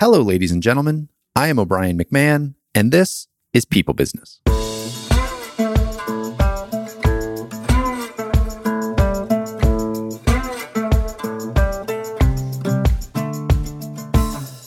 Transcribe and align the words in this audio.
Hello, 0.00 0.22
ladies 0.22 0.50
and 0.50 0.62
gentlemen. 0.62 1.10
I 1.36 1.48
am 1.48 1.58
O'Brien 1.58 1.98
McMahon, 1.98 2.54
and 2.74 2.90
this 2.90 3.28
is 3.52 3.66
People 3.66 3.92
Business. 3.92 4.40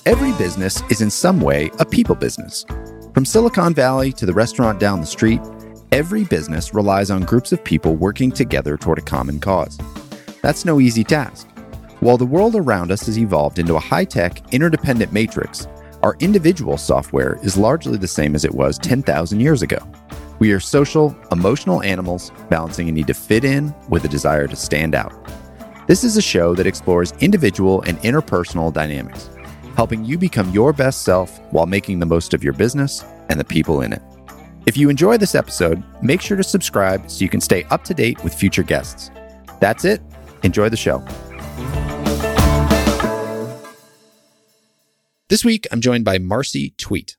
Every 0.06 0.34
business 0.34 0.84
is 0.92 1.02
in 1.02 1.10
some 1.10 1.42
way 1.42 1.72
a 1.80 1.86
people 1.88 2.14
business. 2.14 2.64
From 3.16 3.26
Silicon 3.26 3.74
Valley 3.74 4.12
to 4.12 4.28
the 4.28 4.34
restaurant 4.34 4.80
down 4.80 5.00
the 5.00 5.08
street, 5.08 5.42
every 5.92 6.26
business 6.26 6.76
relies 6.76 7.10
on 7.10 7.24
groups 7.24 7.52
of 7.52 7.64
people 7.64 7.96
working 7.96 8.32
together 8.32 8.78
toward 8.78 9.00
a 9.00 9.02
common 9.02 9.40
cause. 9.40 9.80
That's 10.44 10.64
no 10.64 10.80
easy 10.80 11.04
task. 11.04 11.48
While 12.04 12.18
the 12.18 12.26
world 12.26 12.58
around 12.58 12.92
us 12.92 13.06
has 13.06 13.18
evolved 13.18 13.60
into 13.60 13.78
a 13.78 13.80
high 13.80 14.04
tech, 14.04 14.54
interdependent 14.54 15.14
matrix, 15.14 15.70
our 16.02 16.18
individual 16.20 16.78
software 16.78 17.40
is 17.44 17.56
largely 17.56 17.98
the 17.98 18.10
same 18.10 18.36
as 18.36 18.44
it 18.44 18.54
was 18.54 18.78
10,000 18.78 19.40
years 19.40 19.62
ago. 19.62 19.78
We 20.38 20.52
are 20.52 20.60
social, 20.60 21.16
emotional 21.32 21.82
animals 21.82 22.34
balancing 22.50 22.90
a 22.90 22.92
need 22.92 23.08
to 23.08 23.14
fit 23.14 23.46
in 23.46 23.74
with 23.88 24.04
a 24.04 24.10
desire 24.10 24.50
to 24.50 24.56
stand 24.58 24.96
out. 24.96 25.14
This 25.88 26.04
is 26.04 26.18
a 26.18 26.22
show 26.22 26.54
that 26.56 26.68
explores 26.68 27.14
individual 27.22 27.82
and 27.84 27.98
interpersonal 28.00 28.74
dynamics, 28.74 29.30
helping 29.78 30.04
you 30.04 30.18
become 30.18 30.52
your 30.52 30.74
best 30.74 31.04
self 31.04 31.40
while 31.54 31.68
making 31.68 32.00
the 32.00 32.06
most 32.06 32.34
of 32.34 32.44
your 32.44 32.52
business 32.52 33.06
and 33.30 33.40
the 33.40 33.46
people 33.46 33.82
in 33.82 33.94
it. 33.94 34.02
If 34.66 34.76
you 34.76 34.90
enjoy 34.90 35.20
this 35.20 35.36
episode, 35.36 35.82
make 36.02 36.20
sure 36.20 36.36
to 36.36 36.44
subscribe 36.44 37.10
so 37.10 37.24
you 37.24 37.30
can 37.30 37.40
stay 37.40 37.64
up 37.72 37.86
to 37.86 37.94
date 37.94 38.22
with 38.26 38.34
future 38.34 38.64
guests. 38.64 39.10
That's 39.62 39.86
it. 39.86 40.02
Enjoy 40.44 40.68
the 40.68 40.76
show. 40.76 41.02
This 45.30 45.44
week, 45.44 45.66
I'm 45.72 45.82
joined 45.82 46.06
by 46.06 46.20
Marcy 46.20 46.76
Twete. 46.78 47.18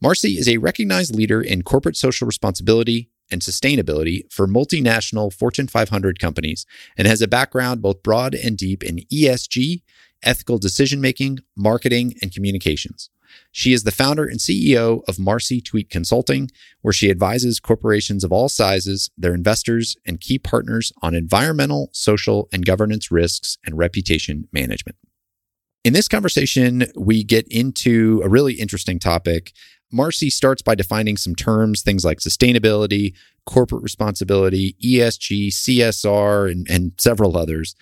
Marcy 0.00 0.38
is 0.38 0.48
a 0.48 0.58
recognized 0.58 1.14
leader 1.14 1.40
in 1.40 1.62
corporate 1.62 1.96
social 1.96 2.26
responsibility 2.26 3.10
and 3.30 3.40
sustainability 3.40 4.30
for 4.30 4.46
multinational 4.46 5.32
Fortune 5.32 5.66
500 5.66 6.20
companies 6.20 6.66
and 6.96 7.08
has 7.08 7.22
a 7.22 7.26
background 7.28 7.82
both 7.82 8.02
broad 8.02 8.34
and 8.34 8.56
deep 8.56 8.82
in 8.82 8.98
ESG, 9.12 9.82
ethical 10.22 10.58
decision 10.58 11.00
making, 11.00 11.38
marketing, 11.56 12.14
and 12.22 12.32
communications. 12.32 13.10
She 13.52 13.72
is 13.72 13.84
the 13.84 13.90
founder 13.90 14.24
and 14.24 14.38
CEO 14.38 15.02
of 15.08 15.18
Marcy 15.18 15.60
Twete 15.60 15.90
Consulting, 15.90 16.50
where 16.82 16.92
she 16.92 17.10
advises 17.10 17.60
corporations 17.60 18.24
of 18.24 18.32
all 18.32 18.48
sizes, 18.48 19.10
their 19.16 19.34
investors, 19.34 19.96
and 20.06 20.20
key 20.20 20.38
partners 20.38 20.92
on 21.02 21.14
environmental, 21.14 21.90
social, 21.92 22.48
and 22.52 22.64
governance 22.64 23.10
risks 23.10 23.58
and 23.64 23.78
reputation 23.78 24.48
management. 24.52 24.96
In 25.84 25.92
this 25.92 26.08
conversation, 26.08 26.84
we 26.96 27.24
get 27.24 27.46
into 27.48 28.20
a 28.24 28.28
really 28.28 28.54
interesting 28.54 28.98
topic. 28.98 29.52
Marcy 29.90 30.28
starts 30.28 30.60
by 30.60 30.74
defining 30.74 31.16
some 31.16 31.34
terms, 31.34 31.82
things 31.82 32.04
like 32.04 32.18
sustainability, 32.18 33.14
corporate 33.46 33.82
responsibility, 33.82 34.76
ESG, 34.84 35.48
CSR, 35.48 36.50
and, 36.50 36.66
and 36.68 36.92
several 36.98 37.36
others. 37.36 37.74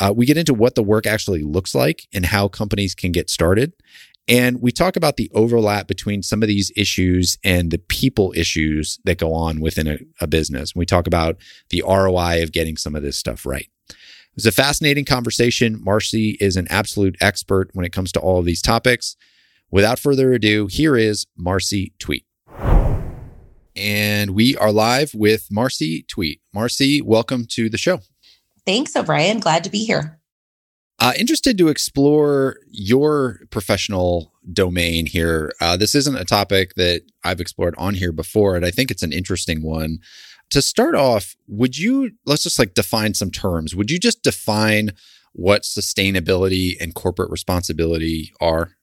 Uh, 0.00 0.12
we 0.16 0.24
get 0.24 0.38
into 0.38 0.54
what 0.54 0.74
the 0.74 0.82
work 0.82 1.06
actually 1.06 1.42
looks 1.42 1.74
like 1.74 2.08
and 2.14 2.26
how 2.26 2.48
companies 2.48 2.94
can 2.94 3.12
get 3.12 3.28
started. 3.28 3.74
And 4.28 4.62
we 4.62 4.70
talk 4.70 4.96
about 4.96 5.16
the 5.16 5.30
overlap 5.34 5.88
between 5.88 6.22
some 6.22 6.42
of 6.42 6.48
these 6.48 6.70
issues 6.76 7.38
and 7.42 7.70
the 7.70 7.78
people 7.78 8.32
issues 8.36 9.00
that 9.04 9.18
go 9.18 9.34
on 9.34 9.60
within 9.60 9.88
a, 9.88 9.98
a 10.20 10.26
business. 10.26 10.74
We 10.74 10.86
talk 10.86 11.06
about 11.06 11.36
the 11.70 11.82
ROI 11.86 12.42
of 12.42 12.52
getting 12.52 12.76
some 12.76 12.94
of 12.94 13.02
this 13.02 13.16
stuff 13.16 13.44
right. 13.44 13.68
It 13.88 14.36
was 14.36 14.46
a 14.46 14.52
fascinating 14.52 15.04
conversation. 15.04 15.82
Marcy 15.82 16.38
is 16.40 16.56
an 16.56 16.66
absolute 16.70 17.16
expert 17.20 17.70
when 17.72 17.84
it 17.84 17.92
comes 17.92 18.12
to 18.12 18.20
all 18.20 18.38
of 18.38 18.46
these 18.46 18.62
topics. 18.62 19.16
Without 19.70 19.98
further 19.98 20.32
ado, 20.32 20.68
here 20.68 20.96
is 20.96 21.26
Marcy 21.36 21.92
Twete. 21.98 22.26
And 23.74 24.30
we 24.30 24.56
are 24.56 24.70
live 24.70 25.14
with 25.14 25.48
Marcy 25.50 26.04
Twete. 26.04 26.40
Marcy, 26.54 27.02
welcome 27.02 27.46
to 27.50 27.68
the 27.68 27.78
show. 27.78 28.00
Thanks, 28.64 28.94
O'Brien. 28.94 29.40
Glad 29.40 29.64
to 29.64 29.70
be 29.70 29.84
here. 29.84 30.21
Uh, 31.02 31.12
interested 31.18 31.58
to 31.58 31.66
explore 31.66 32.58
your 32.70 33.40
professional 33.50 34.32
domain 34.52 35.04
here. 35.04 35.52
Uh, 35.60 35.76
this 35.76 35.96
isn't 35.96 36.14
a 36.14 36.24
topic 36.24 36.74
that 36.76 37.02
I've 37.24 37.40
explored 37.40 37.74
on 37.76 37.94
here 37.94 38.12
before, 38.12 38.54
and 38.54 38.64
I 38.64 38.70
think 38.70 38.88
it's 38.88 39.02
an 39.02 39.12
interesting 39.12 39.64
one 39.64 39.98
to 40.50 40.62
start 40.62 40.94
off, 40.94 41.34
would 41.48 41.76
you 41.76 42.12
let's 42.24 42.44
just 42.44 42.56
like 42.56 42.74
define 42.74 43.14
some 43.14 43.32
terms? 43.32 43.74
Would 43.74 43.90
you 43.90 43.98
just 43.98 44.22
define 44.22 44.90
what 45.32 45.62
sustainability 45.62 46.76
and 46.80 46.94
corporate 46.94 47.32
responsibility 47.32 48.32
are? 48.40 48.76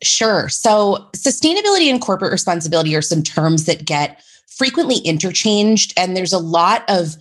Sure. 0.00 0.48
So, 0.48 1.08
sustainability 1.16 1.90
and 1.90 2.00
corporate 2.00 2.30
responsibility 2.30 2.94
are 2.94 3.02
some 3.02 3.24
terms 3.24 3.64
that 3.64 3.84
get 3.84 4.22
frequently 4.46 4.98
interchanged, 4.98 5.92
and 5.96 6.16
there's 6.16 6.32
a 6.32 6.38
lot 6.38 6.84
of 6.88 7.16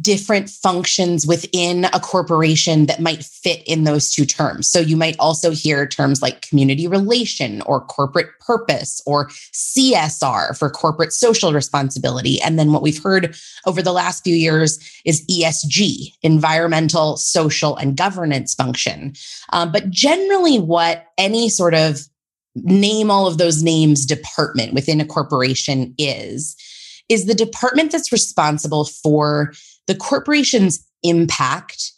different 0.00 0.50
functions 0.50 1.26
within 1.26 1.84
a 1.86 2.00
corporation 2.00 2.86
that 2.86 3.00
might 3.00 3.24
fit 3.24 3.62
in 3.66 3.84
those 3.84 4.10
two 4.10 4.24
terms. 4.24 4.68
So 4.68 4.80
you 4.80 4.96
might 4.96 5.16
also 5.18 5.50
hear 5.50 5.86
terms 5.86 6.20
like 6.20 6.42
community 6.42 6.88
relation 6.88 7.62
or 7.62 7.80
corporate 7.80 8.28
purpose 8.40 9.00
or 9.06 9.28
CSR 9.52 10.58
for 10.58 10.68
corporate 10.70 11.12
social 11.12 11.52
responsibility. 11.52 12.40
And 12.40 12.58
then 12.58 12.72
what 12.72 12.82
we've 12.82 13.02
heard 13.02 13.36
over 13.66 13.82
the 13.82 13.92
last 13.92 14.24
few 14.24 14.34
years 14.34 14.78
is 15.04 15.24
ESG, 15.26 16.12
environmental, 16.22 17.16
social, 17.16 17.76
and 17.76 17.96
governance 17.96 18.54
function. 18.54 19.14
Um, 19.52 19.70
but 19.70 19.90
generally, 19.90 20.58
what 20.58 21.06
any 21.18 21.48
sort 21.48 21.74
of 21.74 22.00
name 22.56 23.10
all 23.10 23.26
of 23.26 23.38
those 23.38 23.62
names 23.62 24.06
department 24.06 24.74
within 24.74 25.00
a 25.00 25.04
corporation 25.04 25.94
is, 25.98 26.56
is 27.08 27.26
the 27.26 27.34
department 27.34 27.92
that's 27.92 28.12
responsible 28.12 28.84
for 28.84 29.52
the 29.86 29.94
corporation's 29.94 30.84
impact 31.02 31.92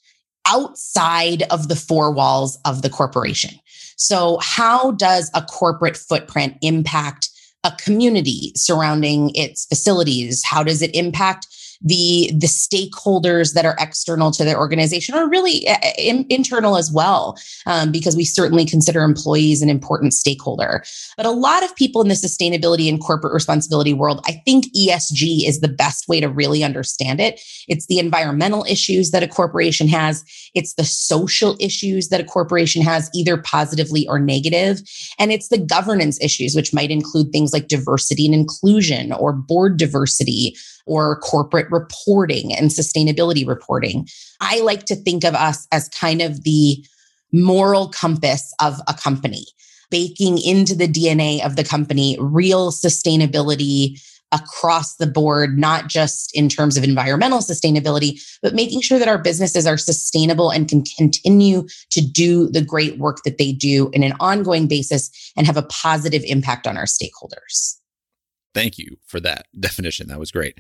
outside 0.47 1.43
of 1.51 1.69
the 1.69 1.77
four 1.77 2.11
walls 2.13 2.59
of 2.65 2.83
the 2.83 2.91
corporation. 2.91 3.59
So, 3.97 4.39
how 4.43 4.93
does 4.93 5.31
a 5.35 5.43
corporate 5.43 5.97
footprint 5.97 6.57
impact 6.63 7.31
a 7.65 7.73
community 7.79 8.53
surrounding 8.55 9.35
its 9.35 9.67
facilities? 9.67 10.45
How 10.45 10.63
does 10.63 10.83
it 10.83 10.95
impact 10.95 11.49
the 11.81 12.31
the 12.35 12.47
stakeholders 12.47 13.55
that 13.55 13.65
are 13.65 13.77
external 13.79 14.31
to 14.31 14.45
their 14.45 14.59
organization 14.59 15.15
or 15.15 15.29
really 15.29 15.69
uh, 15.69 15.77
in, 15.99 16.27
internal 16.31 16.77
as 16.77 16.93
well 16.93 17.37
um, 17.67 17.91
because 17.91 18.17
we 18.17 18.25
certainly 18.25 18.65
consider 18.65 19.03
employees 19.03 19.63
an 19.63 19.71
important 19.71 20.15
stakeholder. 20.15 20.83
But 21.17 21.27
a 21.27 21.31
lot 21.31 21.65
of 21.65 21.75
people 21.77 22.03
in 22.03 22.09
the 22.09 22.15
sustainability 22.15 22.89
and 22.89 23.01
corporate 23.01 23.33
responsibility 23.33 23.93
world 23.93 24.21
i 24.27 24.33
think 24.45 24.67
esg 24.75 25.47
is 25.47 25.61
the 25.61 25.69
best 25.69 26.09
way 26.09 26.21
to 26.21 26.29
really 26.29 26.63
understand 26.63 27.21
it. 27.21 27.41
It's 27.69 27.87
the 27.87 27.99
environmental 27.99 28.65
issues 28.69 29.11
that 29.11 29.23
a 29.23 29.29
corporation 29.29 29.89
has. 29.89 30.25
It's 30.55 30.75
the 30.75 30.85
social 30.85 31.57
issues 31.59 32.09
that 32.09 32.21
a 32.21 32.25
corporation 32.25 32.83
has 32.83 33.11
either 33.15 33.37
positively 33.37 34.07
or 34.09 34.19
negative. 34.19 34.81
And 35.19 35.33
it's 35.33 35.49
the 35.49 35.59
governance 35.59 36.21
issues 36.21 36.55
which 36.55 36.75
might 36.75 36.91
include 36.91 37.33
things 37.33 37.53
like 37.53 37.69
diversity 37.69 38.27
and 38.27 38.35
inclusion 38.35 39.13
or 39.13 39.33
board 39.33 39.77
diversity 39.77 40.57
or 40.87 41.19
corporate 41.21 41.71
reporting 41.71 42.55
and 42.55 42.71
sustainability 42.71 43.47
reporting. 43.47 44.09
I 44.41 44.61
like 44.61 44.87
to 44.87 44.97
think 44.97 45.25
of 45.25 45.35
us 45.35 45.67
as 45.73 45.89
kind 45.91 46.23
of 46.23 46.45
the 46.45 46.85
moral 47.33 47.89
compass 47.89 48.55
of 48.61 48.81
a 48.89 48.95
company, 48.95 49.47
baking 49.91 50.39
into 50.39 50.75
the 50.75 50.89
DNA 50.89 51.45
of 51.45 51.57
the 51.57 51.65
company 51.65 52.17
real 52.21 52.71
sustainability 52.71 54.01
across 54.33 54.97
the 54.97 55.07
board, 55.07 55.59
not 55.59 55.89
just 55.89 56.35
in 56.35 56.49
terms 56.49 56.77
of 56.77 56.85
environmental 56.85 57.39
sustainability, 57.39 58.21
but 58.43 58.55
making 58.55 58.81
sure 58.81 58.99
that 58.99 59.09
our 59.09 59.19
businesses 59.19 59.67
are 59.67 59.79
sustainable 59.79 60.51
and 60.51 60.69
can 60.69 60.83
continue 60.97 61.67
to 61.91 62.01
do 62.01 62.49
the 62.49 62.61
great 62.61 62.99
work 62.99 63.19
that 63.25 63.39
they 63.39 63.53
do 63.53 63.89
in 63.93 64.03
an 64.03 64.15
ongoing 64.19 64.67
basis 64.67 65.11
and 65.37 65.47
have 65.47 65.57
a 65.57 65.63
positive 65.63 66.22
impact 66.25 66.66
on 66.66 66.77
our 66.77 66.87
stakeholders. 66.87 67.77
Thank 68.53 68.78
you 68.78 68.97
for 69.07 69.21
that 69.21 69.47
definition. 69.59 70.09
That 70.09 70.19
was 70.19 70.33
great. 70.33 70.59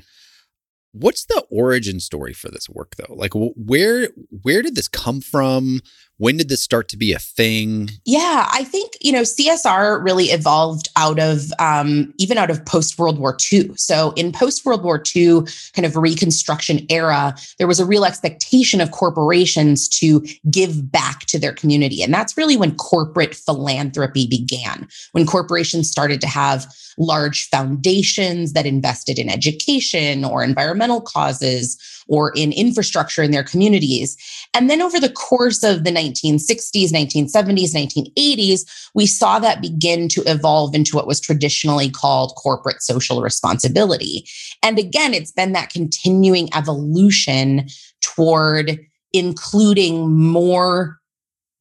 What's 0.98 1.24
the 1.24 1.44
origin 1.50 2.00
story 2.00 2.32
for 2.32 2.48
this 2.48 2.68
work 2.68 2.96
though? 2.96 3.14
Like 3.14 3.32
where 3.34 4.08
where 4.42 4.62
did 4.62 4.74
this 4.74 4.88
come 4.88 5.20
from? 5.20 5.80
When 6.18 6.38
did 6.38 6.48
this 6.48 6.62
start 6.62 6.88
to 6.88 6.96
be 6.96 7.12
a 7.12 7.18
thing? 7.18 7.90
Yeah, 8.06 8.48
I 8.50 8.64
think, 8.64 8.92
you 9.00 9.12
know, 9.12 9.22
CSR 9.22 10.02
really 10.02 10.26
evolved 10.26 10.88
out 10.96 11.18
of 11.18 11.52
um, 11.58 12.14
even 12.16 12.38
out 12.38 12.50
of 12.50 12.64
post 12.64 12.98
World 12.98 13.18
War 13.18 13.36
II. 13.52 13.70
So, 13.76 14.12
in 14.12 14.32
post 14.32 14.64
World 14.64 14.82
War 14.82 15.02
II 15.14 15.42
kind 15.74 15.84
of 15.84 15.96
Reconstruction 15.96 16.86
era, 16.88 17.34
there 17.58 17.66
was 17.66 17.80
a 17.80 17.84
real 17.84 18.06
expectation 18.06 18.80
of 18.80 18.92
corporations 18.92 19.88
to 20.00 20.26
give 20.50 20.90
back 20.90 21.20
to 21.26 21.38
their 21.38 21.52
community. 21.52 22.02
And 22.02 22.14
that's 22.14 22.36
really 22.36 22.56
when 22.56 22.74
corporate 22.76 23.34
philanthropy 23.34 24.26
began, 24.26 24.88
when 25.12 25.26
corporations 25.26 25.90
started 25.90 26.22
to 26.22 26.26
have 26.26 26.66
large 26.98 27.48
foundations 27.50 28.52
that 28.54 28.66
invested 28.66 29.18
in 29.18 29.28
education 29.28 30.24
or 30.24 30.42
environmental 30.42 31.00
causes 31.00 31.76
or 32.08 32.32
in 32.36 32.52
infrastructure 32.52 33.22
in 33.22 33.30
their 33.30 33.42
communities. 33.42 34.16
And 34.54 34.70
then 34.70 34.80
over 34.80 35.00
the 35.00 35.10
course 35.10 35.62
of 35.62 35.84
the 35.84 35.90
1960s, 36.12 36.90
1970s, 36.90 37.74
1980s, 37.74 38.88
we 38.94 39.06
saw 39.06 39.38
that 39.38 39.60
begin 39.60 40.08
to 40.08 40.22
evolve 40.26 40.74
into 40.74 40.96
what 40.96 41.06
was 41.06 41.20
traditionally 41.20 41.90
called 41.90 42.34
corporate 42.36 42.82
social 42.82 43.22
responsibility. 43.22 44.26
And 44.62 44.78
again, 44.78 45.14
it's 45.14 45.32
been 45.32 45.52
that 45.52 45.70
continuing 45.70 46.48
evolution 46.54 47.66
toward 48.00 48.78
including 49.12 50.14
more 50.14 50.98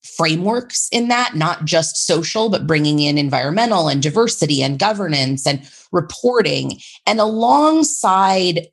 frameworks 0.03 0.87
in 0.91 1.07
that, 1.07 1.35
not 1.35 1.65
just 1.65 2.05
social, 2.05 2.49
but 2.49 2.67
bringing 2.67 2.99
in 2.99 3.17
environmental 3.17 3.87
and 3.87 4.01
diversity 4.03 4.61
and 4.61 4.77
governance 4.79 5.47
and 5.47 5.67
reporting. 5.91 6.79
And 7.05 7.19
alongside 7.19 8.67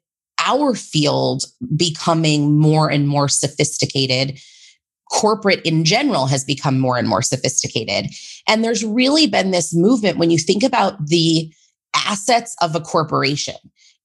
our 0.44 0.74
field 0.74 1.44
becoming 1.76 2.58
more 2.58 2.90
and 2.90 3.08
more 3.08 3.28
sophisticated, 3.28 4.40
corporate 5.12 5.60
in 5.64 5.84
general 5.84 6.26
has 6.26 6.44
become 6.44 6.78
more 6.78 6.96
and 6.96 7.06
more 7.06 7.22
sophisticated. 7.22 8.10
And 8.48 8.64
there's 8.64 8.84
really 8.84 9.26
been 9.26 9.50
this 9.50 9.74
movement 9.74 10.18
when 10.18 10.30
you 10.30 10.38
think 10.38 10.62
about 10.62 11.06
the 11.06 11.52
assets 11.94 12.56
of 12.60 12.74
a 12.74 12.80
corporation. 12.80 13.54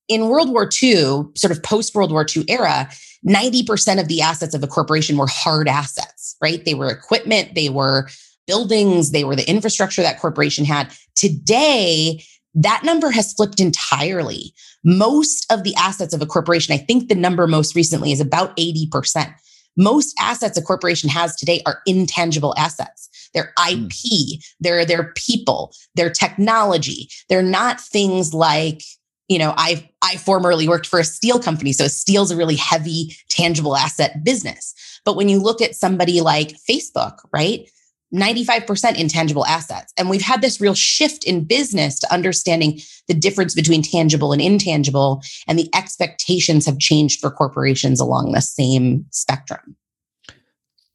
In 0.07 0.29
World 0.29 0.49
War 0.49 0.69
II, 0.81 1.23
sort 1.35 1.51
of 1.51 1.63
post 1.63 1.95
World 1.95 2.11
War 2.11 2.25
II 2.35 2.45
era, 2.49 2.89
90% 3.27 3.99
of 3.99 4.07
the 4.07 4.21
assets 4.21 4.53
of 4.53 4.63
a 4.63 4.67
corporation 4.67 5.17
were 5.17 5.27
hard 5.27 5.67
assets, 5.67 6.35
right? 6.41 6.63
They 6.63 6.73
were 6.73 6.89
equipment, 6.89 7.55
they 7.55 7.69
were 7.69 8.09
buildings, 8.45 9.11
they 9.11 9.23
were 9.23 9.35
the 9.35 9.49
infrastructure 9.49 10.01
that 10.01 10.19
corporation 10.19 10.65
had. 10.65 10.93
Today, 11.15 12.23
that 12.53 12.83
number 12.83 13.11
has 13.11 13.33
flipped 13.33 13.59
entirely. 13.59 14.53
Most 14.83 15.51
of 15.51 15.63
the 15.63 15.75
assets 15.75 16.13
of 16.13 16.21
a 16.21 16.25
corporation, 16.25 16.73
I 16.73 16.77
think 16.77 17.07
the 17.07 17.15
number 17.15 17.47
most 17.47 17.75
recently 17.75 18.11
is 18.11 18.21
about 18.21 18.55
80%. 18.57 19.33
Most 19.77 20.15
assets 20.19 20.57
a 20.57 20.61
corporation 20.61 21.09
has 21.09 21.35
today 21.35 21.61
are 21.65 21.81
intangible 21.85 22.53
assets. 22.57 23.09
They're 23.33 23.53
IP, 23.69 23.89
mm. 23.89 24.45
they're 24.59 24.85
their 24.85 25.13
people, 25.15 25.73
their 25.95 26.09
technology. 26.09 27.09
They're 27.29 27.43
not 27.43 27.79
things 27.79 28.33
like 28.33 28.81
you 29.27 29.37
know, 29.37 29.53
I 29.57 29.89
I 30.01 30.15
formerly 30.15 30.67
worked 30.67 30.87
for 30.87 30.99
a 30.99 31.03
steel 31.03 31.39
company, 31.39 31.73
so 31.73 31.87
steel's 31.87 32.31
a 32.31 32.37
really 32.37 32.55
heavy 32.55 33.15
tangible 33.29 33.75
asset 33.75 34.23
business. 34.23 34.73
But 35.03 35.15
when 35.15 35.29
you 35.29 35.39
look 35.39 35.61
at 35.61 35.75
somebody 35.75 36.21
like 36.21 36.55
Facebook, 36.69 37.17
right? 37.33 37.69
95% 38.13 38.97
intangible 38.97 39.45
assets. 39.45 39.93
And 39.97 40.09
we've 40.09 40.21
had 40.21 40.41
this 40.41 40.61
real 40.61 40.73
shift 40.73 41.23
in 41.25 41.43
business 41.43 41.99
to 41.99 42.13
understanding 42.13 42.79
the 43.07 43.13
difference 43.13 43.53
between 43.53 43.81
tangible 43.81 44.31
and 44.31 44.41
intangible. 44.41 45.21
And 45.47 45.59
the 45.59 45.69
expectations 45.75 46.65
have 46.65 46.79
changed 46.79 47.19
for 47.19 47.29
corporations 47.29 47.99
along 47.99 48.31
the 48.31 48.41
same 48.41 49.05
spectrum. 49.11 49.75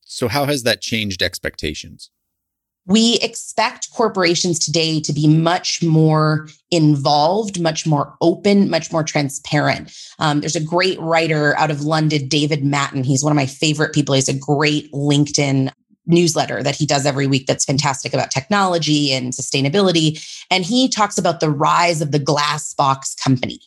So, 0.04 0.28
how 0.28 0.44
has 0.46 0.62
that 0.62 0.80
changed 0.80 1.22
expectations? 1.22 2.10
We 2.84 3.18
expect 3.22 3.92
corporations 3.92 4.58
today 4.58 5.00
to 5.02 5.12
be 5.12 5.28
much 5.28 5.82
more 5.82 6.48
involved, 6.72 7.60
much 7.60 7.86
more 7.86 8.16
open, 8.20 8.68
much 8.68 8.90
more 8.90 9.04
transparent. 9.04 9.96
Um, 10.18 10.40
there's 10.40 10.56
a 10.56 10.64
great 10.64 10.98
writer 10.98 11.56
out 11.56 11.70
of 11.70 11.82
London, 11.82 12.26
David 12.26 12.64
Mattin. 12.64 13.04
He's 13.04 13.22
one 13.22 13.30
of 13.30 13.36
my 13.36 13.46
favorite 13.46 13.94
people. 13.94 14.16
He's 14.16 14.28
a 14.28 14.36
great 14.36 14.92
LinkedIn 14.92 15.70
newsletter 16.06 16.62
that 16.62 16.76
he 16.76 16.86
does 16.86 17.06
every 17.06 17.26
week 17.26 17.46
that's 17.46 17.64
fantastic 17.64 18.12
about 18.12 18.30
technology 18.30 19.12
and 19.12 19.32
sustainability. 19.32 20.22
And 20.50 20.64
he 20.64 20.88
talks 20.88 21.18
about 21.18 21.40
the 21.40 21.50
rise 21.50 22.00
of 22.00 22.10
the 22.10 22.18
glass 22.18 22.74
box 22.74 23.14
company. 23.14 23.60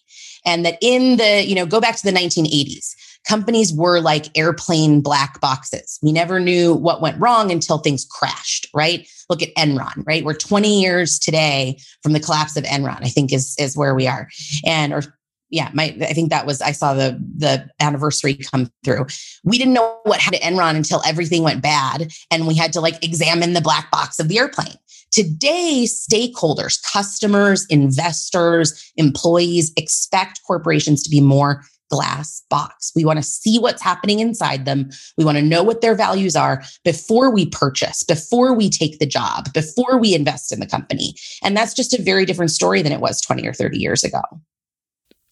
And 0.46 0.66
that 0.66 0.78
in 0.82 1.18
the, 1.18 1.44
you 1.44 1.56
know, 1.56 1.66
go 1.66 1.82
back 1.82 1.96
to 1.96 2.04
the 2.04 2.18
1980s, 2.18 2.96
companies 3.28 3.74
were 3.74 4.00
like 4.00 4.38
airplane 4.38 5.02
black 5.02 5.42
boxes. 5.42 6.00
We 6.04 6.12
never 6.12 6.40
knew 6.40 6.74
what 6.74 7.02
went 7.02 7.20
wrong 7.20 7.52
until 7.52 7.80
things 7.80 8.06
crashed, 8.06 8.68
right? 8.74 9.08
Look 9.30 9.42
at 9.42 9.54
Enron, 9.56 10.06
right? 10.06 10.24
We're 10.24 10.36
20 10.36 10.82
years 10.82 11.18
today 11.18 11.80
from 12.04 12.14
the 12.14 12.20
collapse 12.20 12.56
of 12.56 12.64
Enron, 12.66 13.04
I 13.04 13.10
think 13.10 13.34
is, 13.34 13.56
is 13.58 13.76
where 13.76 13.96
we 13.96 14.08
are. 14.08 14.30
And, 14.64 14.94
or 14.94 15.02
yeah, 15.50 15.70
my 15.74 15.96
I 16.02 16.14
think 16.14 16.30
that 16.30 16.46
was 16.46 16.62
I 16.62 16.72
saw 16.72 16.94
the 16.94 17.20
the 17.38 17.70
anniversary 17.80 18.36
come 18.36 18.72
through. 18.84 19.06
We 19.44 19.58
didn't 19.58 19.74
know 19.74 20.00
what 20.04 20.20
happened 20.20 20.42
to 20.42 20.48
Enron 20.48 20.76
until 20.76 21.02
everything 21.06 21.44
went 21.44 21.62
bad 21.62 22.12
and 22.32 22.48
we 22.48 22.56
had 22.56 22.74
to 22.74 22.82
like 22.82 23.04
examine 23.04 23.54
the 23.54 23.62
black 23.62 23.92
box 23.92 24.20
of 24.20 24.28
the 24.28 24.40
airplane. 24.40 24.76
Today, 25.12 25.86
stakeholders, 25.86 26.82
customers, 26.92 27.66
investors, 27.70 28.92
employees 28.98 29.72
expect 29.78 30.42
corporations 30.46 31.04
to 31.04 31.10
be 31.10 31.22
more 31.22 31.64
glass 31.90 32.44
box. 32.50 32.92
We 32.96 33.06
want 33.06 33.18
to 33.18 33.24
see 33.24 33.60
what's 33.60 33.82
happening 33.82 34.20
inside 34.20 34.66
them. 34.66 34.90
We 35.18 35.24
want 35.24 35.38
to 35.38 35.44
know 35.44 35.64
what 35.64 35.82
their 35.82 35.96
values 35.96 36.36
are 36.36 36.64
before 36.84 37.32
we 37.32 37.46
purchase, 37.46 38.04
before 38.04 38.54
we 38.54 38.70
take 38.70 39.00
the 39.00 39.06
job, 39.06 39.54
before 39.54 39.98
we 40.00 40.16
invest 40.16 40.52
in 40.52 40.60
the 40.60 40.66
company. 40.66 41.14
And 41.44 41.56
that's 41.56 41.74
just 41.74 41.94
a 41.94 42.02
very 42.02 42.26
different 42.26 42.52
story 42.52 42.82
than 42.82 42.92
it 42.92 43.00
was 43.00 43.22
20 43.22 43.48
or 43.48 43.54
30 43.54 43.78
years 43.78 44.04
ago. 44.04 44.22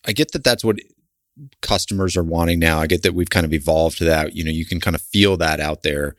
I 0.06 0.12
get 0.12 0.32
that 0.32 0.44
that's 0.44 0.64
what 0.64 0.80
customers 1.62 2.16
are 2.16 2.24
wanting 2.24 2.60
now. 2.60 2.80
I 2.80 2.88
get 2.88 3.04
that 3.04 3.14
we've 3.14 3.30
kind 3.30 3.46
of 3.46 3.54
evolved 3.54 3.98
to 4.00 4.06
that. 4.06 4.36
You 4.36 4.44
know, 4.44 4.52
you 4.52 4.66
can 4.66 4.80
kind 4.80 4.96
of 4.96 5.02
feel 5.02 5.38
that 5.38 5.60
out 5.60 5.84
there. 5.84 6.16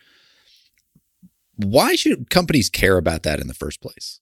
Why 1.57 1.95
should 1.95 2.31
companies 2.31 2.69
care 2.69 2.97
about 2.97 3.23
that 3.23 3.41
in 3.41 3.47
the 3.47 3.55
first 3.55 3.81
place? 3.81 4.21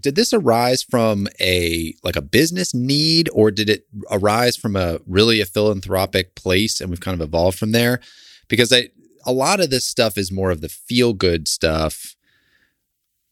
did 0.00 0.14
this 0.14 0.32
arise 0.32 0.82
from 0.82 1.26
a 1.40 1.94
like 2.02 2.16
a 2.16 2.22
business 2.22 2.74
need 2.74 3.28
or 3.32 3.50
did 3.50 3.68
it 3.68 3.86
arise 4.10 4.56
from 4.56 4.76
a 4.76 5.00
really 5.06 5.40
a 5.40 5.46
philanthropic 5.46 6.34
place 6.34 6.80
and 6.80 6.90
we've 6.90 7.00
kind 7.00 7.20
of 7.20 7.26
evolved 7.26 7.58
from 7.58 7.72
there 7.72 8.00
because 8.48 8.72
I, 8.72 8.88
a 9.24 9.32
lot 9.32 9.60
of 9.60 9.70
this 9.70 9.86
stuff 9.86 10.16
is 10.16 10.32
more 10.32 10.50
of 10.50 10.60
the 10.60 10.68
feel 10.68 11.12
good 11.12 11.48
stuff 11.48 12.14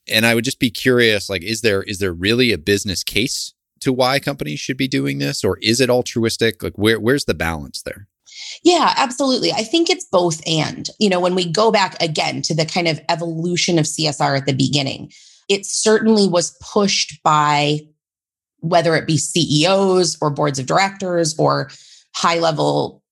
and 0.08 0.26
i 0.26 0.34
would 0.34 0.44
just 0.44 0.58
be 0.58 0.70
curious 0.70 1.30
like 1.30 1.42
is 1.42 1.60
there 1.62 1.82
is 1.82 1.98
there 1.98 2.12
really 2.12 2.52
a 2.52 2.58
business 2.58 3.04
case 3.04 3.54
to 3.80 3.92
why 3.92 4.18
companies 4.18 4.60
should 4.60 4.76
be 4.76 4.88
doing 4.88 5.18
this 5.18 5.44
or 5.44 5.58
is 5.62 5.80
it 5.80 5.90
altruistic 5.90 6.62
like 6.62 6.76
where 6.76 7.00
where's 7.00 7.24
the 7.24 7.34
balance 7.34 7.82
there 7.82 8.06
yeah, 8.62 8.94
absolutely. 8.96 9.52
I 9.52 9.62
think 9.62 9.90
it's 9.90 10.04
both 10.04 10.40
and. 10.46 10.88
You 10.98 11.08
know, 11.08 11.20
when 11.20 11.34
we 11.34 11.50
go 11.50 11.70
back 11.70 12.00
again 12.00 12.42
to 12.42 12.54
the 12.54 12.66
kind 12.66 12.88
of 12.88 13.00
evolution 13.08 13.78
of 13.78 13.84
CSR 13.86 14.36
at 14.36 14.46
the 14.46 14.52
beginning, 14.52 15.10
it 15.48 15.66
certainly 15.66 16.28
was 16.28 16.56
pushed 16.60 17.22
by 17.22 17.80
whether 18.60 18.94
it 18.96 19.06
be 19.06 19.16
CEOs 19.16 20.18
or 20.20 20.30
boards 20.30 20.58
of 20.58 20.66
directors 20.66 21.34
or 21.38 21.70
high 22.14 22.38
level 22.38 23.02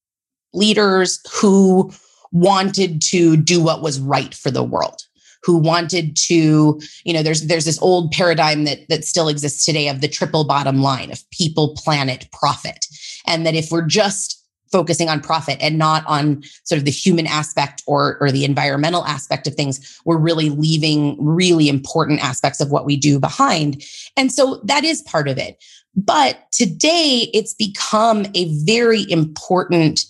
leaders 0.52 1.20
who 1.32 1.92
wanted 2.32 3.00
to 3.00 3.36
do 3.36 3.62
what 3.62 3.82
was 3.82 4.00
right 4.00 4.34
for 4.34 4.50
the 4.50 4.64
world 4.64 5.02
who 5.46 5.56
wanted 5.56 6.16
to 6.16 6.80
you 7.04 7.12
know 7.12 7.22
there's 7.22 7.46
there's 7.46 7.64
this 7.64 7.80
old 7.80 8.10
paradigm 8.10 8.64
that 8.64 8.80
that 8.88 9.04
still 9.04 9.28
exists 9.28 9.64
today 9.64 9.88
of 9.88 10.00
the 10.00 10.08
triple 10.08 10.44
bottom 10.44 10.82
line 10.82 11.12
of 11.12 11.28
people 11.30 11.74
planet 11.76 12.28
profit 12.32 12.86
and 13.26 13.46
that 13.46 13.54
if 13.54 13.70
we're 13.70 13.86
just 13.86 14.42
focusing 14.72 15.08
on 15.08 15.20
profit 15.20 15.58
and 15.60 15.78
not 15.78 16.04
on 16.06 16.42
sort 16.64 16.78
of 16.78 16.84
the 16.84 16.90
human 16.90 17.26
aspect 17.26 17.82
or, 17.86 18.18
or 18.20 18.32
the 18.32 18.44
environmental 18.44 19.04
aspect 19.04 19.46
of 19.46 19.54
things, 19.54 20.00
we're 20.04 20.18
really 20.18 20.50
leaving 20.50 21.16
really 21.24 21.68
important 21.68 22.22
aspects 22.22 22.60
of 22.60 22.70
what 22.70 22.84
we 22.84 22.96
do 22.96 23.18
behind. 23.18 23.84
And 24.16 24.32
so 24.32 24.60
that 24.64 24.84
is 24.84 25.02
part 25.02 25.28
of 25.28 25.38
it. 25.38 25.62
But 25.94 26.50
today 26.52 27.30
it's 27.32 27.54
become 27.54 28.26
a 28.34 28.52
very 28.64 29.10
important 29.10 30.04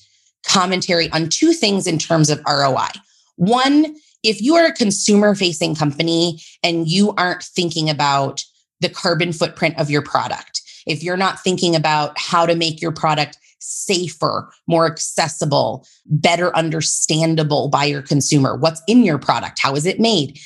commentary 0.46 1.10
on 1.10 1.28
two 1.28 1.52
things 1.52 1.86
in 1.86 1.98
terms 1.98 2.30
of 2.30 2.40
ROI. 2.46 2.88
One, 3.36 3.94
if 4.22 4.40
you 4.40 4.54
are 4.56 4.66
a 4.66 4.72
consumer 4.72 5.34
facing 5.34 5.74
company 5.74 6.40
and 6.62 6.88
you 6.88 7.12
aren't 7.16 7.42
thinking 7.42 7.90
about 7.90 8.44
the 8.80 8.88
carbon 8.88 9.32
footprint 9.32 9.78
of 9.78 9.90
your 9.90 10.02
product, 10.02 10.60
if 10.86 11.02
you're 11.02 11.16
not 11.16 11.40
thinking 11.40 11.74
about 11.74 12.18
how 12.18 12.46
to 12.46 12.54
make 12.54 12.80
your 12.80 12.92
product 12.92 13.38
safer, 13.58 14.50
more 14.66 14.86
accessible, 14.86 15.86
better 16.06 16.54
understandable 16.56 17.68
by 17.68 17.84
your 17.84 18.02
consumer. 18.02 18.56
What's 18.56 18.82
in 18.86 19.04
your 19.04 19.18
product? 19.18 19.58
How 19.58 19.74
is 19.74 19.86
it 19.86 19.98
made? 19.98 20.38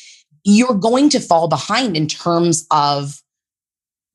You're 0.44 0.74
going 0.74 1.10
to 1.10 1.20
fall 1.20 1.48
behind 1.48 1.96
in 1.96 2.06
terms 2.06 2.66
of 2.70 3.20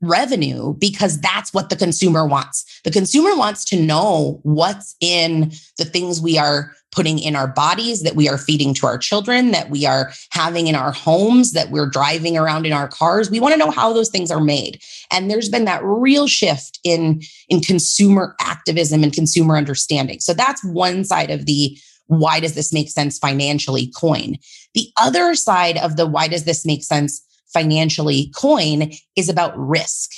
revenue 0.05 0.73
because 0.75 1.19
that's 1.19 1.53
what 1.53 1.69
the 1.69 1.75
consumer 1.75 2.25
wants. 2.25 2.81
The 2.83 2.91
consumer 2.91 3.35
wants 3.35 3.65
to 3.65 3.79
know 3.79 4.39
what's 4.43 4.95
in 5.01 5.51
the 5.77 5.85
things 5.85 6.21
we 6.21 6.37
are 6.37 6.71
putting 6.91 7.19
in 7.19 7.35
our 7.35 7.47
bodies, 7.47 8.03
that 8.03 8.15
we 8.15 8.29
are 8.29 8.37
feeding 8.37 8.73
to 8.73 8.85
our 8.85 8.97
children, 8.97 9.51
that 9.51 9.69
we 9.69 9.85
are 9.85 10.13
having 10.29 10.67
in 10.67 10.75
our 10.75 10.93
homes, 10.93 11.51
that 11.51 11.69
we're 11.69 11.89
driving 11.89 12.37
around 12.37 12.65
in 12.65 12.71
our 12.71 12.87
cars. 12.87 13.29
We 13.29 13.41
want 13.41 13.53
to 13.53 13.59
know 13.59 13.69
how 13.69 13.91
those 13.91 14.09
things 14.09 14.31
are 14.31 14.39
made. 14.39 14.81
And 15.11 15.29
there's 15.29 15.49
been 15.49 15.65
that 15.65 15.83
real 15.83 16.27
shift 16.27 16.79
in, 16.85 17.21
in 17.49 17.59
consumer 17.59 18.35
activism 18.39 19.03
and 19.03 19.11
consumer 19.11 19.57
understanding. 19.57 20.21
So 20.21 20.33
that's 20.33 20.63
one 20.63 21.03
side 21.03 21.31
of 21.31 21.45
the 21.45 21.77
why 22.07 22.39
does 22.39 22.53
this 22.55 22.71
make 22.71 22.89
sense 22.89 23.17
financially 23.17 23.87
coin. 23.87 24.37
The 24.73 24.89
other 24.97 25.35
side 25.35 25.77
of 25.77 25.97
the 25.97 26.05
why 26.05 26.27
does 26.27 26.45
this 26.45 26.65
make 26.65 26.83
sense 26.83 27.24
financially 27.53 28.31
coin 28.35 28.91
is 29.15 29.29
about 29.29 29.57
risk. 29.57 30.11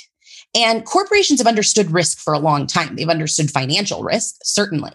And 0.54 0.84
corporations 0.84 1.40
have 1.40 1.46
understood 1.46 1.90
risk 1.90 2.18
for 2.18 2.32
a 2.32 2.38
long 2.38 2.66
time. 2.66 2.96
They've 2.96 3.08
understood 3.08 3.50
financial 3.50 4.02
risk, 4.02 4.36
certainly. 4.42 4.92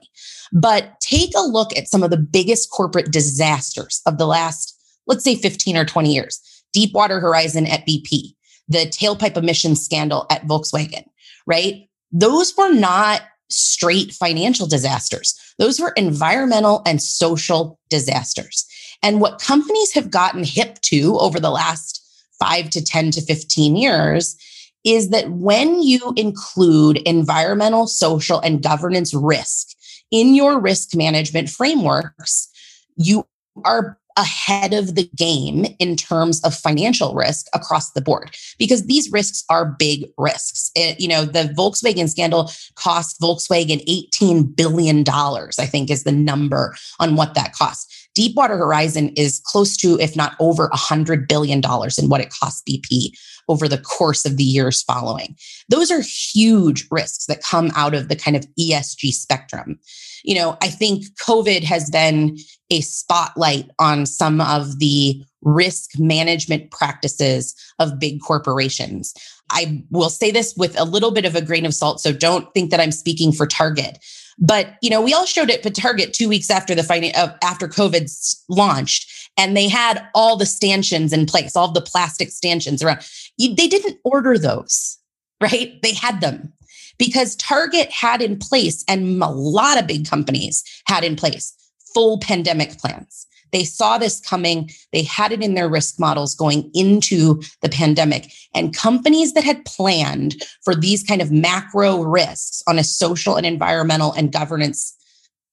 But 0.51 0.99
take 0.99 1.31
a 1.35 1.41
look 1.41 1.75
at 1.77 1.87
some 1.87 2.03
of 2.03 2.09
the 2.09 2.17
biggest 2.17 2.71
corporate 2.71 3.11
disasters 3.11 4.01
of 4.05 4.17
the 4.17 4.27
last, 4.27 4.77
let's 5.07 5.23
say 5.23 5.35
15 5.35 5.77
or 5.77 5.85
20 5.85 6.13
years. 6.13 6.41
Deepwater 6.73 7.19
Horizon 7.19 7.67
at 7.67 7.85
BP, 7.85 8.33
the 8.67 8.85
tailpipe 8.87 9.37
emissions 9.37 9.83
scandal 9.83 10.25
at 10.31 10.45
Volkswagen, 10.47 11.05
right? 11.45 11.87
Those 12.11 12.55
were 12.57 12.71
not 12.71 13.21
straight 13.49 14.11
financial 14.11 14.67
disasters. 14.67 15.35
Those 15.59 15.79
were 15.79 15.91
environmental 15.91 16.81
and 16.85 17.01
social 17.01 17.79
disasters. 17.89 18.65
And 19.03 19.21
what 19.21 19.41
companies 19.41 19.93
have 19.93 20.09
gotten 20.09 20.43
hip 20.43 20.79
to 20.81 21.17
over 21.19 21.39
the 21.39 21.51
last 21.51 22.02
five 22.43 22.69
to 22.71 22.83
10 22.83 23.11
to 23.11 23.21
15 23.21 23.75
years 23.75 24.35
is 24.83 25.09
that 25.11 25.31
when 25.31 25.81
you 25.81 26.13
include 26.17 26.97
environmental, 27.07 27.87
social, 27.87 28.39
and 28.41 28.61
governance 28.61 29.13
risk 29.13 29.69
in 30.11 30.35
your 30.35 30.59
risk 30.59 30.95
management 30.95 31.49
frameworks, 31.49 32.49
you 32.97 33.25
are 33.63 33.97
ahead 34.17 34.73
of 34.73 34.93
the 34.95 35.09
game 35.15 35.65
in 35.79 35.95
terms 35.95 36.39
of 36.43 36.53
financial 36.53 37.15
risk 37.15 37.47
across 37.53 37.91
the 37.91 38.01
board 38.01 38.35
because 38.59 38.85
these 38.85 39.11
risks 39.11 39.43
are 39.49 39.75
big 39.79 40.05
risks. 40.17 40.69
It, 40.75 40.99
you 40.99 41.07
know, 41.07 41.25
the 41.25 41.53
Volkswagen 41.57 42.09
scandal 42.09 42.51
cost 42.75 43.19
Volkswagen 43.19 43.83
18 43.87 44.43
billion 44.43 45.03
dollars, 45.03 45.57
I 45.57 45.65
think 45.65 45.89
is 45.89 46.03
the 46.03 46.11
number 46.11 46.75
on 46.99 47.15
what 47.15 47.33
that 47.33 47.53
cost. 47.53 47.91
Deepwater 48.15 48.57
Horizon 48.57 49.09
is 49.15 49.41
close 49.45 49.75
to 49.77 49.99
if 49.99 50.15
not 50.15 50.35
over 50.39 50.67
100 50.67 51.27
billion 51.27 51.61
dollars 51.61 51.97
in 51.97 52.09
what 52.09 52.21
it 52.21 52.29
cost 52.29 52.65
BP 52.67 53.11
over 53.49 53.67
the 53.67 53.77
course 53.77 54.25
of 54.25 54.37
the 54.37 54.43
years 54.43 54.81
following. 54.83 55.35
Those 55.69 55.91
are 55.91 56.01
huge 56.01 56.87
risks 56.91 57.25
that 57.25 57.43
come 57.43 57.71
out 57.75 57.93
of 57.93 58.07
the 58.07 58.15
kind 58.15 58.37
of 58.37 58.47
ESG 58.59 59.11
spectrum. 59.11 59.79
You 60.23 60.35
know, 60.35 60.57
I 60.61 60.69
think 60.69 61.05
COVID 61.19 61.63
has 61.63 61.89
been 61.89 62.37
a 62.69 62.81
spotlight 62.81 63.69
on 63.79 64.05
some 64.05 64.39
of 64.39 64.79
the 64.79 65.21
risk 65.41 65.99
management 65.99 66.71
practices 66.71 67.53
of 67.79 67.99
big 67.99 68.21
corporations. 68.21 69.13
I 69.51 69.83
will 69.91 70.09
say 70.09 70.31
this 70.31 70.55
with 70.55 70.79
a 70.79 70.85
little 70.85 71.11
bit 71.11 71.25
of 71.25 71.35
a 71.35 71.41
grain 71.41 71.65
of 71.65 71.73
salt, 71.73 71.99
so 71.99 72.13
don't 72.13 72.51
think 72.53 72.71
that 72.71 72.79
I'm 72.79 72.91
speaking 72.91 73.33
for 73.33 73.45
Target. 73.45 73.99
But 74.39 74.75
you 74.81 74.89
know, 74.89 75.01
we 75.01 75.13
all 75.13 75.25
showed 75.25 75.49
it 75.49 75.65
at 75.65 75.75
Target 75.75 76.13
two 76.13 76.29
weeks 76.29 76.49
after 76.49 76.75
the 76.75 76.81
finan- 76.81 77.15
uh, 77.15 77.33
after 77.43 77.67
COVID 77.67 78.09
launched, 78.49 79.29
and 79.37 79.55
they 79.55 79.67
had 79.67 80.07
all 80.13 80.37
the 80.37 80.45
stanchions 80.45 81.13
in 81.13 81.25
place, 81.25 81.55
all 81.55 81.71
the 81.71 81.81
plastic 81.81 82.29
stanchions 82.29 82.83
around. 82.83 82.99
You, 83.37 83.55
they 83.55 83.67
didn't 83.67 83.99
order 84.03 84.37
those, 84.37 84.97
right? 85.41 85.81
They 85.81 85.93
had 85.93 86.21
them 86.21 86.53
because 86.97 87.35
Target 87.35 87.91
had 87.91 88.21
in 88.21 88.37
place, 88.37 88.83
and 88.87 89.21
a 89.21 89.29
lot 89.29 89.79
of 89.79 89.87
big 89.87 90.07
companies 90.07 90.63
had 90.85 91.03
in 91.03 91.15
place 91.15 91.53
full 91.93 92.19
pandemic 92.19 92.77
plans. 92.79 93.27
They 93.53 93.63
saw 93.63 93.97
this 93.97 94.19
coming. 94.19 94.69
They 94.91 95.03
had 95.03 95.31
it 95.31 95.41
in 95.41 95.53
their 95.53 95.69
risk 95.69 95.99
models 95.99 96.35
going 96.35 96.69
into 96.73 97.41
the 97.61 97.69
pandemic. 97.69 98.33
And 98.53 98.75
companies 98.75 99.33
that 99.33 99.45
had 99.45 99.63
planned 99.63 100.35
for 100.63 100.75
these 100.75 101.03
kind 101.03 101.21
of 101.21 101.31
macro 101.31 102.01
risks 102.01 102.61
on 102.67 102.77
a 102.77 102.83
social 102.83 103.37
and 103.37 103.45
environmental 103.45 104.11
and 104.13 104.33
governance 104.33 104.93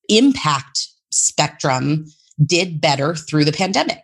impact 0.09 0.89
spectrum 1.13 2.07
did 2.45 2.81
better 2.81 3.15
through 3.15 3.45
the 3.45 3.53
pandemic 3.53 4.03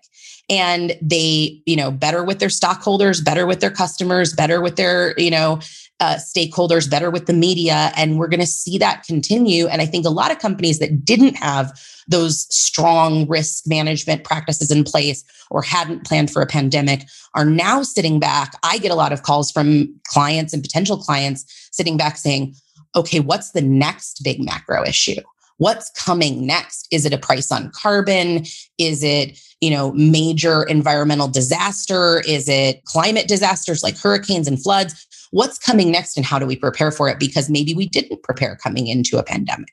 and 0.49 0.97
they 1.00 1.61
you 1.67 1.75
know 1.75 1.91
better 1.91 2.23
with 2.23 2.38
their 2.38 2.50
stockholders 2.50 3.21
better 3.21 3.47
with 3.47 3.61
their 3.61 3.71
customers 3.71 4.33
better 4.33 4.61
with 4.61 4.76
their 4.76 5.19
you 5.19 5.31
know 5.31 5.59
uh, 6.00 6.17
stakeholders 6.17 6.91
better 6.91 7.11
with 7.11 7.26
the 7.26 7.33
media 7.33 7.91
and 7.97 8.19
we're 8.19 8.29
going 8.29 8.41
to 8.41 8.47
see 8.47 8.79
that 8.79 9.05
continue. 9.05 9.67
And 9.67 9.81
i 9.81 9.87
think 9.87 10.05
a 10.05 10.11
lot 10.11 10.31
of 10.31 10.38
companies 10.38 10.79
that 10.79 11.05
didn't 11.05 11.37
have 11.37 11.79
those 12.09 12.47
strong 12.55 13.26
risk 13.26 13.67
management 13.67 14.25
practices 14.25 14.71
in 14.71 14.85
place 14.85 15.25
or 15.50 15.62
hadn't 15.62 16.07
planned 16.07 16.31
for 16.31 16.43
a 16.43 16.47
pandemic 16.47 17.07
are 17.35 17.45
now 17.45 17.83
sitting 17.83 18.21
back. 18.21 18.55
I 18.62 18.79
get 18.79 18.93
a 18.93 18.95
lot 18.97 19.12
of 19.12 19.23
calls 19.23 19.50
from 19.50 19.95
clients 20.05 20.53
and 20.53 20.62
potential 20.62 20.99
clients 20.99 21.69
sitting 21.73 21.97
back 21.97 22.17
saying 22.17 22.55
okay 22.95 23.21
what's 23.21 23.50
the 23.50 23.61
next 23.61 24.23
big 24.23 24.41
macro 24.41 24.85
issue 24.85 25.21
what's 25.59 25.91
coming 25.91 26.47
next? 26.47 26.89
Is 26.91 27.05
it 27.05 27.13
a 27.13 27.19
price 27.19 27.51
on 27.51 27.71
carbon? 27.71 28.45
Is 28.79 29.03
it 29.03 29.39
you 29.61 29.71
know 29.71 29.93
major 29.93 30.65
environmental 30.65 31.29
disaster? 31.29 32.21
Is 32.27 32.49
it 32.49 32.85
climate 32.85 33.29
disasters 33.29 33.83
like 33.83 33.99
hurricanes 33.99 34.49
and 34.49 34.63
floods? 34.63 35.07
What's 35.31 35.59
coming 35.59 35.91
next 35.91 36.17
and 36.17 36.25
how 36.25 36.39
do 36.39 36.47
we 36.47 36.57
prepare 36.57 36.91
for 36.91 37.09
it? 37.09 37.19
Because 37.19 37.51
maybe 37.51 37.75
we 37.75 37.89
didn't 37.89 38.23
prepare 38.23 38.57
coming 38.57 38.87
into 38.87 39.19
a 39.19 39.23
pandemic. 39.23 39.73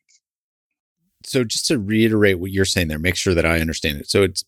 So 1.26 1.44
just 1.44 1.68
to 1.68 1.80
reiterate 1.80 2.40
what 2.40 2.52
you're 2.52 2.66
saying 2.66 2.88
there 2.88 3.00
make 3.00 3.16
sure 3.16 3.34
that 3.34 3.46
i 3.46 3.60
understand 3.60 4.00
it. 4.00 4.10
So 4.10 4.24
it's 4.24 4.44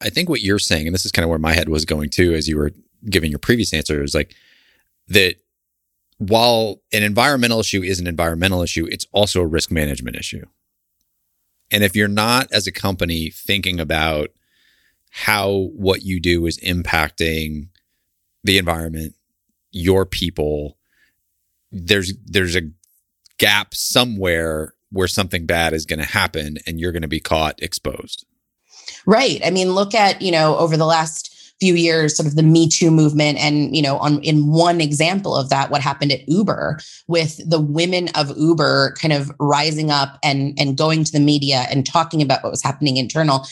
i 0.00 0.08
think 0.08 0.28
what 0.28 0.42
you're 0.42 0.58
saying 0.58 0.86
and 0.86 0.94
this 0.94 1.04
is 1.04 1.12
kind 1.12 1.24
of 1.24 1.30
where 1.30 1.38
my 1.38 1.52
head 1.52 1.68
was 1.68 1.84
going 1.84 2.10
to 2.10 2.34
as 2.34 2.48
you 2.48 2.56
were 2.56 2.72
giving 3.08 3.30
your 3.30 3.38
previous 3.38 3.72
answer 3.72 4.02
is 4.02 4.14
like 4.14 4.34
that 5.08 5.36
while 6.18 6.82
an 6.92 7.02
environmental 7.02 7.60
issue 7.60 7.82
is 7.82 7.98
an 7.98 8.06
environmental 8.06 8.62
issue 8.62 8.86
it's 8.90 9.06
also 9.12 9.40
a 9.40 9.46
risk 9.46 9.70
management 9.70 10.16
issue 10.16 10.44
and 11.70 11.84
if 11.84 11.94
you're 11.94 12.08
not 12.08 12.50
as 12.52 12.66
a 12.66 12.72
company 12.72 13.30
thinking 13.30 13.80
about 13.80 14.30
how 15.10 15.70
what 15.74 16.02
you 16.02 16.20
do 16.20 16.46
is 16.46 16.58
impacting 16.58 17.68
the 18.44 18.58
environment, 18.58 19.14
your 19.72 20.06
people, 20.06 20.78
there's 21.70 22.14
there's 22.24 22.56
a 22.56 22.70
gap 23.38 23.74
somewhere 23.74 24.74
where 24.90 25.08
something 25.08 25.46
bad 25.46 25.72
is 25.72 25.86
going 25.86 25.98
to 26.00 26.04
happen 26.04 26.58
and 26.66 26.80
you're 26.80 26.92
going 26.92 27.02
to 27.02 27.08
be 27.08 27.20
caught 27.20 27.62
exposed. 27.62 28.26
Right. 29.06 29.40
I 29.44 29.50
mean, 29.50 29.72
look 29.72 29.94
at, 29.94 30.20
you 30.20 30.32
know, 30.32 30.56
over 30.56 30.76
the 30.76 30.86
last 30.86 31.29
few 31.60 31.74
years 31.74 32.16
sort 32.16 32.26
of 32.26 32.36
the 32.36 32.42
me 32.42 32.68
too 32.68 32.90
movement 32.90 33.38
and 33.38 33.76
you 33.76 33.82
know 33.82 33.98
on 33.98 34.20
in 34.22 34.46
one 34.48 34.80
example 34.80 35.36
of 35.36 35.50
that 35.50 35.70
what 35.70 35.82
happened 35.82 36.10
at 36.10 36.26
uber 36.28 36.78
with 37.06 37.38
the 37.48 37.60
women 37.60 38.08
of 38.14 38.36
uber 38.36 38.94
kind 39.00 39.12
of 39.12 39.30
rising 39.38 39.90
up 39.90 40.18
and 40.22 40.58
and 40.58 40.76
going 40.76 41.04
to 41.04 41.12
the 41.12 41.20
media 41.20 41.66
and 41.70 41.86
talking 41.86 42.22
about 42.22 42.42
what 42.42 42.50
was 42.50 42.62
happening 42.62 42.96
internal. 42.96 43.46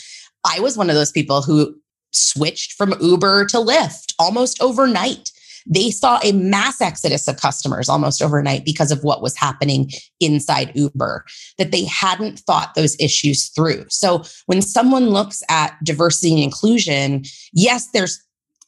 I 0.45 0.59
was 0.59 0.77
one 0.77 0.89
of 0.89 0.95
those 0.95 1.11
people 1.11 1.41
who 1.41 1.75
switched 2.11 2.73
from 2.73 2.95
uber 3.01 3.45
to 3.45 3.57
lyft 3.57 4.13
almost 4.17 4.61
overnight 4.61 5.31
they 5.65 5.91
saw 5.91 6.19
a 6.23 6.31
mass 6.31 6.81
exodus 6.81 7.27
of 7.27 7.37
customers 7.37 7.89
almost 7.89 8.21
overnight 8.21 8.65
because 8.65 8.91
of 8.91 9.03
what 9.03 9.21
was 9.21 9.35
happening 9.35 9.89
inside 10.19 10.71
Uber, 10.75 11.25
that 11.57 11.71
they 11.71 11.85
hadn't 11.85 12.39
thought 12.39 12.75
those 12.75 12.95
issues 12.99 13.49
through. 13.49 13.85
So 13.89 14.23
when 14.45 14.61
someone 14.61 15.09
looks 15.09 15.43
at 15.49 15.77
diversity 15.83 16.33
and 16.33 16.43
inclusion, 16.43 17.23
yes, 17.53 17.89
there's 17.93 18.19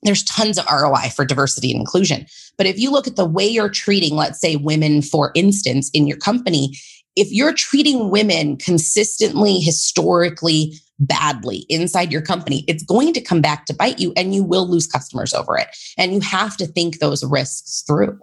there's 0.04 0.24
tons 0.24 0.58
of 0.58 0.66
ROI 0.66 1.12
for 1.16 1.26
diversity 1.26 1.72
and 1.72 1.80
inclusion. 1.80 2.26
But 2.58 2.66
if 2.66 2.80
you 2.80 2.90
look 2.90 3.06
at 3.06 3.18
the 3.18 3.26
way 3.26 3.48
you're 3.48 3.70
treating, 3.70 4.16
let's 4.16 4.42
say, 4.42 4.56
women, 4.56 5.04
for 5.04 5.32
instance, 5.36 5.92
in 5.94 6.08
your 6.08 6.18
company, 6.18 6.76
if 7.16 7.32
you're 7.32 7.54
treating 7.54 8.10
women 8.10 8.58
consistently, 8.58 9.60
historically, 9.60 10.74
badly 11.02 11.66
inside 11.68 12.12
your 12.12 12.22
company, 12.22 12.64
it's 12.68 12.84
going 12.84 13.12
to 13.14 13.22
come 13.22 13.42
back 13.42 13.66
to 13.66 13.74
bite 13.74 14.00
you 14.00 14.14
and 14.16 14.34
you 14.34 14.44
will 14.44 14.70
lose 14.70 14.88
customers 14.88 15.34
over 15.34 15.58
it. 15.58 15.68
And 15.98 16.14
you 16.14 16.22
have 16.22 16.56
to 16.58 16.68
think 16.68 17.00
those 17.00 17.24
risks 17.26 17.84
through. 17.86 18.20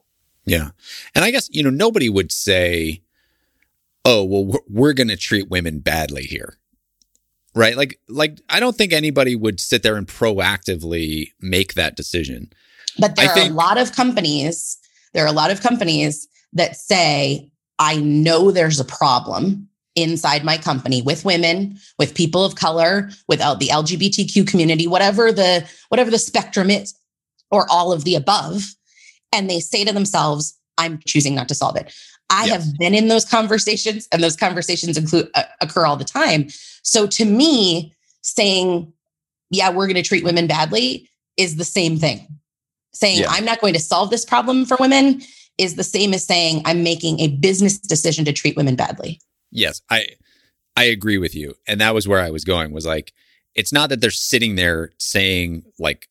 Yeah. 0.46 0.70
And 1.14 1.24
I 1.24 1.30
guess, 1.30 1.48
you 1.52 1.62
know, 1.62 1.70
nobody 1.70 2.08
would 2.08 2.32
say, 2.32 3.02
oh, 4.04 4.24
well, 4.24 4.60
we're, 4.68 4.94
going 4.94 5.08
to 5.08 5.16
treat 5.16 5.50
women 5.50 5.80
badly 5.80 6.22
here. 6.22 6.56
Right. 7.54 7.76
Like, 7.76 8.00
like, 8.08 8.40
I 8.48 8.60
don't 8.60 8.76
think 8.76 8.92
anybody 8.92 9.36
would 9.36 9.60
sit 9.60 9.82
there 9.82 9.96
and 9.96 10.06
proactively 10.06 11.32
make 11.40 11.74
that 11.74 11.96
decision. 11.96 12.50
But 12.98 13.16
there 13.16 13.26
I 13.26 13.32
are 13.32 13.34
think- 13.34 13.52
a 13.52 13.54
lot 13.54 13.76
of 13.76 13.92
companies, 13.92 14.78
there 15.12 15.24
are 15.24 15.28
a 15.28 15.32
lot 15.32 15.50
of 15.50 15.60
companies 15.60 16.28
that 16.52 16.76
say, 16.76 17.50
I 17.78 17.96
know 17.96 18.50
there's 18.50 18.80
a 18.80 18.84
problem 18.84 19.67
inside 20.02 20.44
my 20.44 20.56
company 20.56 21.02
with 21.02 21.24
women, 21.24 21.78
with 21.98 22.14
people 22.14 22.44
of 22.44 22.54
color, 22.54 23.10
with 23.26 23.40
the 23.40 23.68
LGBTQ 23.68 24.46
community, 24.46 24.86
whatever 24.86 25.32
the 25.32 25.68
whatever 25.88 26.10
the 26.10 26.18
spectrum 26.18 26.70
is, 26.70 26.94
or 27.50 27.66
all 27.70 27.92
of 27.92 28.04
the 28.04 28.14
above, 28.14 28.74
and 29.32 29.50
they 29.50 29.60
say 29.60 29.84
to 29.84 29.92
themselves, 29.92 30.56
"I'm 30.78 31.00
choosing 31.06 31.34
not 31.34 31.48
to 31.48 31.54
solve 31.54 31.76
it." 31.76 31.92
I 32.30 32.46
yes. 32.46 32.64
have 32.64 32.78
been 32.78 32.94
in 32.94 33.08
those 33.08 33.24
conversations, 33.24 34.06
and 34.12 34.22
those 34.22 34.36
conversations 34.36 34.96
include 34.96 35.30
uh, 35.34 35.44
occur 35.60 35.86
all 35.86 35.96
the 35.96 36.04
time. 36.04 36.48
So 36.82 37.06
to 37.06 37.24
me, 37.24 37.94
saying, 38.22 38.92
"Yeah, 39.50 39.70
we're 39.70 39.86
going 39.86 39.96
to 39.96 40.02
treat 40.02 40.24
women 40.24 40.46
badly," 40.46 41.08
is 41.36 41.56
the 41.56 41.64
same 41.64 41.98
thing. 41.98 42.26
Saying, 42.92 43.20
yeah. 43.20 43.30
"I'm 43.30 43.44
not 43.44 43.60
going 43.60 43.74
to 43.74 43.80
solve 43.80 44.10
this 44.10 44.24
problem 44.24 44.64
for 44.64 44.76
women." 44.78 45.22
Is 45.56 45.74
the 45.74 45.82
same 45.82 46.14
as 46.14 46.24
saying 46.24 46.62
I'm 46.66 46.84
making 46.84 47.18
a 47.18 47.26
business 47.26 47.78
decision 47.78 48.24
to 48.26 48.32
treat 48.32 48.56
women 48.56 48.76
badly. 48.76 49.20
Yes, 49.50 49.82
I 49.90 50.06
I 50.76 50.84
agree 50.84 51.18
with 51.18 51.34
you. 51.34 51.54
And 51.66 51.80
that 51.80 51.94
was 51.94 52.06
where 52.06 52.20
I 52.20 52.30
was 52.30 52.44
going 52.44 52.72
was 52.72 52.86
like 52.86 53.12
it's 53.54 53.72
not 53.72 53.88
that 53.90 54.00
they're 54.00 54.10
sitting 54.10 54.54
there 54.54 54.92
saying 54.98 55.64
like 55.78 56.08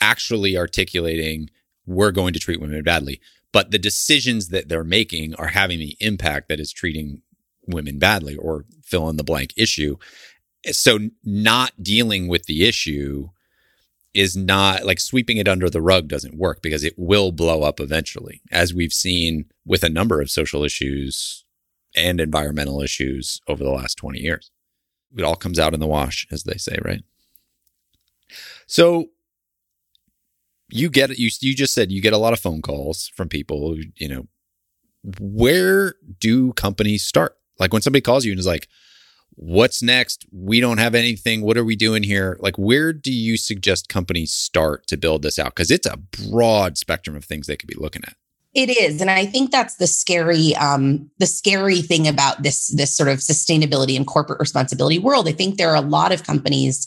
actually 0.00 0.56
articulating 0.56 1.50
we're 1.86 2.12
going 2.12 2.32
to 2.32 2.38
treat 2.38 2.60
women 2.60 2.82
badly, 2.82 3.20
but 3.52 3.70
the 3.70 3.78
decisions 3.78 4.48
that 4.48 4.68
they're 4.68 4.84
making 4.84 5.34
are 5.34 5.48
having 5.48 5.78
the 5.78 5.96
impact 6.00 6.48
that 6.48 6.60
is 6.60 6.72
treating 6.72 7.22
women 7.66 7.98
badly 7.98 8.36
or 8.36 8.64
fill 8.82 9.08
in 9.08 9.16
the 9.16 9.24
blank 9.24 9.52
issue. 9.56 9.96
So 10.70 10.98
not 11.24 11.72
dealing 11.82 12.28
with 12.28 12.44
the 12.46 12.66
issue 12.66 13.28
is 14.14 14.36
not 14.36 14.86
like 14.86 15.00
sweeping 15.00 15.36
it 15.38 15.48
under 15.48 15.68
the 15.68 15.82
rug 15.82 16.08
doesn't 16.08 16.38
work 16.38 16.62
because 16.62 16.84
it 16.84 16.94
will 16.96 17.32
blow 17.32 17.62
up 17.62 17.80
eventually, 17.80 18.40
as 18.50 18.72
we've 18.72 18.92
seen 18.92 19.46
with 19.66 19.82
a 19.82 19.88
number 19.90 20.20
of 20.20 20.30
social 20.30 20.62
issues 20.62 21.43
and 21.94 22.20
environmental 22.20 22.80
issues 22.80 23.40
over 23.48 23.62
the 23.62 23.70
last 23.70 23.96
20 23.96 24.18
years. 24.18 24.50
It 25.16 25.22
all 25.22 25.36
comes 25.36 25.58
out 25.58 25.74
in 25.74 25.80
the 25.80 25.86
wash, 25.86 26.26
as 26.30 26.44
they 26.44 26.56
say, 26.56 26.76
right? 26.82 27.02
So 28.66 29.10
you 30.70 30.90
get 30.90 31.10
it. 31.10 31.18
You, 31.18 31.30
you 31.40 31.54
just 31.54 31.74
said 31.74 31.92
you 31.92 32.02
get 32.02 32.12
a 32.12 32.18
lot 32.18 32.32
of 32.32 32.40
phone 32.40 32.62
calls 32.62 33.08
from 33.14 33.28
people, 33.28 33.76
you 33.96 34.08
know, 34.08 34.26
where 35.20 35.94
do 36.18 36.52
companies 36.54 37.04
start? 37.04 37.36
Like 37.58 37.72
when 37.72 37.82
somebody 37.82 38.00
calls 38.00 38.24
you 38.24 38.32
and 38.32 38.40
is 38.40 38.46
like, 38.46 38.68
what's 39.36 39.82
next? 39.82 40.26
We 40.32 40.60
don't 40.60 40.78
have 40.78 40.94
anything. 40.94 41.42
What 41.42 41.56
are 41.56 41.64
we 41.64 41.76
doing 41.76 42.02
here? 42.02 42.36
Like, 42.40 42.56
where 42.56 42.92
do 42.92 43.12
you 43.12 43.36
suggest 43.36 43.88
companies 43.88 44.32
start 44.32 44.86
to 44.88 44.96
build 44.96 45.22
this 45.22 45.38
out? 45.38 45.54
Because 45.54 45.70
it's 45.70 45.86
a 45.86 45.96
broad 45.96 46.78
spectrum 46.78 47.16
of 47.16 47.24
things 47.24 47.46
they 47.46 47.56
could 47.56 47.68
be 47.68 47.76
looking 47.76 48.02
at. 48.04 48.16
It 48.54 48.70
is, 48.70 49.00
and 49.00 49.10
I 49.10 49.26
think 49.26 49.50
that's 49.50 49.76
the 49.76 49.86
scary, 49.88 50.54
um, 50.54 51.10
the 51.18 51.26
scary 51.26 51.82
thing 51.82 52.06
about 52.06 52.44
this 52.44 52.68
this 52.68 52.96
sort 52.96 53.08
of 53.08 53.18
sustainability 53.18 53.96
and 53.96 54.06
corporate 54.06 54.38
responsibility 54.38 54.98
world. 54.98 55.28
I 55.28 55.32
think 55.32 55.56
there 55.56 55.70
are 55.70 55.76
a 55.76 55.80
lot 55.80 56.12
of 56.12 56.22
companies 56.22 56.86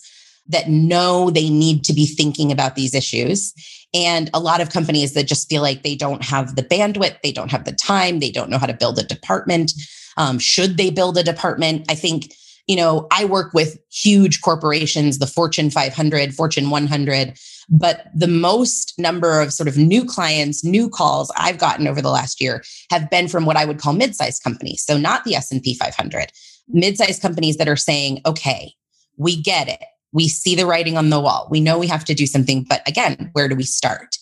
that 0.50 0.70
know 0.70 1.30
they 1.30 1.50
need 1.50 1.84
to 1.84 1.94
be 1.94 2.06
thinking 2.06 2.52
about 2.52 2.76
these 2.76 2.96
issues. 2.96 3.54
And 3.94 4.30
a 4.34 4.40
lot 4.40 4.62
of 4.62 4.70
companies 4.70 5.14
that 5.14 5.28
just 5.28 5.50
feel 5.50 5.62
like 5.62 5.84
they 5.84 5.96
don't 5.96 6.24
have 6.24 6.56
the 6.56 6.64
bandwidth, 6.64 7.22
they 7.22 7.32
don't 7.32 7.52
have 7.52 7.66
the 7.66 7.72
time, 7.72 8.20
they 8.20 8.32
don't 8.32 8.50
know 8.50 8.58
how 8.58 8.66
to 8.66 8.74
build 8.74 9.00
a 9.00 9.04
department. 9.04 9.74
Um, 10.18 10.40
should 10.40 10.78
they 10.78 10.90
build 10.90 11.18
a 11.18 11.24
department? 11.24 11.86
I 11.90 11.96
think, 11.96 12.34
you 12.68 12.76
know, 12.76 13.08
I 13.12 13.26
work 13.26 13.54
with 13.54 13.78
huge 13.92 14.42
corporations, 14.42 15.20
the 15.20 15.28
Fortune 15.28 15.70
500, 15.70 16.34
Fortune 16.34 16.70
100, 16.70 17.38
but 17.70 18.08
the 18.14 18.28
most 18.28 18.94
number 18.98 19.42
of 19.42 19.54
sort 19.54 19.68
of 19.68 19.78
new 19.78 20.06
clients, 20.06 20.64
new 20.64 20.90
calls 20.90 21.32
I've 21.36 21.58
gotten 21.58 21.88
over 21.88 22.02
the 22.02 22.10
last 22.10 22.40
year 22.42 22.64
have 22.92 23.10
been 23.10 23.28
from 23.28 23.46
what 23.46 23.58
I 23.58 23.66
would 23.66 23.80
call 23.80 23.94
mid-sized 23.94 24.44
companies. 24.44 24.84
So 24.86 24.98
not 24.98 25.24
the 25.24 25.36
S&P 25.36 25.74
500, 25.76 26.32
mid-sized 26.70 27.22
companies 27.22 27.58
that 27.58 27.68
are 27.68 27.76
saying, 27.76 28.22
okay, 28.26 28.74
we 29.18 29.42
get 29.42 29.68
it. 29.68 29.84
We 30.14 30.28
see 30.28 30.56
the 30.56 30.66
writing 30.66 30.98
on 30.98 31.10
the 31.10 31.20
wall. 31.20 31.48
We 31.52 31.60
know 31.60 31.78
we 31.78 31.88
have 31.88 32.06
to 32.06 32.14
do 32.14 32.26
something, 32.26 32.64
but 32.64 32.88
again, 32.88 33.30
where 33.34 33.50
do 33.50 33.56
we 33.56 33.64
start? 33.64 34.16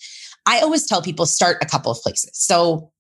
I 0.47 0.59
always 0.59 0.85
tell 0.85 1.01
people 1.01 1.25
start 1.25 1.57
a 1.61 1.65
couple 1.65 1.91
of 1.91 2.01
places. 2.01 2.31
So 2.33 2.91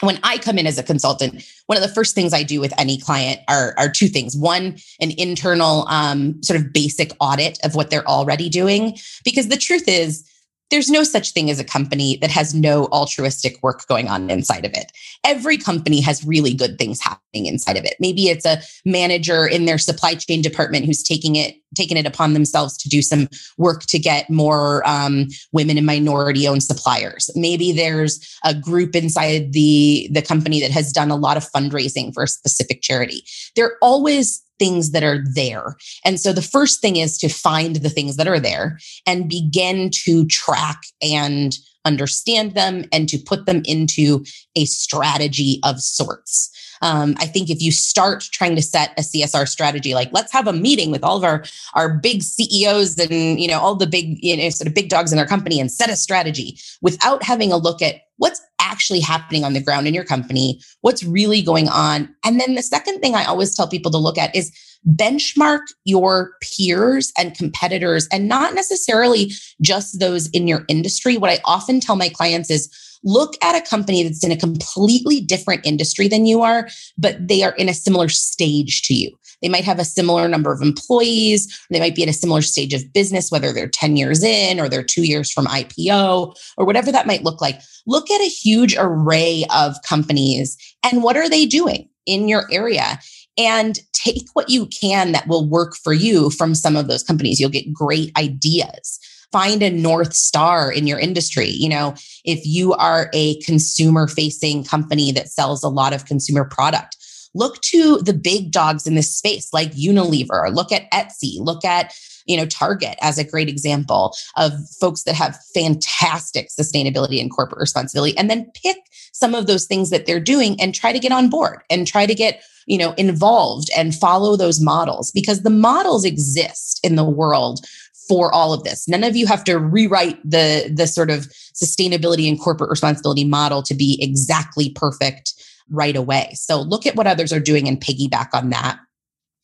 when 0.00 0.18
I 0.22 0.38
come 0.38 0.58
in 0.58 0.66
as 0.66 0.78
a 0.78 0.82
consultant, 0.82 1.44
one 1.66 1.78
of 1.78 1.82
the 1.82 1.94
first 1.94 2.14
things 2.14 2.32
I 2.32 2.42
do 2.42 2.60
with 2.60 2.72
any 2.78 2.98
client 2.98 3.40
are, 3.48 3.74
are 3.78 3.88
two 3.88 4.08
things. 4.08 4.36
One, 4.36 4.76
an 5.00 5.12
internal 5.16 5.86
um, 5.88 6.42
sort 6.42 6.60
of 6.60 6.72
basic 6.72 7.12
audit 7.20 7.58
of 7.64 7.74
what 7.74 7.90
they're 7.90 8.06
already 8.06 8.48
doing. 8.48 8.98
Because 9.24 9.48
the 9.48 9.56
truth 9.56 9.84
is, 9.86 10.28
there's 10.70 10.90
no 10.90 11.02
such 11.02 11.32
thing 11.32 11.50
as 11.50 11.60
a 11.60 11.64
company 11.64 12.16
that 12.18 12.30
has 12.30 12.54
no 12.54 12.86
altruistic 12.86 13.62
work 13.62 13.86
going 13.86 14.08
on 14.08 14.30
inside 14.30 14.64
of 14.64 14.72
it. 14.72 14.90
Every 15.22 15.56
company 15.56 16.00
has 16.00 16.24
really 16.24 16.54
good 16.54 16.78
things 16.78 17.00
happening 17.00 17.46
inside 17.46 17.76
of 17.76 17.84
it. 17.84 17.94
Maybe 18.00 18.28
it's 18.28 18.46
a 18.46 18.60
manager 18.84 19.46
in 19.46 19.66
their 19.66 19.78
supply 19.78 20.14
chain 20.14 20.42
department 20.42 20.86
who's 20.86 21.02
taking 21.02 21.36
it 21.36 21.56
taken 21.74 21.96
it 21.96 22.06
upon 22.06 22.34
themselves 22.34 22.76
to 22.78 22.88
do 22.88 23.02
some 23.02 23.28
work 23.58 23.82
to 23.82 23.98
get 23.98 24.30
more 24.30 24.88
um, 24.88 25.26
women 25.52 25.76
and 25.76 25.86
minority 25.86 26.46
owned 26.46 26.62
suppliers. 26.62 27.30
Maybe 27.34 27.72
there's 27.72 28.38
a 28.44 28.54
group 28.54 28.94
inside 28.94 29.52
the 29.52 30.08
the 30.12 30.22
company 30.22 30.60
that 30.60 30.70
has 30.70 30.92
done 30.92 31.10
a 31.10 31.16
lot 31.16 31.36
of 31.36 31.50
fundraising 31.50 32.14
for 32.14 32.22
a 32.22 32.28
specific 32.28 32.80
charity. 32.82 33.24
There 33.56 33.76
always 33.82 34.43
things 34.58 34.92
that 34.92 35.02
are 35.02 35.22
there. 35.34 35.76
And 36.04 36.20
so 36.20 36.32
the 36.32 36.42
first 36.42 36.80
thing 36.80 36.96
is 36.96 37.18
to 37.18 37.28
find 37.28 37.76
the 37.76 37.90
things 37.90 38.16
that 38.16 38.28
are 38.28 38.40
there 38.40 38.78
and 39.06 39.28
begin 39.28 39.90
to 40.04 40.26
track 40.26 40.82
and 41.02 41.56
understand 41.84 42.54
them 42.54 42.84
and 42.92 43.08
to 43.08 43.18
put 43.18 43.46
them 43.46 43.62
into 43.64 44.24
a 44.56 44.64
strategy 44.64 45.60
of 45.64 45.80
sorts. 45.80 46.50
Um, 46.82 47.14
I 47.18 47.26
think 47.26 47.50
if 47.50 47.62
you 47.62 47.72
start 47.72 48.28
trying 48.32 48.56
to 48.56 48.62
set 48.62 48.92
a 48.98 49.02
CSR 49.02 49.48
strategy, 49.48 49.94
like 49.94 50.10
let's 50.12 50.32
have 50.32 50.46
a 50.46 50.52
meeting 50.52 50.90
with 50.90 51.04
all 51.04 51.16
of 51.16 51.24
our 51.24 51.44
our 51.74 51.94
big 51.94 52.22
CEOs 52.22 52.98
and 52.98 53.40
you 53.40 53.48
know 53.48 53.58
all 53.58 53.74
the 53.74 53.86
big 53.86 54.18
you 54.22 54.36
know 54.36 54.50
sort 54.50 54.68
of 54.68 54.74
big 54.74 54.88
dogs 54.88 55.12
in 55.12 55.18
our 55.18 55.26
company 55.26 55.60
and 55.60 55.70
set 55.70 55.88
a 55.88 55.96
strategy 55.96 56.58
without 56.82 57.22
having 57.22 57.52
a 57.52 57.56
look 57.56 57.80
at 57.80 58.02
what's 58.16 58.40
actually 58.64 59.00
happening 59.00 59.44
on 59.44 59.52
the 59.52 59.62
ground 59.62 59.86
in 59.86 59.94
your 59.94 60.04
company, 60.04 60.60
what's 60.80 61.04
really 61.04 61.42
going 61.42 61.68
on. 61.68 62.08
And 62.24 62.40
then 62.40 62.54
the 62.54 62.62
second 62.62 63.00
thing 63.00 63.14
I 63.14 63.24
always 63.24 63.54
tell 63.54 63.68
people 63.68 63.92
to 63.92 63.98
look 63.98 64.18
at 64.18 64.34
is 64.34 64.50
benchmark 64.88 65.60
your 65.84 66.32
peers 66.42 67.12
and 67.16 67.34
competitors 67.34 68.08
and 68.12 68.28
not 68.28 68.54
necessarily 68.54 69.32
just 69.62 70.00
those 70.00 70.28
in 70.30 70.48
your 70.48 70.64
industry. 70.68 71.16
What 71.16 71.30
I 71.30 71.38
often 71.44 71.80
tell 71.80 71.96
my 71.96 72.08
clients 72.08 72.50
is 72.50 72.68
look 73.04 73.34
at 73.42 73.54
a 73.54 73.66
company 73.66 74.02
that's 74.02 74.24
in 74.24 74.32
a 74.32 74.36
completely 74.36 75.20
different 75.20 75.64
industry 75.66 76.08
than 76.08 76.26
you 76.26 76.42
are, 76.42 76.68
but 76.98 77.28
they 77.28 77.42
are 77.42 77.54
in 77.56 77.68
a 77.68 77.74
similar 77.74 78.08
stage 78.08 78.82
to 78.82 78.94
you. 78.94 79.16
They 79.44 79.50
might 79.50 79.64
have 79.64 79.78
a 79.78 79.84
similar 79.84 80.26
number 80.26 80.54
of 80.54 80.62
employees. 80.62 81.66
They 81.68 81.78
might 81.78 81.94
be 81.94 82.02
at 82.02 82.08
a 82.08 82.14
similar 82.14 82.40
stage 82.40 82.72
of 82.72 82.90
business, 82.94 83.30
whether 83.30 83.52
they're 83.52 83.68
10 83.68 83.94
years 83.94 84.24
in 84.24 84.58
or 84.58 84.70
they're 84.70 84.82
two 84.82 85.06
years 85.06 85.30
from 85.30 85.44
IPO 85.44 86.34
or 86.56 86.64
whatever 86.64 86.90
that 86.90 87.06
might 87.06 87.24
look 87.24 87.42
like. 87.42 87.60
Look 87.86 88.10
at 88.10 88.22
a 88.22 88.28
huge 88.28 88.74
array 88.78 89.44
of 89.54 89.76
companies 89.86 90.56
and 90.82 91.02
what 91.02 91.18
are 91.18 91.28
they 91.28 91.44
doing 91.44 91.90
in 92.06 92.26
your 92.26 92.46
area? 92.50 92.98
And 93.36 93.78
take 93.92 94.28
what 94.32 94.48
you 94.48 94.64
can 94.64 95.12
that 95.12 95.28
will 95.28 95.46
work 95.46 95.76
for 95.76 95.92
you 95.92 96.30
from 96.30 96.54
some 96.54 96.74
of 96.74 96.88
those 96.88 97.02
companies. 97.02 97.38
You'll 97.38 97.50
get 97.50 97.70
great 97.70 98.16
ideas 98.16 98.98
find 99.30 99.64
a 99.64 99.70
north 99.70 100.14
star 100.14 100.70
in 100.70 100.86
your 100.86 100.96
industry 101.00 101.48
you 101.48 101.68
know 101.68 101.92
if 102.24 102.46
you 102.46 102.72
are 102.74 103.10
a 103.12 103.40
consumer 103.40 104.06
facing 104.06 104.62
company 104.62 105.10
that 105.10 105.28
sells 105.28 105.64
a 105.64 105.68
lot 105.68 105.92
of 105.92 106.04
consumer 106.04 106.44
product 106.44 106.96
look 107.34 107.60
to 107.60 107.98
the 107.98 108.12
big 108.12 108.50
dogs 108.50 108.86
in 108.86 108.94
this 108.94 109.14
space 109.14 109.52
like 109.52 109.72
unilever 109.72 110.52
look 110.54 110.72
at 110.72 110.90
etsy 110.90 111.38
look 111.38 111.64
at 111.64 111.94
you 112.26 112.36
know 112.36 112.46
target 112.46 112.96
as 113.00 113.18
a 113.18 113.24
great 113.24 113.48
example 113.48 114.14
of 114.36 114.52
folks 114.80 115.02
that 115.02 115.14
have 115.14 115.38
fantastic 115.54 116.48
sustainability 116.48 117.20
and 117.20 117.30
corporate 117.30 117.60
responsibility 117.60 118.16
and 118.16 118.30
then 118.30 118.50
pick 118.54 118.76
some 119.12 119.34
of 119.34 119.46
those 119.46 119.66
things 119.66 119.90
that 119.90 120.06
they're 120.06 120.20
doing 120.20 120.60
and 120.60 120.74
try 120.74 120.92
to 120.92 120.98
get 120.98 121.12
on 121.12 121.28
board 121.28 121.62
and 121.70 121.86
try 121.86 122.06
to 122.06 122.14
get 122.14 122.42
you 122.66 122.78
know 122.78 122.92
involved 122.92 123.68
and 123.76 123.94
follow 123.94 124.36
those 124.36 124.60
models 124.60 125.10
because 125.12 125.42
the 125.42 125.50
models 125.50 126.04
exist 126.04 126.80
in 126.82 126.96
the 126.96 127.04
world 127.04 127.60
for 128.08 128.32
all 128.32 128.52
of 128.52 128.64
this. 128.64 128.86
None 128.88 129.04
of 129.04 129.16
you 129.16 129.26
have 129.26 129.44
to 129.44 129.58
rewrite 129.58 130.18
the 130.28 130.72
the 130.74 130.86
sort 130.86 131.10
of 131.10 131.26
sustainability 131.54 132.28
and 132.28 132.40
corporate 132.40 132.70
responsibility 132.70 133.24
model 133.24 133.62
to 133.62 133.74
be 133.74 133.98
exactly 134.00 134.70
perfect 134.70 135.32
right 135.70 135.96
away. 135.96 136.32
So 136.34 136.60
look 136.60 136.86
at 136.86 136.96
what 136.96 137.06
others 137.06 137.32
are 137.32 137.40
doing 137.40 137.68
and 137.68 137.80
piggyback 137.80 138.28
on 138.32 138.50
that. 138.50 138.78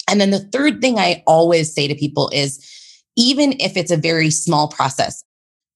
And 0.08 0.20
then 0.20 0.30
the 0.30 0.40
third 0.40 0.80
thing 0.80 0.98
I 0.98 1.22
always 1.26 1.72
say 1.72 1.86
to 1.88 1.94
people 1.94 2.30
is 2.32 2.64
even 3.16 3.54
if 3.60 3.76
it's 3.76 3.90
a 3.90 3.96
very 3.96 4.30
small 4.30 4.68
process, 4.68 5.24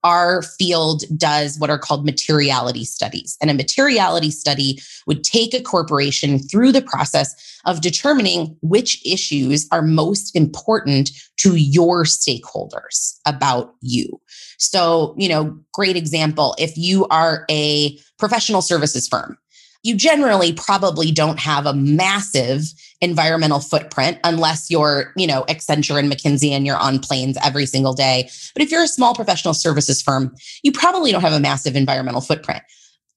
our 0.03 0.43
field 0.43 1.03
does 1.17 1.59
what 1.59 1.71
are 1.71 1.79
called 1.79 2.05
materiality 2.05 2.85
studies. 2.85 3.39
And 3.41 3.51
a 3.51 3.55
materiality 3.55 4.31
study 4.31 4.79
would 5.07 5.25
take 5.25 5.55
a 5.55 5.63
corporation 5.63 6.39
through 6.39 6.73
the 6.73 6.83
process 6.83 7.35
of 7.65 7.81
determining 7.81 8.57
which 8.61 9.05
issues 9.07 9.67
are 9.73 9.81
most 9.81 10.37
important 10.37 11.11
to 11.39 11.57
your 11.57 12.05
stakeholders 12.05 13.19
about 13.27 13.75
you. 13.81 14.21
So, 14.59 15.15
you 15.17 15.29
know, 15.29 15.59
great 15.73 15.97
example 15.97 16.55
if 16.59 16.77
you 16.77 17.07
are 17.09 17.47
a 17.51 17.99
professional 18.19 18.63
services 18.63 19.09
firm 19.09 19.39
you 19.85 19.95
generally 19.95 20.53
probably 20.53 21.13
don't 21.13 21.39
have 21.39 21.67
a 21.67 21.75
massive 21.75 22.63
environmental 23.03 23.61
footprint 23.61 24.19
unless 24.25 24.71
you're, 24.71 25.13
you 25.15 25.27
know, 25.27 25.45
Accenture 25.45 25.99
and 25.99 26.11
McKinsey 26.11 26.51
and 26.51 26.67
you're 26.67 26.79
on 26.79 26.99
planes 26.99 27.37
every 27.45 27.67
single 27.67 27.93
day. 27.93 28.29
But 28.55 28.63
if 28.63 28.73
you're 28.73 28.83
a 28.83 28.89
small 28.89 29.15
professional 29.15 29.53
services 29.53 30.01
firm, 30.01 30.35
you 30.63 30.73
probably 30.73 31.13
don't 31.13 31.21
have 31.21 31.35
a 31.35 31.39
massive 31.39 31.77
environmental 31.77 32.23
footprint. 32.23 32.63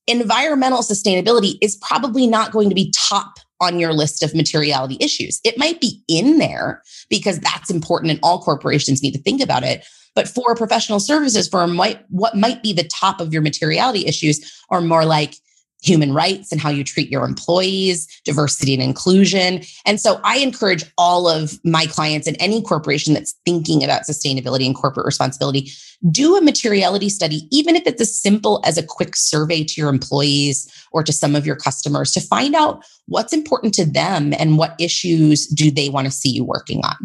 Environmental 0.06 0.80
sustainability 0.80 1.56
is 1.62 1.76
probably 1.76 2.26
not 2.26 2.52
going 2.52 2.68
to 2.68 2.74
be 2.74 2.92
top 2.94 3.38
on 3.60 3.78
your 3.78 3.94
list 3.94 4.22
of 4.22 4.34
materiality 4.34 4.98
issues. 5.00 5.40
It 5.44 5.58
might 5.58 5.80
be 5.80 6.02
in 6.06 6.38
there 6.38 6.82
because 7.08 7.40
that's 7.40 7.70
important 7.70 8.10
and 8.10 8.20
all 8.22 8.42
corporations 8.42 9.02
need 9.02 9.12
to 9.12 9.22
think 9.22 9.42
about 9.42 9.64
it. 9.64 9.86
But 10.14 10.28
for 10.28 10.52
a 10.52 10.56
professional 10.56 11.00
services 11.00 11.48
firm, 11.48 11.74
might, 11.74 12.04
what 12.10 12.36
might 12.36 12.62
be 12.62 12.72
the 12.72 12.84
top 12.84 13.20
of 13.20 13.32
your 13.32 13.42
materiality 13.42 14.06
issues 14.06 14.62
are 14.70 14.80
more 14.80 15.04
like 15.04 15.34
human 15.82 16.12
rights 16.12 16.50
and 16.50 16.60
how 16.60 16.70
you 16.70 16.82
treat 16.82 17.10
your 17.10 17.24
employees, 17.24 18.06
diversity 18.24 18.74
and 18.74 18.82
inclusion. 18.82 19.62
And 19.86 20.00
so 20.00 20.20
I 20.24 20.38
encourage 20.38 20.84
all 20.98 21.28
of 21.28 21.58
my 21.64 21.86
clients 21.86 22.26
and 22.26 22.36
any 22.40 22.62
corporation 22.62 23.14
that's 23.14 23.34
thinking 23.44 23.84
about 23.84 24.02
sustainability 24.02 24.66
and 24.66 24.74
corporate 24.74 25.06
responsibility, 25.06 25.70
do 26.10 26.36
a 26.36 26.40
materiality 26.40 27.08
study, 27.08 27.48
even 27.50 27.76
if 27.76 27.86
it's 27.86 28.00
as 28.00 28.20
simple 28.20 28.60
as 28.64 28.76
a 28.76 28.82
quick 28.82 29.16
survey 29.16 29.64
to 29.64 29.80
your 29.80 29.90
employees 29.90 30.68
or 30.92 31.02
to 31.02 31.12
some 31.12 31.36
of 31.36 31.46
your 31.46 31.56
customers 31.56 32.12
to 32.12 32.20
find 32.20 32.54
out 32.54 32.84
what's 33.06 33.32
important 33.32 33.74
to 33.74 33.84
them 33.84 34.32
and 34.38 34.58
what 34.58 34.74
issues 34.80 35.46
do 35.46 35.70
they 35.70 35.88
want 35.88 36.06
to 36.06 36.10
see 36.10 36.30
you 36.30 36.44
working 36.44 36.80
on. 36.84 36.96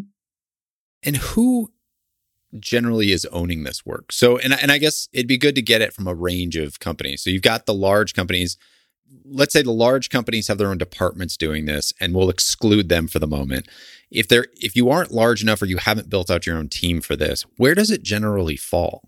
And 1.04 1.18
who 1.18 1.72
generally 2.60 3.12
is 3.12 3.26
owning 3.32 3.64
this 3.64 3.86
work. 3.86 4.12
So, 4.12 4.38
and, 4.38 4.54
and 4.54 4.72
I 4.72 4.78
guess 4.78 5.08
it'd 5.14 5.28
be 5.28 5.38
good 5.38 5.56
to 5.56 5.62
get 5.62 5.82
it 5.82 5.94
from 5.94 6.08
a 6.08 6.14
range 6.14 6.56
of 6.56 6.80
companies. 6.80 7.24
So 7.24 7.30
you've 7.30 7.42
got 7.42 7.66
the 7.66 7.74
large 7.74 8.14
companies. 8.14 8.58
Let's 9.26 9.54
say 9.54 9.62
the 9.62 9.72
large 9.72 10.10
companies 10.10 10.48
have 10.48 10.58
their 10.58 10.70
own 10.70 10.78
departments 10.78 11.38
doing 11.38 11.66
this, 11.66 11.94
and 12.00 12.14
we'll 12.14 12.30
exclude 12.30 12.90
them 12.90 13.08
for 13.08 13.20
the 13.20 13.28
moment. 13.28 13.68
If 14.10 14.28
they're 14.28 14.48
if 14.56 14.76
you 14.76 14.90
aren't 14.90 15.12
large 15.12 15.44
enough 15.44 15.62
or 15.62 15.66
you 15.66 15.78
haven't 15.78 16.10
built 16.10 16.32
out 16.32 16.46
your 16.46 16.58
own 16.58 16.70
team 16.70 17.02
for 17.02 17.16
this, 17.16 17.46
where 17.58 17.76
does 17.76 17.92
it 17.92 18.04
generally 18.04 18.58
fall? 18.58 19.04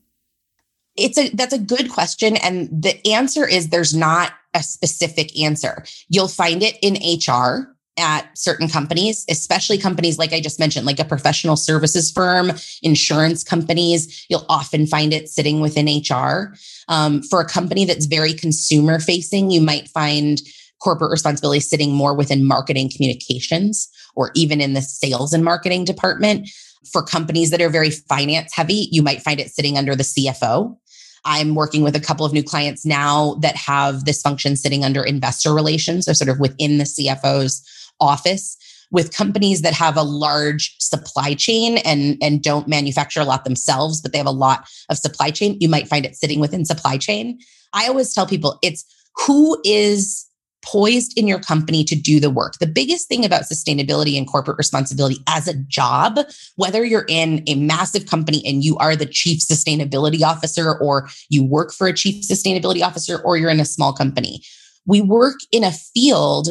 It's 0.96 1.18
a 1.18 1.30
that's 1.30 1.54
a 1.54 1.60
good 1.60 1.90
question, 1.90 2.38
and 2.38 2.70
the 2.72 3.06
answer 3.12 3.48
is 3.48 3.70
there's 3.70 3.96
not 3.96 4.34
a 4.54 4.64
specific 4.64 5.38
answer. 5.40 5.84
You'll 6.08 6.28
find 6.28 6.64
it 6.64 6.78
in 6.82 6.96
HR 6.96 7.75
at 7.98 8.38
certain 8.38 8.68
companies, 8.68 9.26
especially 9.30 9.78
companies 9.78 10.18
like 10.18 10.34
I 10.34 10.42
just 10.42 10.60
mentioned, 10.60 10.86
like 10.86 11.00
a 11.00 11.06
professional 11.06 11.56
services 11.56 12.12
firm, 12.12 12.52
insurance 12.84 13.44
companies. 13.44 14.26
You'll 14.30 14.46
often 14.50 14.86
find 14.86 15.14
it 15.14 15.30
sitting 15.30 15.62
within 15.62 15.88
HR. 15.88 16.56
Um, 16.88 17.24
for 17.24 17.40
a 17.40 17.48
company 17.48 17.86
that's 17.86 18.06
very 18.06 18.34
consumer 18.34 19.00
facing, 19.00 19.50
you 19.50 19.62
might 19.62 19.88
find 19.90 20.42
corporate 20.82 21.12
responsibility 21.12 21.62
sitting 21.62 21.94
more 21.94 22.14
within 22.14 22.46
marketing 22.46 22.92
communications 22.94 23.90
or 24.16 24.32
even 24.36 24.62
in 24.62 24.74
the 24.74 24.82
sales 24.82 25.34
and 25.34 25.44
marketing 25.44 25.86
department. 25.86 26.50
For 26.92 27.02
companies 27.02 27.50
that 27.50 27.62
are 27.62 27.70
very 27.70 27.90
finance 27.90 28.54
heavy, 28.54 28.90
you 28.92 29.02
might 29.02 29.24
find 29.24 29.40
it 29.40 29.50
sitting 29.50 29.78
under 29.78 29.96
the 29.96 30.04
CFO. 30.04 30.78
I'm 31.26 31.56
working 31.56 31.82
with 31.82 31.96
a 31.96 32.00
couple 32.00 32.26
of 32.26 32.34
new 32.34 32.44
clients 32.44 32.86
now 32.86 33.36
that 33.42 33.56
have 33.56 34.06
this 34.06 34.22
function 34.22 34.56
sitting 34.56 34.86
under 34.86 35.04
investor 35.04 35.54
relations, 35.54 36.06
so 36.06 36.14
sort 36.14 36.30
of 36.30 36.40
within 36.40 36.78
the 36.78 36.84
CFO's 36.84 37.68
office 38.00 38.58
with 38.92 39.16
companies 39.16 39.62
that 39.62 39.74
have 39.74 39.98
a 39.98 40.04
large 40.04 40.76
supply 40.80 41.34
chain 41.34 41.78
and 41.80 42.18
and 42.22 42.44
don't 42.44 42.68
manufacture 42.68 43.20
a 43.20 43.26
lot 43.26 43.44
themselves 43.44 44.02
but 44.02 44.12
they 44.12 44.18
have 44.18 44.28
a 44.28 44.32
lot 44.32 44.68
of 44.90 44.98
supply 44.98 45.32
chain 45.32 45.58
you 45.60 45.70
might 45.70 45.88
find 45.88 46.06
it 46.06 46.16
sitting 46.16 46.40
within 46.40 46.66
supply 46.66 46.98
chain 46.98 47.38
i 47.74 47.88
always 47.88 48.14
tell 48.14 48.28
people 48.28 48.60
it's 48.62 48.86
who 49.26 49.60
is 49.64 50.26
poised 50.66 51.18
in 51.18 51.28
your 51.28 51.40
company 51.40 51.84
to 51.84 51.96
do 51.96 52.20
the 52.20 52.30
work. 52.30 52.56
The 52.60 52.68
biggest 52.68 53.08
thing 53.08 53.24
about 53.24 53.44
sustainability 53.44 54.18
and 54.18 54.28
corporate 54.28 54.58
responsibility 54.58 55.18
as 55.28 55.48
a 55.48 55.54
job, 55.54 56.20
whether 56.56 56.84
you're 56.84 57.06
in 57.08 57.44
a 57.48 57.56
massive 57.56 58.08
company 58.08 58.42
and 58.46 58.64
you 58.64 58.76
are 58.78 58.96
the 58.96 59.06
chief 59.06 59.42
sustainability 59.42 60.24
officer, 60.24 60.78
or 60.80 61.08
you 61.30 61.46
work 61.46 61.72
for 61.72 61.88
a 61.88 61.94
chief 61.94 62.28
sustainability 62.28 62.82
officer, 62.82 63.20
or 63.20 63.38
you're 63.38 63.52
in 63.52 63.60
a 63.60 63.66
small 63.66 63.94
company, 63.94 64.42
we 64.86 65.02
work 65.02 65.36
in 65.52 65.64
a 65.64 65.72
field 65.72 66.50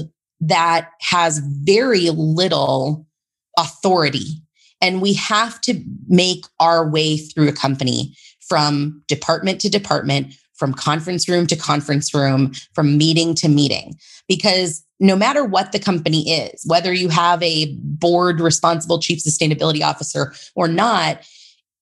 that 0.48 0.90
has 1.00 1.38
very 1.38 2.10
little 2.10 3.06
authority. 3.58 4.42
And 4.80 5.00
we 5.00 5.14
have 5.14 5.60
to 5.62 5.82
make 6.08 6.44
our 6.60 6.88
way 6.88 7.16
through 7.16 7.48
a 7.48 7.52
company 7.52 8.14
from 8.46 9.02
department 9.08 9.60
to 9.62 9.70
department, 9.70 10.34
from 10.54 10.74
conference 10.74 11.28
room 11.28 11.46
to 11.46 11.56
conference 11.56 12.12
room, 12.14 12.52
from 12.74 12.98
meeting 12.98 13.34
to 13.36 13.48
meeting. 13.48 13.94
Because 14.28 14.84
no 15.00 15.16
matter 15.16 15.44
what 15.44 15.72
the 15.72 15.78
company 15.78 16.30
is, 16.30 16.62
whether 16.66 16.92
you 16.92 17.08
have 17.08 17.42
a 17.42 17.74
board 17.76 18.40
responsible 18.40 18.98
chief 18.98 19.22
sustainability 19.24 19.82
officer 19.82 20.34
or 20.54 20.68
not, 20.68 21.20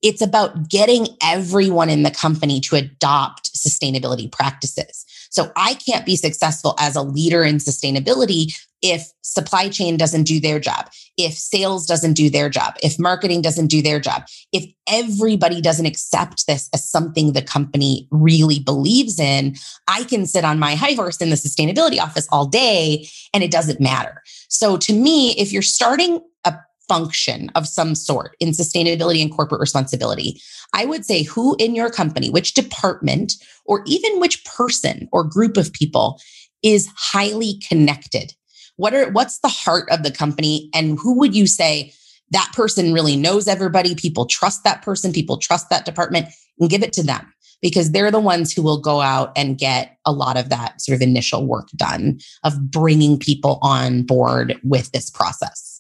it's 0.03 0.23
about 0.23 0.69
getting 0.69 1.07
everyone 1.23 1.89
in 1.89 2.03
the 2.03 2.11
company 2.11 2.61
to 2.61 2.77
adopt 2.77 3.53
sustainability 3.55 4.31
practices. 4.31 5.05
So 5.33 5.51
I 5.57 5.75
can't 5.75 6.05
be 6.07 6.15
successful 6.15 6.75
as 6.79 6.95
a 6.95 7.03
leader 7.03 7.43
in 7.43 7.57
sustainability 7.57 8.55
if 8.83 9.13
supply 9.23 9.69
chain 9.69 9.97
doesn't 9.97 10.25
do 10.25 10.41
their 10.41 10.61
job, 10.61 10.91
if 11.17 11.33
sales 11.33 11.87
doesn't 11.87 12.13
do 12.13 12.29
their 12.29 12.51
job, 12.51 12.75
if 12.83 12.99
marketing 12.99 13.41
doesn't 13.41 13.69
do 13.69 13.81
their 13.81 13.99
job, 13.99 14.25
if 14.53 14.65
everybody 14.87 15.61
doesn't 15.61 15.87
accept 15.87 16.47
this 16.47 16.69
as 16.75 16.87
something 16.87 17.33
the 17.33 17.41
company 17.41 18.09
really 18.11 18.59
believes 18.59 19.19
in, 19.19 19.55
I 19.89 20.05
can 20.05 20.27
sit 20.27 20.45
on 20.45 20.59
my 20.59 20.75
high 20.75 20.93
horse 20.93 21.19
in 21.19 21.31
the 21.31 21.37
sustainability 21.37 21.99
office 21.99 22.29
all 22.31 22.47
day 22.47 23.09
and 23.33 23.43
it 23.43 23.51
doesn't 23.51 23.81
matter. 23.81 24.23
So 24.49 24.77
to 24.77 24.93
me, 24.93 25.33
if 25.39 25.51
you're 25.51 25.63
starting 25.63 26.21
a 26.45 26.55
function 26.89 27.51
of 27.55 27.67
some 27.67 27.95
sort 27.95 28.37
in 28.41 28.51
sustainability 28.51 29.23
and 29.23 29.33
corporate 29.33 29.61
responsibility, 29.61 30.41
I 30.73 30.85
would 30.85 31.05
say 31.05 31.23
who 31.23 31.57
in 31.59 31.75
your 31.75 31.91
company, 31.91 32.31
which 32.31 32.55
department, 32.55 33.35
or 33.65 33.83
even 33.87 34.21
which 34.21 34.45
person 34.45 35.09
or 35.13 35.25
group 35.25 35.57
of 35.57 35.73
people 35.73 36.21
is 36.63 36.89
highly 36.97 37.59
connected. 37.67 38.35
What 38.77 38.95
are 38.95 39.11
what's 39.11 39.39
the 39.41 39.49
heart 39.49 39.89
of 39.91 40.03
the 40.03 40.11
company 40.11 40.71
and 40.75 40.99
who 40.99 41.19
would 41.19 41.35
you 41.35 41.47
say 41.47 41.93
that 42.31 42.51
person 42.55 42.95
really 42.95 43.17
knows 43.17 43.47
everybody, 43.47 43.95
people 43.95 44.27
trust 44.27 44.65
that 44.65 44.83
person, 44.83 45.13
people 45.13 45.37
trust 45.37 45.69
that 45.69 45.85
department 45.85 46.29
and 46.59 46.71
give 46.71 46.83
it 46.83 46.93
to 46.95 47.03
them 47.03 47.33
because 47.61 47.93
they're 47.93 48.11
the 48.11 48.21
ones 48.21 48.53
who 48.53 48.63
will 48.63 48.81
go 48.81 49.01
out 49.01 49.33
and 49.37 49.59
get 49.59 49.97
a 50.05 50.13
lot 50.13 50.37
of 50.37 50.49
that 50.49 50.81
sort 50.81 50.97
of 50.97 51.03
initial 51.03 51.47
work 51.47 51.69
done 51.77 52.19
of 52.43 52.71
bringing 52.71 53.19
people 53.19 53.59
on 53.63 54.03
board 54.03 54.59
with 54.65 54.91
this 54.93 55.09
process. 55.09 55.72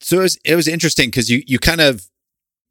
So 0.00 0.18
it 0.18 0.22
was, 0.22 0.38
it 0.44 0.54
was 0.54 0.68
interesting 0.68 1.08
because 1.08 1.30
you 1.30 1.42
you 1.46 1.58
kind 1.58 1.80
of 1.80 2.08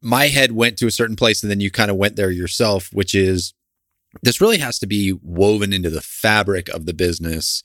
my 0.00 0.28
head 0.28 0.52
went 0.52 0.76
to 0.78 0.86
a 0.86 0.92
certain 0.92 1.16
place 1.16 1.42
and 1.42 1.50
then 1.50 1.60
you 1.60 1.70
kind 1.70 1.90
of 1.90 1.96
went 1.96 2.16
there 2.16 2.30
yourself, 2.30 2.88
which 2.92 3.14
is 3.14 3.54
this 4.22 4.40
really 4.40 4.58
has 4.58 4.78
to 4.78 4.86
be 4.86 5.12
woven 5.22 5.72
into 5.72 5.90
the 5.90 6.00
fabric 6.00 6.68
of 6.68 6.86
the 6.86 6.94
business 6.94 7.62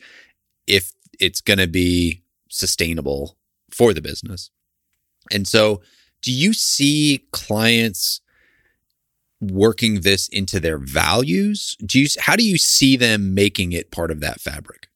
if 0.67 0.91
it's 1.19 1.41
going 1.41 1.59
to 1.59 1.67
be 1.67 2.23
sustainable 2.49 3.37
for 3.71 3.93
the 3.93 4.01
business. 4.01 4.49
And 5.31 5.47
so, 5.47 5.81
do 6.21 6.31
you 6.31 6.53
see 6.53 7.25
clients 7.31 8.21
working 9.41 10.01
this 10.01 10.27
into 10.29 10.59
their 10.59 10.77
values? 10.77 11.75
Do 11.85 11.99
you 11.99 12.07
how 12.19 12.35
do 12.35 12.43
you 12.43 12.57
see 12.57 12.97
them 12.97 13.33
making 13.33 13.71
it 13.71 13.91
part 13.91 14.11
of 14.11 14.19
that 14.21 14.41
fabric? 14.41 14.87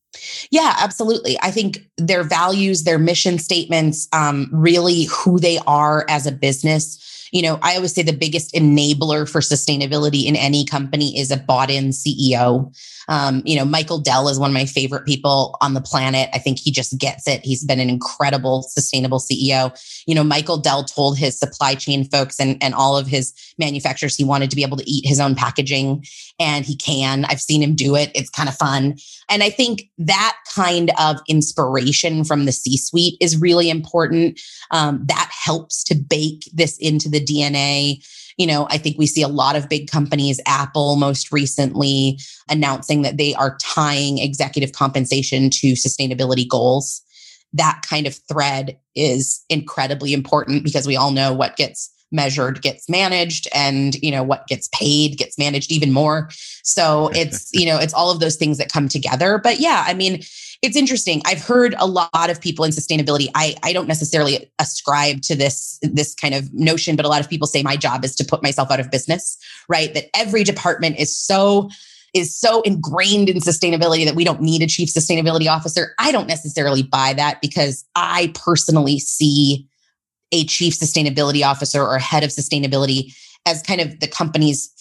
Yeah, 0.51 0.75
absolutely. 0.79 1.37
I 1.41 1.51
think 1.51 1.87
their 1.97 2.23
values, 2.23 2.83
their 2.83 2.99
mission 2.99 3.39
statements, 3.39 4.07
um, 4.13 4.49
really 4.51 5.05
who 5.05 5.39
they 5.39 5.59
are 5.67 6.05
as 6.09 6.25
a 6.25 6.31
business. 6.31 7.03
You 7.31 7.41
know, 7.41 7.59
I 7.61 7.75
always 7.75 7.93
say 7.93 8.03
the 8.03 8.13
biggest 8.13 8.53
enabler 8.53 9.29
for 9.29 9.41
sustainability 9.41 10.25
in 10.25 10.35
any 10.35 10.63
company 10.63 11.17
is 11.19 11.31
a 11.31 11.37
bought 11.37 11.69
in 11.69 11.89
CEO. 11.89 12.73
Um, 13.07 13.41
you 13.45 13.55
know, 13.57 13.65
Michael 13.65 13.99
Dell 13.99 14.27
is 14.27 14.39
one 14.39 14.49
of 14.49 14.53
my 14.53 14.65
favorite 14.65 15.05
people 15.05 15.57
on 15.61 15.73
the 15.73 15.81
planet. 15.81 16.29
I 16.33 16.39
think 16.39 16.59
he 16.59 16.71
just 16.71 16.97
gets 16.97 17.27
it. 17.27 17.43
He's 17.43 17.63
been 17.63 17.79
an 17.79 17.89
incredible 17.89 18.63
sustainable 18.63 19.19
CEO. 19.19 19.77
You 20.05 20.15
know, 20.15 20.23
Michael 20.23 20.57
Dell 20.57 20.83
told 20.83 21.17
his 21.17 21.39
supply 21.39 21.75
chain 21.75 22.03
folks 22.05 22.39
and, 22.39 22.61
and 22.61 22.73
all 22.73 22.97
of 22.97 23.07
his 23.07 23.33
manufacturers 23.57 24.15
he 24.15 24.23
wanted 24.23 24.49
to 24.49 24.55
be 24.55 24.63
able 24.63 24.77
to 24.77 24.89
eat 24.89 25.07
his 25.07 25.19
own 25.19 25.35
packaging, 25.35 26.05
and 26.39 26.65
he 26.65 26.75
can. 26.75 27.25
I've 27.25 27.41
seen 27.41 27.63
him 27.63 27.75
do 27.75 27.95
it. 27.95 28.11
It's 28.13 28.29
kind 28.29 28.49
of 28.49 28.55
fun. 28.55 28.97
And 29.29 29.43
I 29.43 29.49
think 29.49 29.89
that 29.97 30.37
kind 30.53 30.91
of 30.99 31.17
inspiration 31.27 32.23
from 32.23 32.45
the 32.45 32.51
C 32.51 32.77
suite 32.77 33.17
is 33.21 33.39
really 33.39 33.69
important. 33.69 34.39
Um, 34.71 35.03
that 35.07 35.29
helps 35.31 35.83
to 35.85 35.95
bake 35.95 36.49
this 36.53 36.77
into 36.77 37.09
the 37.09 37.23
DNA 37.23 38.05
you 38.37 38.45
know, 38.45 38.67
I 38.69 38.77
think 38.77 38.97
we 38.97 39.07
see 39.07 39.23
a 39.23 39.27
lot 39.27 39.55
of 39.55 39.67
big 39.67 39.89
companies, 39.89 40.39
Apple 40.45 40.95
most 40.95 41.31
recently 41.31 42.19
announcing 42.49 43.01
that 43.01 43.17
they 43.17 43.33
are 43.33 43.57
tying 43.57 44.19
executive 44.19 44.71
compensation 44.71 45.49
to 45.49 45.73
sustainability 45.73 46.47
goals. 46.47 47.01
That 47.53 47.81
kind 47.87 48.05
of 48.05 48.15
thread 48.29 48.77
is 48.95 49.43
incredibly 49.49 50.13
important 50.13 50.63
because 50.63 50.85
we 50.85 50.95
all 50.95 51.11
know 51.11 51.33
what 51.33 51.57
gets 51.57 51.91
measured 52.09 52.61
gets 52.61 52.87
managed 52.87 53.49
and 53.53 53.95
you 53.95 54.09
know 54.09 54.23
what 54.23 54.47
gets 54.47 54.69
paid 54.69 55.17
gets 55.17 55.37
managed 55.37 55.71
even 55.71 55.91
more. 55.91 56.29
So 56.63 57.09
it's 57.13 57.49
you 57.53 57.65
know 57.65 57.77
it's 57.79 57.93
all 57.93 58.11
of 58.11 58.19
those 58.19 58.37
things 58.37 58.57
that 58.59 58.71
come 58.71 58.87
together. 58.87 59.39
But 59.43 59.59
yeah 59.59 59.83
i 59.87 59.93
mean 59.93 60.21
it's 60.61 60.75
interesting. 60.75 61.21
I've 61.25 61.41
heard 61.41 61.75
a 61.77 61.85
lot 61.85 62.29
of 62.29 62.41
people 62.41 62.65
in 62.65 62.71
sustainability. 62.71 63.27
I, 63.35 63.55
I 63.63 63.73
don't 63.73 63.87
necessarily 63.87 64.51
ascribe 64.59 65.21
to 65.23 65.35
this, 65.35 65.79
this 65.81 66.15
kind 66.15 66.33
of 66.33 66.51
notion, 66.53 66.95
but 66.95 67.05
a 67.05 67.09
lot 67.09 67.21
of 67.21 67.29
people 67.29 67.47
say 67.47 67.61
my 67.61 67.77
job 67.77 68.03
is 68.03 68.15
to 68.15 68.25
put 68.25 68.41
myself 68.41 68.71
out 68.71 68.79
of 68.79 68.89
business, 68.89 69.37
right? 69.69 69.93
That 69.93 70.05
every 70.15 70.43
department 70.43 70.97
is 70.97 71.17
so 71.17 71.69
is 72.13 72.35
so 72.35 72.61
ingrained 72.61 73.29
in 73.29 73.37
sustainability 73.37 74.05
that 74.05 74.15
we 74.15 74.23
don't 74.23 74.41
need 74.41 74.61
a 74.61 74.67
chief 74.67 74.89
sustainability 74.89 75.51
officer. 75.51 75.93
I 75.99 76.11
don't 76.11 76.27
necessarily 76.27 76.81
buy 76.81 77.13
that 77.13 77.41
because 77.41 77.85
I 77.95 78.31
personally 78.33 78.97
see 78.97 79.67
a 80.31 80.45
chief 80.45 80.73
sustainability 80.73 81.45
officer 81.45 81.83
or 81.83 81.99
head 81.99 82.23
of 82.23 82.31
sustainability 82.31 83.13
as 83.45 83.61
kind 83.61 83.81
of 83.81 83.99
the 83.99 84.07
company's 84.07 84.73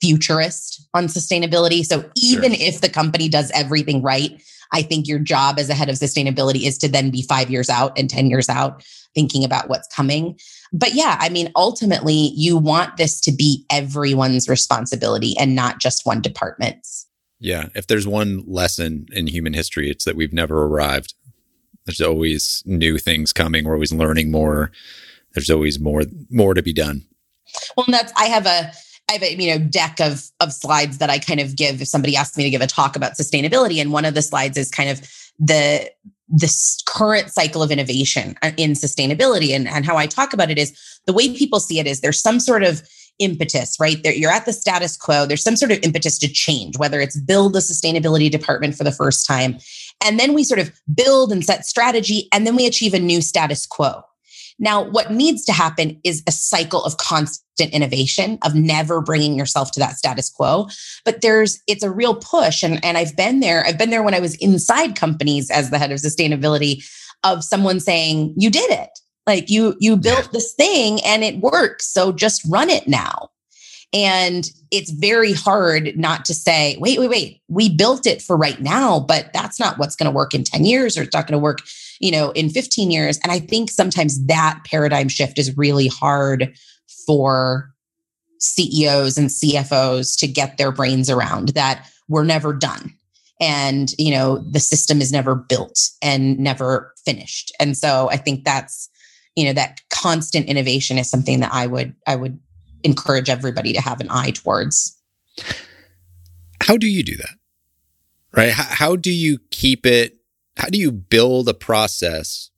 futurist 0.00 0.86
on 0.94 1.06
sustainability. 1.06 1.84
So 1.84 2.08
even 2.16 2.52
sure. 2.52 2.68
if 2.68 2.80
the 2.80 2.88
company 2.88 3.28
does 3.28 3.50
everything 3.52 4.02
right, 4.02 4.40
I 4.72 4.82
think 4.82 5.06
your 5.06 5.18
job 5.18 5.58
as 5.58 5.68
a 5.68 5.74
head 5.74 5.88
of 5.88 5.96
sustainability 5.96 6.66
is 6.66 6.78
to 6.78 6.88
then 6.88 7.10
be 7.10 7.22
five 7.22 7.50
years 7.50 7.68
out 7.68 7.98
and 7.98 8.08
10 8.10 8.28
years 8.28 8.48
out 8.48 8.84
thinking 9.14 9.44
about 9.44 9.68
what's 9.68 9.88
coming. 9.88 10.38
But 10.72 10.94
yeah, 10.94 11.16
I 11.20 11.28
mean, 11.28 11.50
ultimately, 11.56 12.32
you 12.34 12.56
want 12.58 12.96
this 12.96 13.20
to 13.22 13.32
be 13.32 13.64
everyone's 13.70 14.48
responsibility 14.48 15.34
and 15.38 15.54
not 15.54 15.80
just 15.80 16.04
one 16.04 16.20
department's. 16.20 17.06
Yeah. 17.38 17.68
If 17.74 17.86
there's 17.86 18.06
one 18.06 18.44
lesson 18.46 19.06
in 19.12 19.26
human 19.26 19.54
history, 19.54 19.90
it's 19.90 20.04
that 20.04 20.16
we've 20.16 20.32
never 20.32 20.64
arrived. 20.64 21.14
There's 21.84 22.00
always 22.00 22.62
new 22.66 22.98
things 22.98 23.32
coming. 23.32 23.64
We're 23.64 23.74
always 23.74 23.92
learning 23.92 24.30
more. 24.30 24.72
There's 25.34 25.50
always 25.50 25.78
more 25.78 26.02
more 26.30 26.54
to 26.54 26.62
be 26.62 26.72
done. 26.72 27.06
Well, 27.76 27.86
that's 27.88 28.12
I 28.16 28.26
have 28.26 28.46
a 28.46 28.72
I 29.08 29.12
have 29.12 29.22
a 29.22 29.34
you 29.34 29.52
know 29.52 29.64
deck 29.64 30.00
of 30.00 30.24
of 30.40 30.52
slides 30.52 30.98
that 30.98 31.10
I 31.10 31.18
kind 31.18 31.40
of 31.40 31.56
give 31.56 31.80
if 31.80 31.88
somebody 31.88 32.16
asks 32.16 32.36
me 32.36 32.44
to 32.44 32.50
give 32.50 32.60
a 32.60 32.66
talk 32.66 32.96
about 32.96 33.12
sustainability, 33.12 33.80
and 33.80 33.92
one 33.92 34.04
of 34.04 34.14
the 34.14 34.22
slides 34.22 34.56
is 34.56 34.70
kind 34.70 34.90
of 34.90 35.00
the 35.38 35.90
this 36.28 36.82
current 36.86 37.30
cycle 37.30 37.62
of 37.62 37.70
innovation 37.70 38.36
uh, 38.42 38.50
in 38.56 38.72
sustainability, 38.72 39.54
and 39.54 39.68
and 39.68 39.86
how 39.86 39.96
I 39.96 40.06
talk 40.06 40.32
about 40.32 40.50
it 40.50 40.58
is 40.58 40.76
the 41.06 41.12
way 41.12 41.34
people 41.34 41.60
see 41.60 41.78
it 41.78 41.86
is 41.86 42.00
there's 42.00 42.20
some 42.20 42.40
sort 42.40 42.64
of 42.64 42.82
impetus, 43.18 43.78
right? 43.80 44.02
There, 44.02 44.12
you're 44.12 44.30
at 44.30 44.44
the 44.44 44.52
status 44.52 44.96
quo. 44.96 45.24
There's 45.24 45.42
some 45.42 45.56
sort 45.56 45.72
of 45.72 45.78
impetus 45.82 46.18
to 46.18 46.28
change, 46.28 46.76
whether 46.76 47.00
it's 47.00 47.18
build 47.18 47.56
a 47.56 47.60
sustainability 47.60 48.30
department 48.30 48.74
for 48.74 48.84
the 48.84 48.92
first 48.92 49.26
time, 49.26 49.58
and 50.04 50.18
then 50.18 50.34
we 50.34 50.42
sort 50.42 50.60
of 50.60 50.72
build 50.92 51.32
and 51.32 51.44
set 51.44 51.64
strategy, 51.64 52.28
and 52.32 52.46
then 52.46 52.56
we 52.56 52.66
achieve 52.66 52.92
a 52.92 52.98
new 52.98 53.20
status 53.20 53.66
quo. 53.66 54.02
Now, 54.58 54.82
what 54.82 55.12
needs 55.12 55.44
to 55.46 55.52
happen 55.52 56.00
is 56.02 56.22
a 56.26 56.32
cycle 56.32 56.82
of 56.84 56.96
constant 56.96 57.72
innovation, 57.72 58.38
of 58.42 58.54
never 58.54 59.00
bringing 59.00 59.36
yourself 59.36 59.70
to 59.72 59.80
that 59.80 59.96
status 59.96 60.30
quo. 60.30 60.68
But 61.04 61.20
there's, 61.20 61.60
it's 61.66 61.82
a 61.82 61.90
real 61.90 62.14
push. 62.14 62.62
And, 62.62 62.82
and 62.84 62.96
I've 62.96 63.16
been 63.16 63.40
there. 63.40 63.64
I've 63.66 63.78
been 63.78 63.90
there 63.90 64.02
when 64.02 64.14
I 64.14 64.20
was 64.20 64.34
inside 64.36 64.96
companies 64.96 65.50
as 65.50 65.70
the 65.70 65.78
head 65.78 65.92
of 65.92 65.98
sustainability 65.98 66.84
of 67.24 67.44
someone 67.44 67.80
saying, 67.80 68.34
you 68.36 68.50
did 68.50 68.70
it. 68.70 68.90
Like 69.26 69.50
you, 69.50 69.74
you 69.80 69.96
built 69.96 70.30
this 70.32 70.54
thing 70.54 71.00
and 71.04 71.24
it 71.24 71.38
works. 71.40 71.92
So 71.92 72.12
just 72.12 72.42
run 72.48 72.70
it 72.70 72.86
now. 72.86 73.30
And 73.92 74.50
it's 74.70 74.90
very 74.90 75.32
hard 75.32 75.96
not 75.96 76.24
to 76.26 76.34
say, 76.34 76.76
wait, 76.78 76.98
wait, 76.98 77.08
wait, 77.08 77.40
we 77.48 77.74
built 77.74 78.06
it 78.06 78.20
for 78.20 78.36
right 78.36 78.60
now, 78.60 79.00
but 79.00 79.32
that's 79.32 79.58
not 79.58 79.78
what's 79.78 79.96
going 79.96 80.10
to 80.10 80.14
work 80.14 80.34
in 80.34 80.44
10 80.44 80.64
years 80.64 80.98
or 80.98 81.02
it's 81.02 81.14
not 81.14 81.26
going 81.26 81.38
to 81.38 81.42
work 81.42 81.60
you 82.00 82.10
know, 82.10 82.30
in 82.32 82.50
15 82.50 82.90
years. 82.90 83.18
And 83.22 83.32
I 83.32 83.38
think 83.38 83.70
sometimes 83.70 84.24
that 84.26 84.60
paradigm 84.64 85.08
shift 85.08 85.38
is 85.38 85.56
really 85.56 85.88
hard 85.88 86.56
for 87.06 87.70
CEOs 88.38 89.16
and 89.16 89.28
CFOs 89.28 90.18
to 90.18 90.26
get 90.26 90.58
their 90.58 90.72
brains 90.72 91.08
around 91.08 91.50
that 91.50 91.88
we're 92.08 92.24
never 92.24 92.52
done. 92.52 92.92
And, 93.40 93.92
you 93.98 94.10
know, 94.10 94.38
the 94.38 94.60
system 94.60 95.00
is 95.00 95.12
never 95.12 95.34
built 95.34 95.78
and 96.02 96.38
never 96.38 96.94
finished. 97.04 97.52
And 97.60 97.76
so 97.76 98.08
I 98.10 98.16
think 98.16 98.44
that's, 98.44 98.88
you 99.34 99.44
know, 99.44 99.52
that 99.52 99.80
constant 99.90 100.46
innovation 100.46 100.96
is 100.96 101.10
something 101.10 101.40
that 101.40 101.52
I 101.52 101.66
would, 101.66 101.94
I 102.06 102.16
would 102.16 102.38
encourage 102.82 103.28
everybody 103.28 103.72
to 103.74 103.80
have 103.80 104.00
an 104.00 104.08
eye 104.10 104.30
towards. 104.30 104.98
How 106.62 106.76
do 106.76 106.86
you 106.86 107.02
do 107.02 107.16
that? 107.16 107.34
Right? 108.32 108.52
How, 108.52 108.64
how 108.64 108.96
do 108.96 109.10
you 109.10 109.38
keep 109.50 109.84
it 109.84 110.15
how 110.56 110.68
do 110.68 110.78
you 110.78 110.90
build 110.90 111.48
a 111.48 111.54
process 111.54 112.50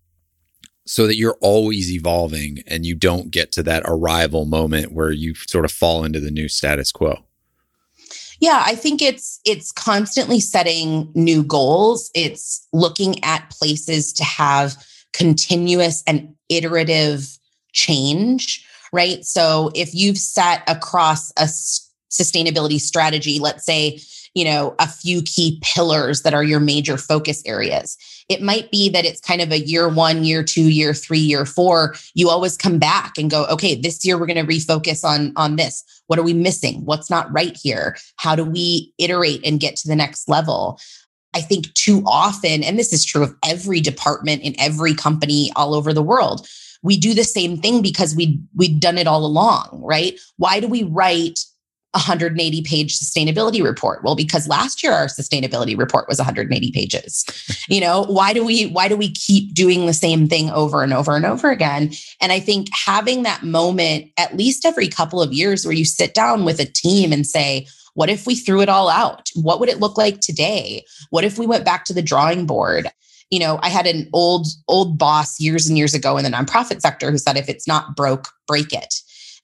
so 0.86 1.06
that 1.06 1.16
you're 1.16 1.36
always 1.40 1.92
evolving 1.92 2.62
and 2.66 2.86
you 2.86 2.94
don't 2.94 3.30
get 3.30 3.52
to 3.52 3.62
that 3.62 3.82
arrival 3.84 4.46
moment 4.46 4.92
where 4.92 5.10
you 5.10 5.34
sort 5.34 5.64
of 5.64 5.72
fall 5.72 6.04
into 6.04 6.20
the 6.20 6.30
new 6.30 6.48
status 6.48 6.92
quo? 6.92 7.24
Yeah, 8.40 8.62
I 8.64 8.76
think 8.76 9.02
it's 9.02 9.40
it's 9.44 9.72
constantly 9.72 10.38
setting 10.38 11.10
new 11.14 11.42
goals. 11.42 12.10
It's 12.14 12.66
looking 12.72 13.22
at 13.24 13.50
places 13.50 14.12
to 14.14 14.24
have 14.24 14.76
continuous 15.12 16.04
and 16.06 16.34
iterative 16.48 17.36
change, 17.72 18.64
right? 18.92 19.24
So 19.24 19.70
if 19.74 19.92
you've 19.92 20.18
set 20.18 20.62
across 20.68 21.32
a 21.32 21.48
sustainability 22.10 22.80
strategy, 22.80 23.40
let's 23.40 23.66
say 23.66 24.00
you 24.38 24.44
know, 24.44 24.72
a 24.78 24.86
few 24.86 25.20
key 25.22 25.58
pillars 25.64 26.22
that 26.22 26.32
are 26.32 26.44
your 26.44 26.60
major 26.60 26.96
focus 26.96 27.42
areas. 27.44 27.96
It 28.28 28.40
might 28.40 28.70
be 28.70 28.88
that 28.90 29.04
it's 29.04 29.20
kind 29.20 29.40
of 29.40 29.50
a 29.50 29.58
year 29.58 29.88
one, 29.88 30.22
year 30.22 30.44
two, 30.44 30.68
year 30.70 30.94
three, 30.94 31.18
year 31.18 31.44
four. 31.44 31.96
You 32.14 32.30
always 32.30 32.56
come 32.56 32.78
back 32.78 33.18
and 33.18 33.32
go, 33.32 33.46
okay, 33.46 33.74
this 33.74 34.04
year 34.04 34.16
we're 34.16 34.26
going 34.26 34.46
to 34.46 34.52
refocus 34.52 35.02
on 35.02 35.32
on 35.34 35.56
this. 35.56 35.82
What 36.06 36.20
are 36.20 36.22
we 36.22 36.34
missing? 36.34 36.84
What's 36.84 37.10
not 37.10 37.32
right 37.32 37.56
here? 37.60 37.96
How 38.14 38.36
do 38.36 38.44
we 38.44 38.94
iterate 38.96 39.44
and 39.44 39.58
get 39.58 39.74
to 39.78 39.88
the 39.88 39.96
next 39.96 40.28
level? 40.28 40.78
I 41.34 41.40
think 41.40 41.74
too 41.74 42.04
often, 42.06 42.62
and 42.62 42.78
this 42.78 42.92
is 42.92 43.04
true 43.04 43.24
of 43.24 43.34
every 43.44 43.80
department 43.80 44.42
in 44.42 44.54
every 44.56 44.94
company 44.94 45.50
all 45.56 45.74
over 45.74 45.92
the 45.92 46.00
world, 46.00 46.46
we 46.84 46.96
do 46.96 47.12
the 47.12 47.24
same 47.24 47.58
thing 47.58 47.82
because 47.82 48.14
we 48.14 48.40
we've 48.54 48.78
done 48.78 48.98
it 48.98 49.08
all 49.08 49.26
along, 49.26 49.80
right? 49.84 50.16
Why 50.36 50.60
do 50.60 50.68
we 50.68 50.84
write 50.84 51.40
180 51.92 52.62
page 52.62 52.98
sustainability 52.98 53.62
report. 53.62 54.04
Well 54.04 54.14
because 54.14 54.46
last 54.46 54.82
year 54.82 54.92
our 54.92 55.06
sustainability 55.06 55.76
report 55.76 56.06
was 56.08 56.18
180 56.18 56.72
pages. 56.72 57.24
You 57.70 57.82
know 57.82 58.04
why 58.04 58.32
do 58.32 58.44
we 58.44 58.66
why 58.66 58.88
do 58.88 58.96
we 58.96 59.10
keep 59.10 59.52
doing 59.52 59.84
the 59.84 59.92
same 59.92 60.26
thing 60.26 60.48
over 60.50 60.82
and 60.82 60.94
over 60.94 61.14
and 61.14 61.26
over 61.26 61.50
again? 61.50 61.92
And 62.20 62.32
i 62.32 62.40
think 62.40 62.68
having 62.72 63.24
that 63.24 63.42
moment 63.42 64.10
at 64.16 64.36
least 64.36 64.64
every 64.64 64.88
couple 64.88 65.20
of 65.20 65.34
years 65.34 65.66
where 65.66 65.74
you 65.74 65.84
sit 65.84 66.14
down 66.14 66.46
with 66.46 66.60
a 66.60 66.64
team 66.64 67.12
and 67.12 67.26
say 67.26 67.66
what 67.92 68.08
if 68.08 68.26
we 68.26 68.36
threw 68.36 68.62
it 68.62 68.68
all 68.68 68.88
out? 68.88 69.28
What 69.34 69.60
would 69.60 69.68
it 69.68 69.80
look 69.80 69.98
like 69.98 70.20
today? 70.20 70.84
What 71.10 71.24
if 71.24 71.36
we 71.36 71.46
went 71.46 71.64
back 71.64 71.84
to 71.86 71.92
the 71.92 72.00
drawing 72.00 72.46
board? 72.46 72.88
You 73.30 73.40
know 73.40 73.58
i 73.62 73.68
had 73.68 73.86
an 73.86 74.08
old 74.14 74.46
old 74.68 74.98
boss 74.98 75.38
years 75.38 75.68
and 75.68 75.76
years 75.76 75.92
ago 75.92 76.16
in 76.16 76.24
the 76.24 76.30
nonprofit 76.30 76.80
sector 76.80 77.10
who 77.10 77.18
said 77.18 77.36
if 77.36 77.48
it's 77.48 77.68
not 77.68 77.94
broke 77.94 78.28
break 78.46 78.72
it 78.72 78.94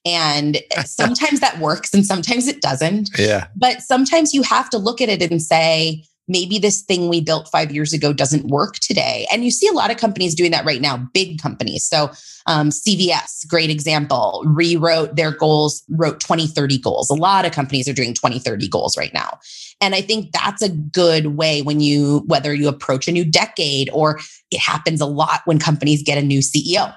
and 0.05 0.59
sometimes 0.85 1.39
that 1.39 1.59
works 1.59 1.93
and 1.93 2.05
sometimes 2.05 2.47
it 2.47 2.61
doesn't. 2.61 3.09
Yeah. 3.17 3.47
But 3.55 3.81
sometimes 3.81 4.33
you 4.33 4.43
have 4.43 4.69
to 4.69 4.77
look 4.77 5.01
at 5.01 5.09
it 5.09 5.21
and 5.29 5.41
say, 5.41 6.03
maybe 6.27 6.57
this 6.57 6.81
thing 6.81 7.07
we 7.07 7.21
built 7.21 7.47
five 7.51 7.71
years 7.71 7.93
ago 7.93 8.11
doesn't 8.11 8.47
work 8.47 8.75
today. 8.75 9.27
And 9.31 9.43
you 9.43 9.51
see 9.51 9.67
a 9.67 9.73
lot 9.73 9.91
of 9.91 9.97
companies 9.97 10.33
doing 10.33 10.51
that 10.51 10.65
right 10.65 10.81
now, 10.81 10.97
big 11.13 11.39
companies. 11.39 11.85
So 11.85 12.11
um, 12.47 12.69
CVS, 12.69 13.47
great 13.47 13.69
example, 13.69 14.43
rewrote 14.45 15.15
their 15.15 15.31
goals, 15.31 15.83
wrote 15.89 16.19
2030 16.19 16.79
goals. 16.79 17.09
A 17.09 17.15
lot 17.15 17.45
of 17.45 17.51
companies 17.51 17.87
are 17.87 17.93
doing 17.93 18.13
2030 18.13 18.67
goals 18.67 18.97
right 18.97 19.13
now. 19.13 19.39
And 19.81 19.93
I 19.93 20.01
think 20.01 20.31
that's 20.31 20.61
a 20.61 20.69
good 20.69 21.37
way 21.37 21.61
when 21.61 21.79
you, 21.79 22.23
whether 22.27 22.53
you 22.53 22.67
approach 22.67 23.07
a 23.07 23.11
new 23.11 23.25
decade 23.25 23.89
or 23.91 24.19
it 24.51 24.59
happens 24.59 25.01
a 25.01 25.05
lot 25.05 25.41
when 25.45 25.59
companies 25.59 26.01
get 26.01 26.17
a 26.17 26.21
new 26.21 26.39
CEO 26.39 26.95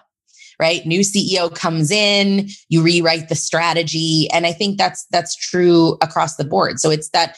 right? 0.59 0.85
New 0.87 1.01
CEO 1.01 1.55
comes 1.55 1.91
in, 1.91 2.49
you 2.69 2.83
rewrite 2.83 3.29
the 3.29 3.35
strategy. 3.35 4.29
And 4.33 4.47
I 4.47 4.53
think 4.53 4.79
that's 4.79 5.07
that's 5.11 5.37
true 5.37 5.97
across 6.03 6.37
the 6.37 6.45
board. 6.45 6.81
So 6.81 6.91
it's 6.91 7.11
that 7.11 7.37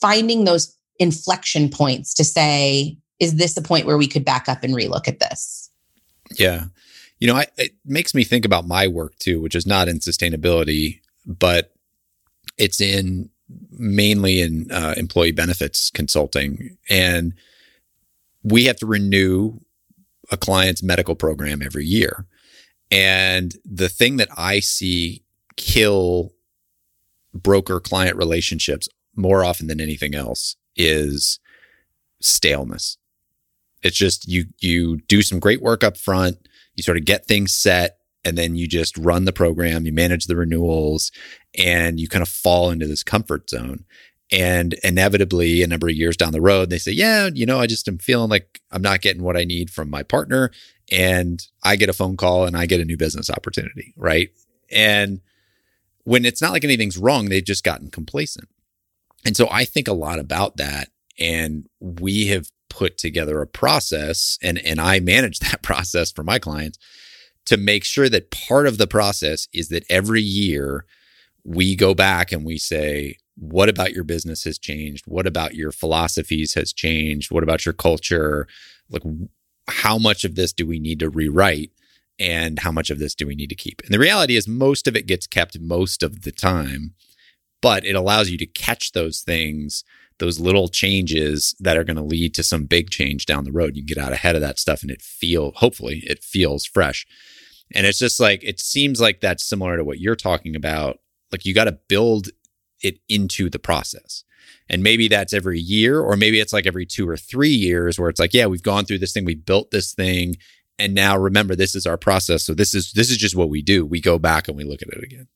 finding 0.00 0.44
those 0.44 0.76
inflection 0.98 1.68
points 1.68 2.14
to 2.14 2.24
say, 2.24 2.96
is 3.18 3.36
this 3.36 3.56
a 3.56 3.62
point 3.62 3.86
where 3.86 3.98
we 3.98 4.08
could 4.08 4.24
back 4.24 4.48
up 4.48 4.62
and 4.62 4.74
relook 4.74 5.08
at 5.08 5.20
this? 5.20 5.70
Yeah. 6.38 6.66
You 7.18 7.28
know, 7.28 7.36
I, 7.36 7.46
it 7.56 7.72
makes 7.84 8.14
me 8.14 8.24
think 8.24 8.44
about 8.44 8.66
my 8.66 8.88
work 8.88 9.16
too, 9.18 9.40
which 9.40 9.54
is 9.54 9.66
not 9.66 9.88
in 9.88 9.98
sustainability, 9.98 11.00
but 11.26 11.72
it's 12.58 12.80
in 12.80 13.30
mainly 13.70 14.40
in 14.40 14.70
uh, 14.70 14.94
employee 14.96 15.32
benefits 15.32 15.90
consulting. 15.90 16.76
And 16.88 17.34
we 18.42 18.64
have 18.64 18.76
to 18.76 18.86
renew 18.86 19.60
a 20.30 20.36
client's 20.36 20.82
medical 20.82 21.14
program 21.14 21.62
every 21.62 21.84
year. 21.84 22.26
And 22.92 23.56
the 23.64 23.88
thing 23.88 24.18
that 24.18 24.28
I 24.36 24.60
see 24.60 25.24
kill 25.56 26.32
broker 27.32 27.80
client 27.80 28.16
relationships 28.16 28.86
more 29.16 29.42
often 29.42 29.66
than 29.66 29.80
anything 29.80 30.14
else 30.14 30.56
is 30.76 31.40
staleness. 32.20 32.98
It's 33.82 33.96
just 33.96 34.28
you 34.28 34.44
you 34.60 34.98
do 35.08 35.22
some 35.22 35.40
great 35.40 35.62
work 35.62 35.82
up 35.82 35.96
front, 35.96 36.36
you 36.74 36.82
sort 36.82 36.98
of 36.98 37.06
get 37.06 37.26
things 37.26 37.54
set 37.54 37.96
and 38.24 38.36
then 38.36 38.54
you 38.54 38.68
just 38.68 38.96
run 38.98 39.24
the 39.24 39.32
program, 39.32 39.86
you 39.86 39.92
manage 39.92 40.26
the 40.26 40.36
renewals 40.36 41.10
and 41.58 41.98
you 41.98 42.08
kind 42.08 42.22
of 42.22 42.28
fall 42.28 42.70
into 42.70 42.86
this 42.86 43.02
comfort 43.02 43.48
zone. 43.48 43.84
And 44.30 44.74
inevitably, 44.82 45.62
a 45.62 45.66
number 45.66 45.88
of 45.88 45.94
years 45.94 46.16
down 46.16 46.32
the 46.32 46.40
road, 46.40 46.70
they 46.70 46.78
say, 46.78 46.92
Yeah, 46.92 47.30
you 47.32 47.46
know, 47.46 47.58
I 47.58 47.66
just 47.66 47.88
am 47.88 47.98
feeling 47.98 48.30
like 48.30 48.60
I'm 48.70 48.82
not 48.82 49.00
getting 49.00 49.22
what 49.22 49.36
I 49.36 49.44
need 49.44 49.70
from 49.70 49.90
my 49.90 50.02
partner 50.02 50.50
and 50.92 51.42
I 51.64 51.76
get 51.76 51.88
a 51.88 51.94
phone 51.94 52.18
call 52.18 52.44
and 52.44 52.56
I 52.56 52.66
get 52.66 52.80
a 52.80 52.84
new 52.84 52.98
business 52.98 53.30
opportunity, 53.30 53.94
right? 53.96 54.28
And 54.70 55.22
when 56.04 56.24
it's 56.26 56.42
not 56.42 56.52
like 56.52 56.64
anything's 56.64 56.98
wrong, 56.98 57.28
they've 57.28 57.42
just 57.42 57.64
gotten 57.64 57.90
complacent. 57.90 58.48
And 59.24 59.36
so 59.36 59.48
I 59.50 59.64
think 59.64 59.88
a 59.88 59.94
lot 59.94 60.18
about 60.18 60.58
that. 60.58 60.88
And 61.18 61.66
we 61.80 62.26
have 62.26 62.50
put 62.68 62.98
together 62.98 63.40
a 63.40 63.46
process 63.46 64.38
and, 64.42 64.58
and 64.58 64.80
I 64.80 65.00
manage 65.00 65.38
that 65.40 65.62
process 65.62 66.12
for 66.12 66.22
my 66.22 66.38
clients 66.38 66.78
to 67.46 67.56
make 67.56 67.84
sure 67.84 68.08
that 68.08 68.30
part 68.30 68.66
of 68.66 68.78
the 68.78 68.86
process 68.86 69.48
is 69.52 69.68
that 69.70 69.84
every 69.88 70.22
year 70.22 70.84
we 71.42 71.74
go 71.74 71.94
back 71.94 72.32
and 72.32 72.44
we 72.44 72.58
say, 72.58 73.16
what 73.36 73.68
about 73.68 73.92
your 73.92 74.04
business 74.04 74.44
has 74.44 74.58
changed? 74.58 75.06
What 75.06 75.26
about 75.26 75.54
your 75.54 75.72
philosophies 75.72 76.54
has 76.54 76.72
changed? 76.72 77.32
What 77.32 77.42
about 77.42 77.64
your 77.64 77.72
culture? 77.72 78.46
Like, 78.90 79.02
how 79.72 79.98
much 79.98 80.24
of 80.24 80.34
this 80.34 80.52
do 80.52 80.66
we 80.66 80.78
need 80.78 81.00
to 81.00 81.08
rewrite? 81.08 81.70
And 82.18 82.60
how 82.60 82.70
much 82.70 82.90
of 82.90 82.98
this 82.98 83.14
do 83.14 83.26
we 83.26 83.34
need 83.34 83.48
to 83.48 83.56
keep? 83.56 83.80
And 83.82 83.92
the 83.92 83.98
reality 83.98 84.36
is, 84.36 84.46
most 84.46 84.86
of 84.86 84.94
it 84.94 85.06
gets 85.06 85.26
kept 85.26 85.58
most 85.58 86.02
of 86.02 86.22
the 86.22 86.30
time, 86.30 86.94
but 87.60 87.84
it 87.84 87.96
allows 87.96 88.30
you 88.30 88.38
to 88.38 88.46
catch 88.46 88.92
those 88.92 89.22
things, 89.22 89.82
those 90.18 90.38
little 90.38 90.68
changes 90.68 91.56
that 91.58 91.76
are 91.76 91.84
going 91.84 91.96
to 91.96 92.02
lead 92.02 92.34
to 92.34 92.42
some 92.42 92.66
big 92.66 92.90
change 92.90 93.26
down 93.26 93.44
the 93.44 93.50
road. 93.50 93.76
You 93.76 93.84
get 93.84 93.98
out 93.98 94.12
ahead 94.12 94.36
of 94.36 94.40
that 94.42 94.60
stuff 94.60 94.82
and 94.82 94.90
it 94.90 95.02
feel, 95.02 95.52
hopefully, 95.56 96.02
it 96.06 96.22
feels 96.22 96.64
fresh. 96.64 97.06
And 97.74 97.86
it's 97.86 97.98
just 97.98 98.20
like, 98.20 98.44
it 98.44 98.60
seems 98.60 99.00
like 99.00 99.20
that's 99.20 99.44
similar 99.44 99.76
to 99.78 99.84
what 99.84 99.98
you're 99.98 100.14
talking 100.14 100.54
about. 100.54 100.98
Like, 101.32 101.46
you 101.46 101.54
got 101.54 101.64
to 101.64 101.78
build 101.88 102.28
it 102.82 102.98
into 103.08 103.48
the 103.48 103.58
process. 103.58 104.22
And 104.68 104.82
maybe 104.82 105.08
that's 105.08 105.32
every 105.32 105.60
year, 105.60 106.00
or 106.00 106.16
maybe 106.16 106.40
it's 106.40 106.52
like 106.52 106.66
every 106.66 106.86
two 106.86 107.08
or 107.08 107.16
three 107.16 107.50
years 107.50 107.98
where 107.98 108.08
it's 108.08 108.20
like, 108.20 108.34
yeah, 108.34 108.46
we've 108.46 108.62
gone 108.62 108.84
through 108.84 108.98
this 108.98 109.12
thing, 109.12 109.24
we 109.24 109.34
built 109.34 109.70
this 109.70 109.92
thing. 109.92 110.36
And 110.78 110.94
now 110.94 111.16
remember, 111.16 111.54
this 111.54 111.74
is 111.74 111.86
our 111.86 111.98
process. 111.98 112.42
So 112.42 112.54
this 112.54 112.74
is 112.74 112.92
this 112.92 113.10
is 113.10 113.16
just 113.16 113.36
what 113.36 113.50
we 113.50 113.62
do. 113.62 113.84
We 113.84 114.00
go 114.00 114.18
back 114.18 114.48
and 114.48 114.56
we 114.56 114.64
look 114.64 114.82
at 114.82 114.88
it 114.88 115.04
again. 115.04 115.28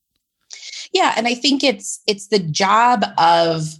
Yeah. 0.93 1.15
And 1.17 1.27
I 1.27 1.35
think 1.35 1.63
it's 1.63 2.01
it's 2.07 2.29
the 2.29 2.39
job 2.39 3.05
of 3.19 3.79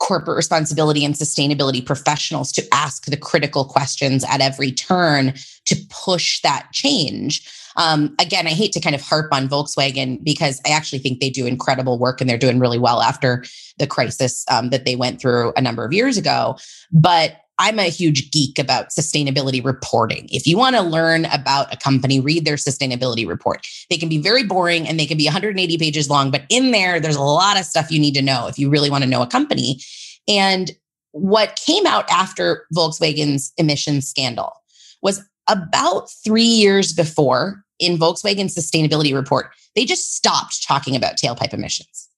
corporate 0.00 0.36
responsibility 0.36 1.04
and 1.04 1.14
sustainability 1.14 1.84
professionals 1.84 2.52
to 2.52 2.66
ask 2.72 3.06
the 3.06 3.16
critical 3.16 3.64
questions 3.64 4.24
at 4.28 4.40
every 4.40 4.72
turn 4.72 5.34
to 5.66 5.76
push 5.88 6.40
that 6.42 6.68
change. 6.72 7.48
Um, 7.76 8.14
again, 8.20 8.46
I 8.46 8.50
hate 8.50 8.72
to 8.72 8.80
kind 8.80 8.94
of 8.94 9.02
harp 9.02 9.32
on 9.32 9.48
Volkswagen 9.48 10.22
because 10.22 10.60
I 10.66 10.70
actually 10.70 11.00
think 11.00 11.20
they 11.20 11.30
do 11.30 11.46
incredible 11.46 11.98
work 11.98 12.20
and 12.20 12.28
they're 12.30 12.38
doing 12.38 12.58
really 12.58 12.78
well 12.78 13.02
after 13.02 13.44
the 13.78 13.86
crisis 13.86 14.44
um, 14.50 14.70
that 14.70 14.84
they 14.84 14.96
went 14.96 15.20
through 15.20 15.52
a 15.56 15.60
number 15.60 15.84
of 15.84 15.92
years 15.92 16.16
ago. 16.16 16.56
But 16.92 17.36
I'm 17.58 17.78
a 17.78 17.84
huge 17.84 18.30
geek 18.32 18.58
about 18.58 18.90
sustainability 18.90 19.64
reporting. 19.64 20.28
If 20.30 20.46
you 20.46 20.58
want 20.58 20.74
to 20.76 20.82
learn 20.82 21.26
about 21.26 21.72
a 21.72 21.76
company, 21.76 22.18
read 22.18 22.44
their 22.44 22.56
sustainability 22.56 23.26
report. 23.26 23.66
They 23.90 23.96
can 23.96 24.08
be 24.08 24.18
very 24.18 24.42
boring 24.42 24.88
and 24.88 24.98
they 24.98 25.06
can 25.06 25.16
be 25.16 25.26
180 25.26 25.78
pages 25.78 26.10
long, 26.10 26.30
but 26.30 26.42
in 26.48 26.72
there, 26.72 26.98
there's 26.98 27.16
a 27.16 27.22
lot 27.22 27.58
of 27.58 27.64
stuff 27.64 27.92
you 27.92 28.00
need 28.00 28.14
to 28.14 28.22
know 28.22 28.48
if 28.48 28.58
you 28.58 28.70
really 28.70 28.90
want 28.90 29.04
to 29.04 29.10
know 29.10 29.22
a 29.22 29.26
company. 29.26 29.80
And 30.26 30.72
what 31.12 31.60
came 31.64 31.86
out 31.86 32.10
after 32.10 32.66
Volkswagen's 32.74 33.52
emissions 33.56 34.08
scandal 34.08 34.52
was 35.00 35.22
about 35.48 36.10
three 36.24 36.42
years 36.42 36.92
before 36.92 37.63
in 37.78 37.98
Volkswagen's 37.98 38.54
sustainability 38.54 39.14
report, 39.14 39.50
they 39.74 39.84
just 39.84 40.14
stopped 40.14 40.66
talking 40.66 40.96
about 40.96 41.16
tailpipe 41.16 41.52
emissions. 41.52 42.08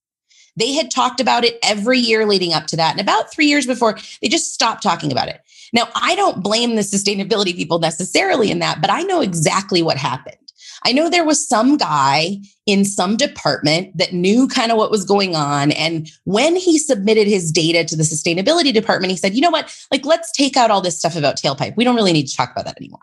They 0.57 0.73
had 0.73 0.91
talked 0.91 1.21
about 1.21 1.45
it 1.45 1.59
every 1.63 1.99
year 1.99 2.27
leading 2.27 2.55
up 2.55 2.67
to 2.69 2.77
that. 2.77 2.93
And 2.93 3.01
about 3.01 3.33
three 3.33 3.47
years 3.47 3.67
before, 3.67 3.99
they 4.23 4.29
just 4.29 4.55
stopped 4.55 4.83
talking 4.83 5.13
about 5.13 5.29
it. 5.29 5.41
Now, 5.73 5.89
I 5.95 6.15
don't 6.15 6.43
blame 6.43 6.77
the 6.77 6.83
sustainability 6.83 7.55
people 7.55 7.79
necessarily 7.79 8.51
in 8.51 8.61
that, 8.61 8.81
but 8.81 8.91
I 8.91 9.03
know 9.03 9.21
exactly 9.21 9.83
what 9.83 9.97
happened. 9.99 10.37
I 10.85 10.93
know 10.93 11.09
there 11.11 11.25
was 11.25 11.47
some 11.47 11.77
guy 11.77 12.39
in 12.65 12.85
some 12.85 13.17
department 13.17 13.97
that 13.97 14.13
knew 14.13 14.47
kind 14.47 14.71
of 14.71 14.79
what 14.79 14.91
was 14.91 15.05
going 15.05 15.35
on. 15.35 15.73
And 15.73 16.09
when 16.25 16.55
he 16.55 16.79
submitted 16.79 17.27
his 17.27 17.51
data 17.51 17.85
to 17.85 17.97
the 17.97 18.03
sustainability 18.03 18.73
department, 18.73 19.11
he 19.11 19.17
said, 19.17 19.35
you 19.35 19.41
know 19.41 19.51
what? 19.51 19.75
Like, 19.91 20.05
let's 20.05 20.31
take 20.33 20.57
out 20.57 20.71
all 20.71 20.81
this 20.81 20.99
stuff 20.99 21.17
about 21.17 21.37
tailpipe. 21.37 21.77
We 21.77 21.85
don't 21.85 21.97
really 21.97 22.13
need 22.13 22.29
to 22.29 22.37
talk 22.37 22.53
about 22.53 22.67
that 22.67 22.77
anymore. 22.77 23.01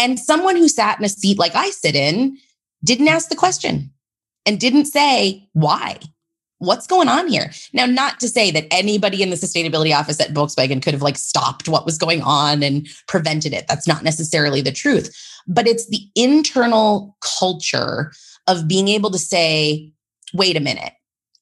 And 0.00 0.18
someone 0.18 0.56
who 0.56 0.66
sat 0.66 0.98
in 0.98 1.04
a 1.04 1.10
seat 1.10 1.38
like 1.38 1.54
I 1.54 1.68
sit 1.68 1.94
in 1.94 2.38
didn't 2.82 3.08
ask 3.08 3.28
the 3.28 3.36
question 3.36 3.92
and 4.46 4.58
didn't 4.58 4.86
say 4.86 5.46
why. 5.52 5.98
What's 6.56 6.86
going 6.86 7.08
on 7.08 7.28
here? 7.28 7.52
Now, 7.74 7.84
not 7.84 8.18
to 8.20 8.28
say 8.28 8.50
that 8.50 8.66
anybody 8.70 9.22
in 9.22 9.28
the 9.28 9.36
sustainability 9.36 9.94
office 9.94 10.18
at 10.18 10.32
Volkswagen 10.32 10.82
could 10.82 10.94
have 10.94 11.02
like 11.02 11.18
stopped 11.18 11.68
what 11.68 11.84
was 11.84 11.98
going 11.98 12.22
on 12.22 12.62
and 12.62 12.88
prevented 13.08 13.52
it. 13.52 13.66
That's 13.68 13.86
not 13.86 14.02
necessarily 14.02 14.62
the 14.62 14.72
truth, 14.72 15.14
but 15.46 15.66
it's 15.66 15.86
the 15.88 16.06
internal 16.14 17.16
culture 17.20 18.12
of 18.46 18.68
being 18.68 18.88
able 18.88 19.10
to 19.10 19.18
say, 19.18 19.92
wait 20.32 20.56
a 20.56 20.60
minute, 20.60 20.94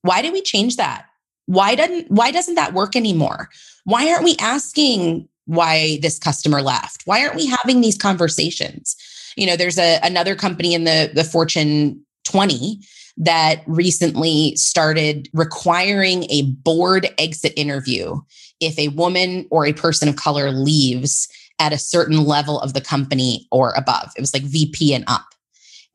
why 0.03 0.21
did 0.21 0.33
we 0.33 0.43
change 0.43 0.77
that? 0.77 1.05
Why 1.47 1.77
doesn't 1.77 2.11
why 2.11 2.33
doesn't 2.33 2.57
that 2.57 2.75
work 2.75 2.97
anymore? 2.97 3.51
Why 3.85 4.11
aren't 4.11 4.25
we 4.25 4.37
asking 4.41 5.29
why 5.49 5.99
this 6.03 6.19
customer 6.19 6.63
left? 6.63 7.03
Why 7.07 7.23
aren't 7.23 7.37
we 7.37 7.47
having 7.47 7.81
these 7.81 7.97
conversations? 7.97 8.95
You 9.37 9.47
know, 9.47 9.57
there's 9.57 9.79
a 9.79 9.99
another 10.03 10.37
company 10.37 10.75
in 10.75 10.85
the 10.85 11.11
the 11.13 11.25
Fortune 11.25 12.01
20 12.25 12.81
that 13.17 13.63
recently 13.67 14.55
started 14.57 15.29
requiring 15.33 16.25
a 16.31 16.43
board 16.43 17.09
exit 17.19 17.53
interview 17.57 18.21
if 18.61 18.79
a 18.79 18.89
woman 18.89 19.47
or 19.51 19.67
a 19.67 19.73
person 19.73 20.09
of 20.09 20.17
color 20.17 20.51
leaves 20.53 21.29
at 21.59 21.73
a 21.73 21.79
certain 21.79 22.25
level 22.25 22.61
of 22.61 22.75
the 22.75 22.81
company 22.81 23.49
or 23.51 23.73
above. 23.73 24.13
It 24.17 24.21
was 24.21 24.33
like 24.33 24.45
VP 24.45 24.95
and 24.95 25.05
up. 25.09 25.27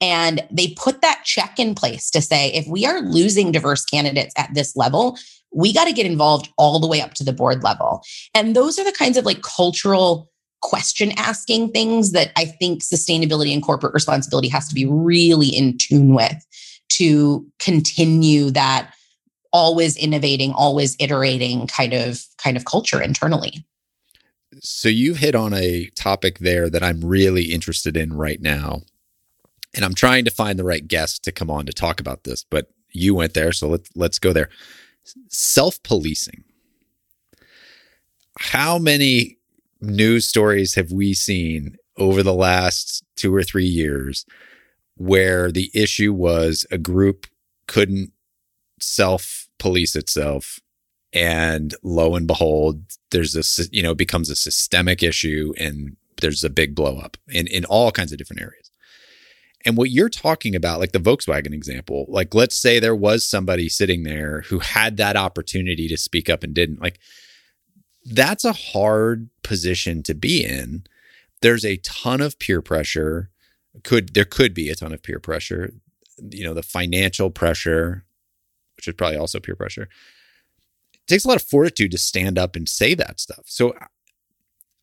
And 0.02 0.46
they 0.52 0.74
put 0.76 1.02
that 1.02 1.22
check 1.24 1.60
in 1.60 1.76
place 1.76 2.10
to 2.10 2.22
say 2.22 2.52
if 2.52 2.68
we 2.68 2.86
are 2.86 3.00
losing 3.02 3.52
diverse 3.52 3.86
candidates 3.86 4.34
at 4.36 4.54
this 4.54 4.76
level, 4.76 5.18
we 5.54 5.74
got 5.74 5.86
to 5.86 5.94
get 5.94 6.06
involved 6.06 6.50
all 6.58 6.80
the 6.80 6.88
way 6.88 7.02
up 7.02 7.14
to 7.16 7.24
the 7.24 7.34
board 7.34 7.64
level. 7.64 8.04
And 8.34 8.56
those 8.56 8.80
are 8.80 8.84
the 8.84 8.92
kinds 8.92 9.18
of 9.18 9.26
like 9.26 9.42
cultural 9.42 10.32
question 10.62 11.12
asking 11.18 11.72
things 11.72 12.12
that 12.14 12.32
I 12.36 12.46
think 12.46 12.82
sustainability 12.82 13.54
and 13.54 13.62
corporate 13.62 13.94
responsibility 13.94 14.48
has 14.50 14.68
to 14.70 14.76
be 14.76 14.86
really 14.86 15.50
in 15.50 15.78
tune 15.78 16.16
with 16.16 16.46
to 16.90 17.46
continue 17.60 18.50
that 18.52 18.94
always 19.52 19.96
innovating, 19.98 20.52
always 20.54 20.96
iterating 21.00 21.68
kind 21.68 21.94
of 21.94 22.24
kind 22.38 22.58
of 22.58 22.66
culture 22.66 23.02
internally. 23.02 23.66
So 24.62 24.88
you've 24.88 25.18
hit 25.18 25.36
on 25.36 25.54
a 25.54 25.90
topic 25.96 26.40
there 26.40 26.70
that 26.70 26.84
I'm 26.84 27.02
really 27.02 27.46
interested 27.46 27.98
in 27.98 28.14
right 28.14 28.42
now. 28.42 28.82
And 29.76 29.84
I'm 29.84 29.96
trying 29.96 30.24
to 30.26 30.32
find 30.32 30.58
the 30.58 30.64
right 30.64 30.88
guest 30.88 31.24
to 31.24 31.32
come 31.32 31.50
on 31.50 31.66
to 31.66 31.74
talk 31.74 32.00
about 32.00 32.24
this, 32.24 32.46
but 32.50 32.68
you 32.92 33.16
went 33.16 33.34
there, 33.34 33.52
so 33.52 33.68
let's 33.68 33.90
let's 33.96 34.20
go 34.20 34.32
there 34.32 34.50
self 35.30 35.82
policing. 35.84 36.44
How 38.40 38.78
many 38.80 39.38
news 39.82 40.26
stories 40.26 40.76
have 40.76 40.92
we 40.92 41.14
seen 41.14 41.78
over 41.98 42.24
the 42.24 42.34
last 42.34 43.04
two 43.16 43.34
or 43.34 43.44
three 43.44 43.66
years 43.66 44.26
where 44.96 45.52
the 45.52 45.70
issue 45.74 46.14
was 46.14 46.66
a 46.72 46.78
group 46.78 47.28
couldn't 47.68 48.12
self 48.80 49.48
police 49.60 49.96
itself? 49.96 50.60
And 51.14 51.76
lo 51.84 52.16
and 52.16 52.26
behold, 52.26 52.84
there's 53.12 53.34
this, 53.34 53.70
you 53.72 53.84
know, 53.84 53.94
becomes 53.94 54.32
a 54.32 54.36
systemic 54.36 55.04
issue 55.04 55.54
and 55.60 55.96
there's 56.22 56.44
a 56.44 56.50
big 56.50 56.74
blow 56.74 56.98
up 56.98 57.18
in, 57.28 57.46
in 57.48 57.66
all 57.66 57.92
kinds 57.92 58.12
of 58.12 58.18
different 58.18 58.42
areas. 58.42 58.72
And 59.66 59.78
what 59.78 59.92
you're 59.92 60.10
talking 60.10 60.56
about, 60.56 60.80
like 60.80 60.92
the 60.92 61.00
Volkswagen 61.00 61.54
example, 61.54 62.06
like 62.10 62.36
let's 62.36 62.56
say 62.58 62.80
there 62.80 62.96
was 62.96 63.26
somebody 63.26 63.70
sitting 63.70 64.04
there 64.04 64.42
who 64.48 64.60
had 64.60 64.98
that 64.98 65.16
opportunity 65.16 65.88
to 65.88 65.98
speak 65.98 66.30
up 66.30 66.44
and 66.44 66.54
didn't, 66.54 66.82
like 66.82 67.00
that's 68.06 68.44
a 68.44 68.54
hard 68.54 69.30
position 69.42 70.04
to 70.04 70.14
be 70.14 70.44
in. 70.44 70.84
There's 71.42 71.66
a 71.66 71.78
ton 71.78 72.22
of 72.22 72.40
peer 72.40 72.62
pressure. 72.62 73.30
Could 73.84 74.14
there 74.14 74.26
could 74.26 74.54
be 74.54 74.70
a 74.70 74.76
ton 74.76 74.94
of 74.94 75.02
peer 75.02 75.20
pressure, 75.20 75.74
you 76.30 76.44
know, 76.44 76.54
the 76.54 76.64
financial 76.64 77.30
pressure, 77.30 78.04
which 78.76 78.88
is 78.88 78.94
probably 78.96 79.18
also 79.18 79.40
peer 79.40 79.56
pressure. 79.56 79.88
It 80.94 81.08
takes 81.08 81.26
a 81.26 81.28
lot 81.28 81.38
of 81.38 81.48
fortitude 81.48 81.92
to 81.92 81.98
stand 81.98 82.38
up 82.38 82.56
and 82.56 82.68
say 82.68 82.94
that 82.96 83.20
stuff. 83.20 83.44
So 83.46 83.74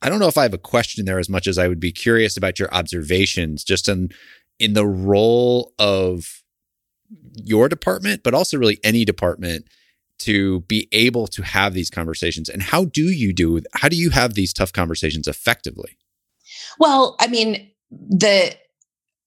I 0.03 0.09
don't 0.09 0.19
know 0.19 0.29
if 0.29 0.38
I 0.38 0.45
have 0.45 0.55
a 0.55 0.59
question 0.59 1.05
there 1.05 1.19
as 1.19 1.29
much 1.29 1.47
as 1.47 1.59
I 1.59 1.69
would 1.69 1.81
be 1.81 1.93
curious 1.93 2.37
about 2.37 2.59
your 2.59 2.73
observations 2.73 3.62
just 3.64 3.88
in 3.88 4.11
in 4.61 4.75
the 4.75 4.87
role 4.87 5.73
of 5.79 6.42
your 7.35 7.68
department, 7.68 8.23
but 8.23 8.35
also 8.35 8.57
really 8.57 8.79
any 8.85 9.05
department 9.05 9.66
to 10.18 10.61
be 10.62 10.87
able 10.92 11.27
to 11.27 11.42
have 11.42 11.73
these 11.73 11.90
conversations. 11.90 12.49
And 12.49 12.62
how 12.62 12.85
do 12.85 13.05
you 13.05 13.33
do 13.33 13.61
how 13.75 13.88
do 13.88 13.96
you 13.96 14.11
have 14.11 14.35
these 14.35 14.53
tough 14.53 14.73
conversations 14.73 15.27
effectively? 15.27 15.96
Well, 16.79 17.16
I 17.18 17.27
mean, 17.27 17.70
the 17.90 18.55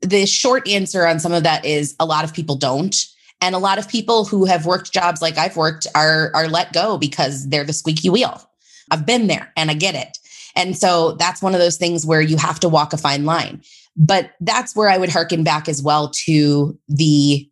the 0.02 0.26
short 0.26 0.68
answer 0.68 1.06
on 1.08 1.20
some 1.20 1.34
of 1.34 1.44
that 1.44 1.66
is 1.66 1.96
a 2.00 2.06
lot 2.06 2.24
of 2.24 2.34
people 2.34 2.56
don't. 2.56 2.96
And 3.42 3.56
a 3.56 3.60
lot 3.60 3.78
of 3.78 3.90
people 3.90 4.24
who 4.24 4.46
have 4.46 4.66
worked 4.66 4.94
jobs 4.94 5.22
like 5.22 5.38
I've 5.38 5.58
worked 5.58 5.88
are 5.96 6.32
are 6.34 6.48
let 6.48 6.72
go 6.72 6.98
because 6.98 7.50
they're 7.50 7.66
the 7.66 7.74
squeaky 7.74 8.10
wheel. 8.10 8.50
I've 8.92 9.06
been 9.06 9.28
there 9.28 9.52
and 9.58 9.72
I 9.72 9.74
get 9.74 9.96
it. 9.96 10.18
And 10.56 10.78
so 10.78 11.14
that's 11.14 11.42
one 11.42 11.54
of 11.54 11.60
those 11.60 11.78
things 11.78 12.06
where 12.06 12.22
you 12.22 12.38
have 12.38 12.60
to 12.60 12.70
walk 12.70 12.94
a 12.94 12.98
fine 12.98 13.26
line. 13.26 13.64
But 13.96 14.32
that's 14.42 14.76
where 14.76 14.90
I 14.90 14.98
would 14.98 15.10
harken 15.10 15.44
back 15.44 15.70
as 15.70 15.82
well 15.82 16.10
to 16.26 16.78
the 16.88 17.48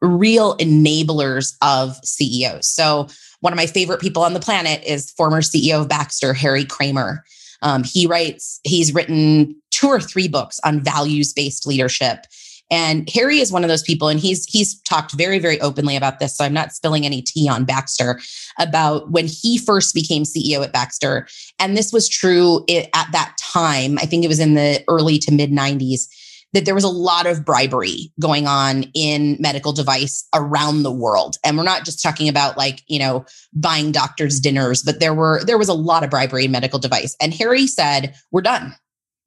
real 0.00 0.56
enablers 0.58 1.54
of 1.62 1.96
CEOs. 2.04 2.68
So, 2.68 3.08
one 3.40 3.52
of 3.52 3.56
my 3.58 3.66
favorite 3.66 4.00
people 4.00 4.22
on 4.22 4.32
the 4.32 4.40
planet 4.40 4.82
is 4.84 5.10
former 5.10 5.42
CEO 5.42 5.82
of 5.82 5.88
Baxter, 5.88 6.32
Harry 6.32 6.64
Kraemer. 6.64 7.18
Um, 7.60 7.84
he 7.84 8.06
writes, 8.06 8.60
he's 8.64 8.94
written 8.94 9.54
two 9.70 9.88
or 9.88 10.00
three 10.00 10.28
books 10.28 10.60
on 10.64 10.82
values 10.82 11.32
based 11.32 11.66
leadership. 11.66 12.26
And 12.70 13.08
Harry 13.10 13.38
is 13.38 13.52
one 13.52 13.62
of 13.62 13.68
those 13.68 13.82
people, 13.82 14.08
and 14.08 14.18
he's 14.18 14.44
he's 14.46 14.80
talked 14.82 15.12
very, 15.12 15.38
very 15.38 15.60
openly 15.60 15.96
about 15.96 16.18
this. 16.18 16.36
So 16.36 16.44
I'm 16.44 16.54
not 16.54 16.72
spilling 16.72 17.04
any 17.04 17.22
tea 17.22 17.48
on 17.48 17.64
Baxter 17.64 18.20
about 18.58 19.10
when 19.10 19.26
he 19.26 19.58
first 19.58 19.94
became 19.94 20.24
CEO 20.24 20.64
at 20.64 20.72
Baxter. 20.72 21.28
And 21.58 21.76
this 21.76 21.92
was 21.92 22.08
true 22.08 22.64
at 22.70 23.12
that 23.12 23.36
time. 23.38 23.98
I 23.98 24.06
think 24.06 24.24
it 24.24 24.28
was 24.28 24.40
in 24.40 24.54
the 24.54 24.82
early 24.88 25.18
to 25.18 25.32
mid 25.32 25.50
90s 25.50 26.06
that 26.54 26.64
there 26.64 26.74
was 26.74 26.84
a 26.84 26.88
lot 26.88 27.26
of 27.26 27.44
bribery 27.44 28.12
going 28.20 28.46
on 28.46 28.84
in 28.94 29.36
medical 29.40 29.72
device 29.72 30.26
around 30.34 30.84
the 30.84 30.92
world 30.92 31.36
and 31.44 31.58
we're 31.58 31.64
not 31.64 31.84
just 31.84 32.00
talking 32.00 32.28
about 32.28 32.56
like 32.56 32.82
you 32.86 32.98
know 32.98 33.24
buying 33.52 33.92
doctors 33.92 34.40
dinners 34.40 34.82
but 34.82 35.00
there 35.00 35.12
were 35.12 35.42
there 35.44 35.58
was 35.58 35.68
a 35.68 35.74
lot 35.74 36.04
of 36.04 36.10
bribery 36.10 36.44
in 36.44 36.52
medical 36.52 36.78
device 36.78 37.16
and 37.20 37.34
harry 37.34 37.66
said 37.66 38.14
we're 38.30 38.40
done 38.40 38.72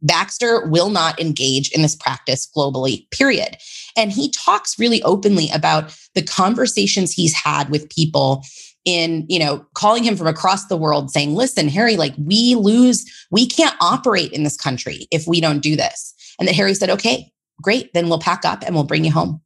Baxter 0.01 0.67
will 0.67 0.89
not 0.89 1.19
engage 1.19 1.71
in 1.71 1.81
this 1.81 1.95
practice 1.95 2.49
globally, 2.55 3.09
period. 3.11 3.57
And 3.95 4.11
he 4.11 4.29
talks 4.31 4.77
really 4.77 5.01
openly 5.03 5.49
about 5.53 5.95
the 6.13 6.21
conversations 6.21 7.11
he's 7.11 7.33
had 7.33 7.69
with 7.69 7.89
people 7.89 8.43
in, 8.85 9.25
you 9.27 9.39
know, 9.39 9.65
calling 9.73 10.03
him 10.03 10.15
from 10.15 10.27
across 10.27 10.67
the 10.67 10.77
world 10.77 11.11
saying, 11.11 11.35
listen, 11.35 11.67
Harry, 11.67 11.97
like 11.97 12.13
we 12.17 12.55
lose, 12.55 13.05
we 13.31 13.45
can't 13.45 13.75
operate 13.81 14.31
in 14.31 14.43
this 14.43 14.55
country 14.55 15.07
if 15.11 15.27
we 15.27 15.41
don't 15.41 15.59
do 15.59 15.75
this. 15.75 16.13
And 16.39 16.47
that 16.47 16.55
Harry 16.55 16.73
said, 16.73 16.89
okay, 16.91 17.31
great, 17.61 17.91
then 17.93 18.07
we'll 18.07 18.19
pack 18.19 18.45
up 18.45 18.63
and 18.65 18.73
we'll 18.75 18.85
bring 18.85 19.03
you 19.03 19.11
home. 19.11 19.41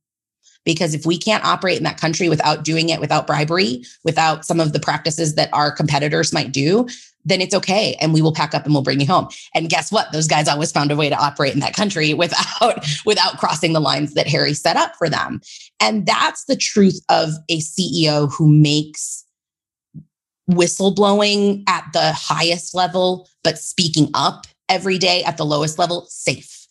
Because 0.64 0.94
if 0.94 1.08
we 1.08 1.18
can't 1.18 1.44
operate 1.44 1.78
in 1.80 1.84
that 1.86 2.00
country 2.00 2.30
without 2.30 2.64
doing 2.64 2.90
it 2.90 3.00
without 3.00 3.26
bribery, 3.26 3.84
without 4.04 4.46
some 4.46 4.60
of 4.60 4.74
the 4.74 4.80
practices 4.80 5.34
that 5.34 5.50
our 5.54 5.72
competitors 5.72 6.32
might 6.32 6.52
do, 6.52 6.88
then 7.26 7.42
it's 7.42 7.56
okay. 7.56 7.96
And 8.00 8.14
we 8.14 8.22
will 8.22 8.34
pack 8.34 8.54
up 8.54 8.66
and 8.66 8.74
we'll 8.74 8.84
bring 8.84 9.00
you 9.00 9.08
home. 9.08 9.28
And 9.54 9.70
guess 9.70 9.92
what? 9.92 10.12
Those 10.12 10.28
guys 10.28 10.48
always 10.48 10.72
found 10.72 10.92
a 10.92 10.96
way 10.96 11.10
to 11.10 11.16
operate 11.16 11.54
in 11.54 11.60
that 11.60 11.76
country 11.76 12.14
without, 12.22 12.86
without 13.06 13.38
crossing 13.38 13.74
the 13.74 13.80
lines 13.80 14.14
that 14.14 14.28
Harry 14.28 14.54
set 14.54 14.78
up 14.78 14.96
for 14.98 15.10
them. 15.10 15.42
And 15.80 16.06
that's 16.06 16.46
the 16.46 16.56
truth 16.56 17.00
of 17.10 17.30
a 17.50 17.60
CEO 17.60 18.32
who 18.32 18.50
makes 18.50 19.26
whistleblowing 20.50 21.64
at 21.68 21.86
the 21.94 22.12
highest 22.14 22.76
level, 22.76 23.30
but 23.44 23.58
speaking 23.58 24.10
up 24.14 24.48
every 24.70 24.98
day 24.98 25.24
at 25.24 25.38
the 25.38 25.46
lowest 25.46 25.80
level 25.80 26.06
safe. 26.10 26.68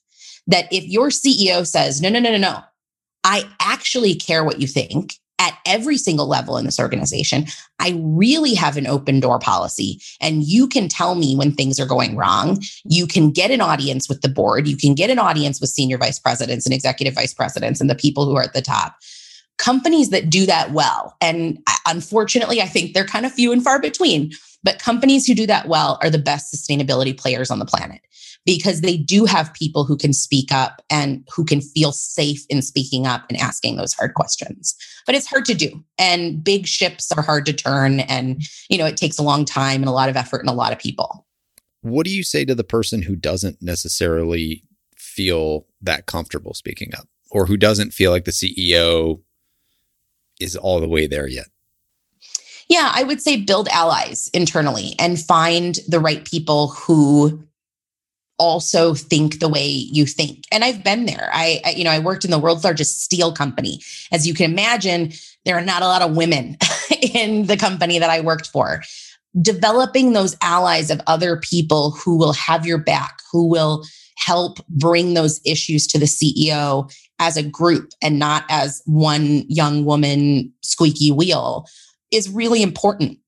That 0.47 0.67
if 0.73 0.85
your 0.85 1.09
CEO 1.09 1.67
says, 1.67 2.01
no, 2.01 2.09
no, 2.09 2.19
no, 2.19 2.31
no, 2.33 2.39
no, 2.39 2.61
I 3.25 3.45
actually 3.61 4.15
care 4.15 4.45
what 4.45 4.61
you 4.61 4.67
think 4.67 5.15
at 5.41 5.59
every 5.65 5.97
single 5.97 6.29
level 6.29 6.59
in 6.59 6.67
this 6.67 6.79
organization. 6.79 7.47
I 7.79 7.99
really 7.99 8.55
have 8.55 8.77
an 8.77 8.87
open 8.87 9.19
door 9.19 9.39
policy, 9.39 10.01
and 10.21 10.45
you 10.45 10.69
can 10.69 10.87
tell 10.87 11.15
me 11.15 11.35
when 11.35 11.53
things 11.53 11.81
are 11.81 11.87
going 11.87 12.15
wrong. 12.15 12.61
You 12.85 13.07
can 13.07 13.31
get 13.31 13.51
an 13.51 13.63
audience 13.63 14.09
with 14.09 14.21
the 14.21 14.29
board, 14.29 14.69
you 14.69 14.77
can 14.77 14.95
get 14.95 15.11
an 15.11 15.19
audience 15.19 15.61
with 15.61 15.71
senior 15.71 15.97
vice 15.97 16.19
presidents 16.19 16.67
and 16.67 16.75
executive 16.75 17.15
vice 17.15 17.33
presidents 17.33 17.81
and 17.81 17.89
the 17.89 17.95
people 17.95 18.27
who 18.27 18.37
are 18.37 18.43
at 18.43 18.53
the 18.53 18.63
top. 18.63 18.97
Companies 19.59 20.11
that 20.11 20.31
do 20.31 20.47
that 20.47 20.73
well, 20.73 21.17
and 21.21 21.59
unfortunately, 21.87 22.61
I 22.61 22.67
think 22.67 22.93
they're 22.93 23.05
kind 23.05 23.27
of 23.27 23.33
few 23.33 23.51
and 23.51 23.65
far 23.65 23.81
between, 23.81 24.33
but 24.63 24.79
companies 24.79 25.27
who 25.27 25.35
do 25.35 25.47
that 25.47 25.69
well 25.69 25.99
are 26.03 26.11
the 26.11 26.19
best 26.19 26.55
sustainability 26.55 27.19
players 27.19 27.51
on 27.51 27.59
the 27.59 27.67
planet 27.67 28.01
because 28.51 28.81
they 28.81 28.97
do 28.97 29.27
have 29.27 29.55
people 29.55 29.85
who 29.85 29.97
can 29.97 30.13
speak 30.13 30.51
up 30.51 30.83
and 30.91 31.25
who 31.33 31.45
can 31.45 31.61
feel 31.61 31.93
safe 31.93 32.45
in 32.49 32.63
speaking 32.63 33.07
up 33.07 33.25
and 33.29 33.39
asking 33.39 33.77
those 33.77 33.93
hard 33.93 34.15
questions. 34.15 34.75
But 35.07 35.15
it's 35.15 35.29
hard 35.29 35.45
to 35.45 35.55
do. 35.55 35.85
And 36.01 36.43
big 36.43 36.67
ships 36.67 37.13
are 37.13 37.23
hard 37.23 37.47
to 37.47 37.53
turn. 37.53 38.01
And, 38.01 38.43
you 38.69 38.77
know, 38.77 38.87
it 38.87 38.97
takes 38.97 39.19
a 39.19 39.23
long 39.23 39.45
time 39.45 39.83
and 39.83 39.89
a 39.89 39.93
lot 39.93 40.09
of 40.09 40.17
effort 40.17 40.41
and 40.41 40.49
a 40.49 40.53
lot 40.53 40.73
of 40.73 40.81
people. 40.81 41.25
What 41.83 42.05
do 42.05 42.11
you 42.11 42.25
say 42.25 42.45
to 42.45 42.57
the 42.57 42.65
person 42.65 43.03
who 43.03 43.15
doesn't 43.15 43.63
necessarily 43.63 44.65
feel 44.97 45.69
that 45.81 46.07
comfortable 46.07 46.53
speaking 46.53 46.93
up 46.93 47.07
or 47.31 47.47
who 47.47 47.57
doesn't 47.57 47.93
feel 47.93 48.11
like 48.11 48.25
the 48.25 48.33
CEO 48.33 49.21
is 50.41 50.57
all 50.57 50.81
the 50.81 50.89
way 50.89 51.07
there 51.07 51.29
yet? 51.29 51.47
Yeah, 52.69 52.91
I 52.93 53.05
would 53.05 53.23
say 53.23 53.37
build 53.37 53.69
allies 53.69 54.29
internally 54.35 54.97
and 54.99 55.21
find 55.21 55.79
the 55.87 56.01
right 56.01 56.25
people 56.25 56.69
who 56.69 57.45
also 58.41 58.95
think 58.95 59.39
the 59.39 59.49
way 59.49 59.69
you 59.69 60.07
think. 60.07 60.47
And 60.51 60.65
I've 60.65 60.83
been 60.83 61.05
there. 61.05 61.29
I, 61.33 61.61
I, 61.65 61.71
you 61.73 61.85
know, 61.85 61.91
I 61.91 61.99
worked 61.99 62.25
in 62.25 62.31
the 62.31 62.39
world's 62.39 62.65
largest 62.65 63.03
steel 63.03 63.33
company. 63.33 63.81
As 64.11 64.27
you 64.27 64.33
can 64.33 64.51
imagine, 64.51 65.13
there 65.45 65.57
are 65.57 65.65
not 65.65 65.83
a 65.83 65.87
lot 65.87 66.03
of 66.03 66.17
women 66.17 66.57
in 67.15 67.47
the 67.47 67.59
company 67.59 67.99
that 67.99 68.11
I 68.11 68.21
worked 68.21 68.47
for. 68.47 68.83
Developing 69.41 70.15
those 70.15 70.37
allies 70.43 70.91
of 70.91 71.03
other 71.07 71.37
people 71.37 71.93
who 71.93 72.17
will 72.17 72.33
have 72.33 72.67
your 72.67 72.79
back, 72.79 73.21
who 73.31 73.47
will 73.47 73.85
help 74.17 74.59
bring 74.69 75.15
those 75.15 75.41
issues 75.45 75.87
to 75.89 75.99
the 75.99 76.07
CEO 76.07 76.91
as 77.19 77.37
a 77.37 77.43
group 77.43 77.91
and 78.03 78.19
not 78.19 78.45
as 78.49 78.83
one 78.87 79.45
young 79.49 79.85
woman 79.85 80.53
squeaky 80.63 81.13
wheel 81.13 81.67
is 82.11 82.29
really 82.29 82.63
important 82.63 83.19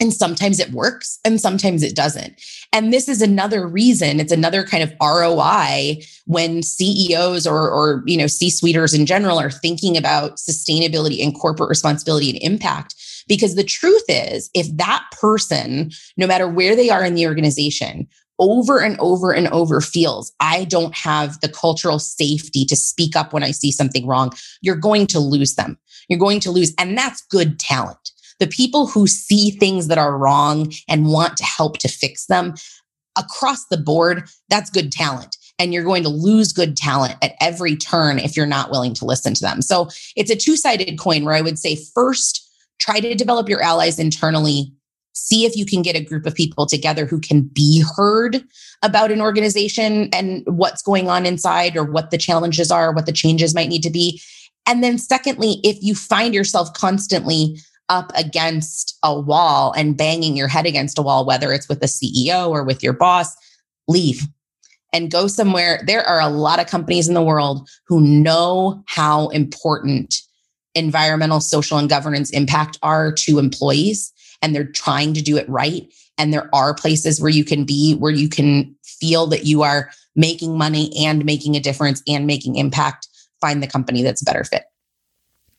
and 0.00 0.14
sometimes 0.14 0.58
it 0.58 0.70
works 0.70 1.18
and 1.24 1.40
sometimes 1.40 1.82
it 1.82 1.94
doesn't. 1.94 2.40
And 2.72 2.92
this 2.92 3.08
is 3.08 3.20
another 3.20 3.66
reason, 3.68 4.18
it's 4.18 4.32
another 4.32 4.64
kind 4.64 4.82
of 4.82 4.92
ROI 5.00 6.00
when 6.24 6.62
CEOs 6.62 7.46
or, 7.46 7.70
or 7.70 8.02
you 8.06 8.16
know, 8.16 8.26
C-suiters 8.26 8.94
in 8.94 9.04
general 9.04 9.38
are 9.38 9.50
thinking 9.50 9.96
about 9.96 10.36
sustainability 10.36 11.22
and 11.22 11.38
corporate 11.38 11.68
responsibility 11.68 12.30
and 12.30 12.38
impact. 12.42 12.94
Because 13.28 13.54
the 13.54 13.62
truth 13.62 14.04
is, 14.08 14.50
if 14.54 14.74
that 14.76 15.04
person, 15.12 15.90
no 16.16 16.26
matter 16.26 16.48
where 16.48 16.74
they 16.74 16.90
are 16.90 17.04
in 17.04 17.14
the 17.14 17.26
organization, 17.26 18.08
over 18.38 18.80
and 18.80 18.98
over 18.98 19.32
and 19.32 19.48
over 19.48 19.82
feels 19.82 20.32
I 20.40 20.64
don't 20.64 20.96
have 20.96 21.38
the 21.40 21.48
cultural 21.48 21.98
safety 21.98 22.64
to 22.64 22.74
speak 22.74 23.14
up 23.14 23.34
when 23.34 23.42
I 23.42 23.50
see 23.50 23.70
something 23.70 24.06
wrong, 24.06 24.32
you're 24.62 24.76
going 24.76 25.06
to 25.08 25.20
lose 25.20 25.56
them. 25.56 25.78
You're 26.08 26.18
going 26.18 26.40
to 26.40 26.50
lose, 26.50 26.72
and 26.78 26.96
that's 26.96 27.20
good 27.26 27.60
talent 27.60 28.12
the 28.40 28.48
people 28.48 28.86
who 28.86 29.06
see 29.06 29.50
things 29.50 29.86
that 29.86 29.98
are 29.98 30.18
wrong 30.18 30.72
and 30.88 31.06
want 31.06 31.36
to 31.36 31.44
help 31.44 31.78
to 31.78 31.88
fix 31.88 32.26
them 32.26 32.54
across 33.16 33.66
the 33.66 33.76
board, 33.76 34.28
that's 34.48 34.70
good 34.70 34.90
talent. 34.90 35.36
And 35.58 35.74
you're 35.74 35.84
going 35.84 36.02
to 36.04 36.08
lose 36.08 36.52
good 36.52 36.76
talent 36.76 37.16
at 37.22 37.34
every 37.40 37.76
turn 37.76 38.18
if 38.18 38.36
you're 38.36 38.46
not 38.46 38.70
willing 38.70 38.94
to 38.94 39.04
listen 39.04 39.34
to 39.34 39.42
them. 39.42 39.60
So 39.60 39.88
it's 40.16 40.30
a 40.30 40.36
two 40.36 40.56
sided 40.56 40.98
coin 40.98 41.24
where 41.24 41.34
I 41.34 41.42
would 41.42 41.58
say 41.58 41.76
first, 41.94 42.48
try 42.78 42.98
to 42.98 43.14
develop 43.14 43.48
your 43.48 43.60
allies 43.60 43.98
internally. 43.98 44.72
See 45.12 45.44
if 45.44 45.54
you 45.54 45.66
can 45.66 45.82
get 45.82 45.96
a 45.96 46.04
group 46.04 46.24
of 46.24 46.34
people 46.34 46.64
together 46.64 47.04
who 47.04 47.20
can 47.20 47.42
be 47.42 47.84
heard 47.94 48.42
about 48.82 49.12
an 49.12 49.20
organization 49.20 50.08
and 50.14 50.42
what's 50.46 50.80
going 50.80 51.10
on 51.10 51.26
inside 51.26 51.76
or 51.76 51.84
what 51.84 52.10
the 52.10 52.16
challenges 52.16 52.70
are, 52.70 52.92
what 52.92 53.04
the 53.04 53.12
changes 53.12 53.54
might 53.54 53.68
need 53.68 53.82
to 53.82 53.90
be. 53.90 54.22
And 54.66 54.82
then, 54.82 54.96
secondly, 54.98 55.60
if 55.62 55.82
you 55.82 55.94
find 55.94 56.32
yourself 56.32 56.72
constantly 56.72 57.58
up 57.90 58.10
against 58.14 58.96
a 59.02 59.20
wall 59.20 59.72
and 59.76 59.98
banging 59.98 60.36
your 60.36 60.48
head 60.48 60.64
against 60.64 60.98
a 60.98 61.02
wall, 61.02 61.26
whether 61.26 61.52
it's 61.52 61.68
with 61.68 61.82
a 61.82 61.86
CEO 61.86 62.48
or 62.48 62.64
with 62.64 62.82
your 62.82 62.94
boss, 62.94 63.36
leave 63.88 64.26
and 64.92 65.10
go 65.10 65.26
somewhere. 65.26 65.82
There 65.86 66.06
are 66.06 66.20
a 66.20 66.28
lot 66.28 66.60
of 66.60 66.66
companies 66.66 67.08
in 67.08 67.14
the 67.14 67.22
world 67.22 67.68
who 67.86 68.00
know 68.00 68.82
how 68.86 69.28
important 69.28 70.14
environmental, 70.74 71.40
social, 71.40 71.78
and 71.78 71.88
governance 71.88 72.30
impact 72.30 72.78
are 72.82 73.12
to 73.12 73.38
employees, 73.38 74.12
and 74.40 74.54
they're 74.54 74.64
trying 74.64 75.12
to 75.14 75.22
do 75.22 75.36
it 75.36 75.48
right. 75.48 75.92
And 76.16 76.32
there 76.32 76.48
are 76.54 76.74
places 76.74 77.20
where 77.20 77.30
you 77.30 77.44
can 77.44 77.64
be, 77.64 77.94
where 77.94 78.12
you 78.12 78.28
can 78.28 78.74
feel 78.84 79.26
that 79.28 79.44
you 79.46 79.62
are 79.62 79.90
making 80.14 80.56
money 80.56 80.92
and 81.04 81.24
making 81.24 81.56
a 81.56 81.60
difference 81.60 82.02
and 82.06 82.26
making 82.26 82.56
impact. 82.56 83.08
Find 83.40 83.62
the 83.62 83.66
company 83.66 84.02
that's 84.02 84.22
a 84.22 84.24
better 84.24 84.44
fit. 84.44 84.64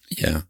Yeah. 0.09 0.41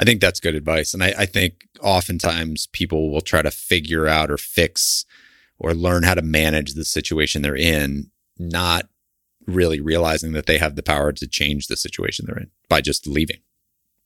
I 0.00 0.04
think 0.04 0.22
that's 0.22 0.40
good 0.40 0.54
advice. 0.54 0.94
And 0.94 1.04
I, 1.04 1.12
I, 1.18 1.26
think 1.26 1.68
oftentimes 1.82 2.68
people 2.68 3.12
will 3.12 3.20
try 3.20 3.42
to 3.42 3.50
figure 3.50 4.06
out 4.06 4.30
or 4.30 4.38
fix 4.38 5.04
or 5.58 5.74
learn 5.74 6.04
how 6.04 6.14
to 6.14 6.22
manage 6.22 6.72
the 6.72 6.86
situation 6.86 7.42
they're 7.42 7.54
in, 7.54 8.10
not 8.38 8.88
really 9.46 9.78
realizing 9.78 10.32
that 10.32 10.46
they 10.46 10.56
have 10.56 10.74
the 10.74 10.82
power 10.82 11.12
to 11.12 11.28
change 11.28 11.66
the 11.66 11.76
situation 11.76 12.24
they're 12.26 12.38
in 12.38 12.50
by 12.70 12.80
just 12.80 13.06
leaving 13.06 13.40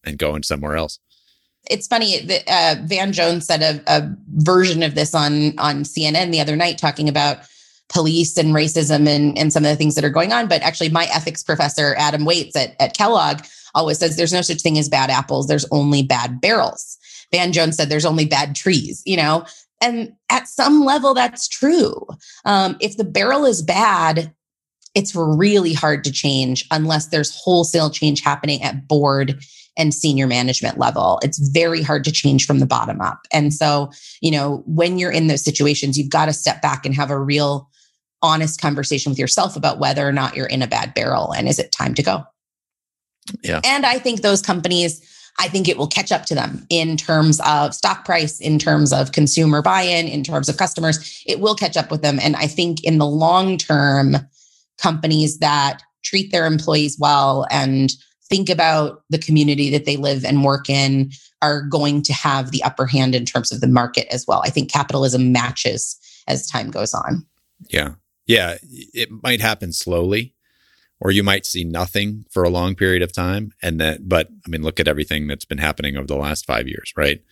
and 0.03 0.19
going 0.19 0.43
somewhere 0.43 0.77
else. 0.77 0.99
It's 1.71 1.87
funny 1.87 2.21
that 2.23 2.43
uh, 2.49 2.83
Van 2.83 3.13
Jones 3.13 3.47
said 3.47 3.63
a, 3.63 3.81
a 3.87 4.13
version 4.35 4.83
of 4.83 4.97
this 4.97 5.15
on 5.15 5.57
on 5.59 5.85
CNN 5.85 6.33
the 6.33 6.41
other 6.41 6.57
night, 6.57 6.77
talking 6.77 7.09
about 7.09 7.39
police 7.89 8.37
and 8.37 8.49
racism 8.49 9.07
and, 9.09 9.39
and 9.39 9.53
some 9.53 9.65
of 9.65 9.71
the 9.71 9.77
things 9.77 9.95
that 9.95 10.05
are 10.05 10.11
going 10.11 10.33
on. 10.33 10.49
But 10.49 10.61
actually, 10.63 10.91
my 10.91 11.05
ethics 11.15 11.43
professor, 11.43 11.95
Adam 11.97 12.27
Waytz 12.27 12.57
at, 12.57 12.75
at 12.81 12.97
Kellogg, 12.97 13.45
always 13.75 13.99
says 13.99 14.17
there's 14.17 14.33
no 14.33 14.43
such 14.43 14.61
thing 14.61 14.79
as 14.79 14.89
bad 14.89 15.11
apples, 15.11 15.47
there's 15.47 15.67
only 15.71 16.03
bad 16.03 16.41
barrels. 16.41 16.99
Van 17.33 17.53
Jones 17.53 17.77
said 17.77 17.89
there's 17.89 18.07
only 18.07 18.27
bad 18.27 18.55
trees, 18.55 19.03
you 19.05 19.17
know? 19.17 19.45
And 19.81 20.15
at 20.31 20.49
some 20.49 20.85
level, 20.85 21.15
that's 21.15 21.49
true. 21.49 22.07
Um, 22.45 22.77
if 22.81 22.97
the 22.97 23.05
barrel 23.05 23.45
is 23.45 23.61
bad, 23.61 24.33
it's 24.95 25.15
really 25.15 25.73
hard 25.73 26.05
to 26.05 26.13
change 26.13 26.65
unless 26.71 27.09
there's 27.09 27.35
wholesale 27.35 27.91
change 27.91 28.23
happening 28.23 28.63
at 28.63 28.87
board 28.87 29.43
and 29.77 29.93
senior 29.93 30.27
management 30.27 30.79
level. 30.79 31.19
It's 31.23 31.39
very 31.49 31.83
hard 31.83 32.05
to 32.05 32.13
change 32.13 32.47
from 32.47 32.61
the 32.61 32.67
bottom 32.67 33.01
up. 33.01 33.21
And 33.33 33.53
so, 33.53 33.91
you 34.21 34.31
know, 34.31 34.63
when 34.67 34.99
you're 34.99 35.11
in 35.11 35.27
those 35.27 35.45
situations, 35.45 35.99
you've 35.99 36.11
got 36.11 36.27
to 36.27 36.33
step 36.33 36.63
back 36.63 36.87
and 36.87 36.95
have 36.95 37.11
a 37.11 37.19
real 37.19 37.69
honest 38.23 38.61
conversation 38.61 39.11
with 39.11 39.19
yourself 39.19 39.57
about 39.57 39.81
whether 39.81 40.07
or 40.07 40.13
not 40.13 40.37
you're 40.37 40.47
in 40.47 40.63
a 40.63 40.67
bad 40.67 40.95
barrel 40.95 41.33
and 41.33 41.49
is 41.49 41.59
it 41.59 41.73
time 41.73 41.95
to 41.95 42.03
go? 42.03 42.25
Yeah. 43.43 43.61
And 43.65 43.87
I 43.87 43.99
think 43.99 44.21
those 44.21 44.43
companies, 44.43 45.01
I 45.39 45.49
think 45.49 45.69
it 45.69 45.77
will 45.77 45.87
catch 45.87 46.13
up 46.13 46.27
to 46.27 46.35
them 46.35 46.67
in 46.69 46.97
terms 46.97 47.41
of 47.45 47.75
stock 47.75 48.05
price, 48.05 48.41
in 48.41 48.59
terms 48.59 48.93
of 48.93 49.13
consumer 49.13 49.63
buy 49.63 49.83
in, 49.83 50.07
in 50.07 50.23
terms 50.23 50.49
of 50.49 50.57
customers. 50.57 51.23
It 51.27 51.41
will 51.41 51.55
catch 51.55 51.77
up 51.77 51.91
with 51.91 52.03
them. 52.03 52.19
And 52.21 52.37
I 52.37 52.47
think 52.47 52.85
in 52.85 52.99
the 52.99 53.07
long 53.07 53.57
term, 53.57 54.17
companies 54.79 55.39
that 55.39 55.83
treat 56.03 56.33
their 56.33 56.47
employees 56.47 56.99
well 56.99 57.47
and 57.51 57.93
think 58.29 58.49
about 58.49 59.03
the 59.11 59.19
community 59.19 59.71
that 59.71 59.85
they 59.85 59.97
live 59.97 60.25
and 60.25 60.45
work 60.45 60.69
in 60.69 61.11
are 61.43 61.63
going 61.63 62.03
to 62.03 62.13
have 62.13 62.51
the 62.51 62.63
upper 62.63 62.87
hand 62.87 63.15
in 63.15 63.25
terms 63.25 63.53
of 63.53 63.61
the 63.61 63.69
market 63.69 64.07
as 64.13 64.27
well. 64.27 64.43
I 64.45 64.51
think 64.51 64.71
capitalism 64.71 65.33
matches 65.33 65.97
as 66.27 66.47
time 66.47 66.71
goes 66.71 66.95
on. 66.95 67.27
Yeah. 67.69 67.95
Yeah. 68.27 68.57
It 68.63 69.11
might 69.23 69.41
happen 69.41 69.73
slowly, 69.73 70.34
or 71.05 71.11
you 71.11 71.23
might 71.23 71.45
see 71.45 71.65
nothing 71.65 72.25
for 72.31 72.43
a 72.43 72.49
long 72.49 72.75
period 72.75 73.03
of 73.03 73.13
time. 73.13 73.53
And 73.63 73.79
that, 73.79 74.09
but 74.09 74.29
I 74.45 74.49
mean, 74.49 74.63
look 74.63 74.81
at 74.81 74.89
everything 74.89 75.27
that's 75.27 75.45
been 75.45 75.59
happening 75.59 75.97
over 75.97 76.07
the 76.07 76.17
last 76.17 76.47
five 76.47 76.67
years, 76.67 76.95
right? 76.97 77.23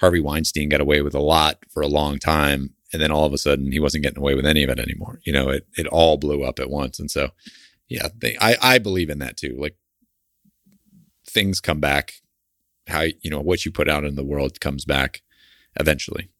Harvey 0.00 0.18
Weinstein 0.18 0.70
got 0.70 0.80
away 0.80 1.02
with 1.02 1.14
a 1.14 1.20
lot 1.20 1.58
for 1.68 1.82
a 1.82 1.88
long 1.88 2.18
time. 2.18 2.74
And 2.90 3.02
then 3.02 3.10
all 3.10 3.26
of 3.26 3.34
a 3.34 3.38
sudden 3.38 3.70
he 3.70 3.78
wasn't 3.78 4.04
getting 4.04 4.18
away 4.18 4.34
with 4.34 4.46
any 4.46 4.64
of 4.64 4.70
it 4.70 4.78
anymore. 4.78 5.20
You 5.24 5.34
know, 5.34 5.50
it, 5.50 5.66
it 5.76 5.86
all 5.88 6.16
blew 6.16 6.42
up 6.42 6.58
at 6.58 6.70
once. 6.70 6.98
And 6.98 7.10
so, 7.10 7.28
yeah, 7.86 8.08
they, 8.16 8.34
I, 8.40 8.56
I 8.62 8.78
believe 8.78 9.10
in 9.10 9.18
that 9.18 9.36
too. 9.36 9.54
Like 9.60 9.76
things 11.26 11.60
come 11.60 11.80
back, 11.80 12.14
how, 12.86 13.02
you 13.02 13.30
know, 13.30 13.40
what 13.40 13.66
you 13.66 13.70
put 13.70 13.90
out 13.90 14.04
in 14.04 14.14
the 14.14 14.24
world 14.24 14.58
comes 14.58 14.86
back 14.86 15.20
eventually. 15.78 16.30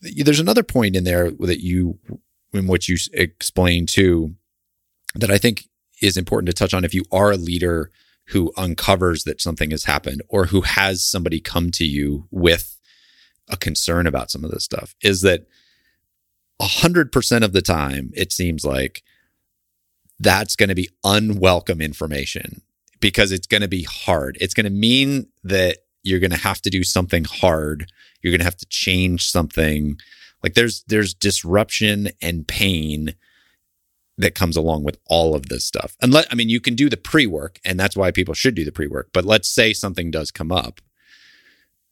There's 0.00 0.40
another 0.40 0.62
point 0.62 0.96
in 0.96 1.04
there 1.04 1.30
that 1.30 1.62
you, 1.62 1.98
in 2.54 2.66
what 2.66 2.88
you 2.88 2.96
explain 3.12 3.84
too, 3.84 4.36
that 5.14 5.30
I 5.30 5.38
think 5.38 5.68
is 6.00 6.16
important 6.16 6.48
to 6.48 6.54
touch 6.54 6.74
on 6.74 6.84
if 6.84 6.94
you 6.94 7.04
are 7.12 7.32
a 7.32 7.36
leader 7.36 7.90
who 8.26 8.52
uncovers 8.56 9.24
that 9.24 9.40
something 9.40 9.70
has 9.70 9.84
happened 9.84 10.22
or 10.28 10.46
who 10.46 10.62
has 10.62 11.02
somebody 11.02 11.40
come 11.40 11.70
to 11.72 11.84
you 11.84 12.26
with 12.30 12.78
a 13.48 13.56
concern 13.56 14.06
about 14.06 14.30
some 14.30 14.44
of 14.44 14.50
this 14.50 14.64
stuff 14.64 14.94
is 15.02 15.22
that 15.22 15.46
100% 16.60 17.44
of 17.44 17.52
the 17.52 17.62
time 17.62 18.12
it 18.14 18.32
seems 18.32 18.64
like 18.64 19.02
that's 20.20 20.54
going 20.54 20.68
to 20.68 20.74
be 20.74 20.90
unwelcome 21.02 21.80
information 21.80 22.62
because 23.00 23.32
it's 23.32 23.46
going 23.46 23.62
to 23.62 23.68
be 23.68 23.82
hard. 23.84 24.36
It's 24.40 24.54
going 24.54 24.64
to 24.64 24.70
mean 24.70 25.26
that 25.42 25.78
you're 26.02 26.20
going 26.20 26.30
to 26.30 26.36
have 26.36 26.60
to 26.62 26.70
do 26.70 26.84
something 26.84 27.24
hard. 27.24 27.90
You're 28.22 28.30
going 28.30 28.40
to 28.40 28.44
have 28.44 28.56
to 28.58 28.66
change 28.66 29.28
something. 29.28 29.98
Like 30.42 30.54
there's 30.54 30.84
there's 30.86 31.14
disruption 31.14 32.10
and 32.22 32.46
pain 32.46 33.14
that 34.20 34.34
comes 34.34 34.56
along 34.56 34.84
with 34.84 34.98
all 35.06 35.34
of 35.34 35.48
this 35.48 35.64
stuff. 35.64 35.96
And 36.00 36.12
let 36.12 36.26
I 36.30 36.34
mean 36.34 36.48
you 36.48 36.60
can 36.60 36.74
do 36.74 36.88
the 36.88 36.96
pre-work 36.96 37.58
and 37.64 37.78
that's 37.78 37.96
why 37.96 38.10
people 38.10 38.34
should 38.34 38.54
do 38.54 38.64
the 38.64 38.72
pre-work. 38.72 39.10
But 39.12 39.24
let's 39.24 39.48
say 39.48 39.72
something 39.72 40.10
does 40.10 40.30
come 40.30 40.52
up. 40.52 40.80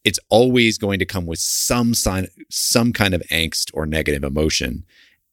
It's 0.04 0.20
always 0.28 0.78
going 0.78 0.98
to 1.00 1.06
come 1.06 1.26
with 1.26 1.38
some 1.38 1.94
sign 1.94 2.28
some 2.50 2.92
kind 2.92 3.14
of 3.14 3.22
angst 3.30 3.70
or 3.74 3.86
negative 3.86 4.24
emotion. 4.24 4.84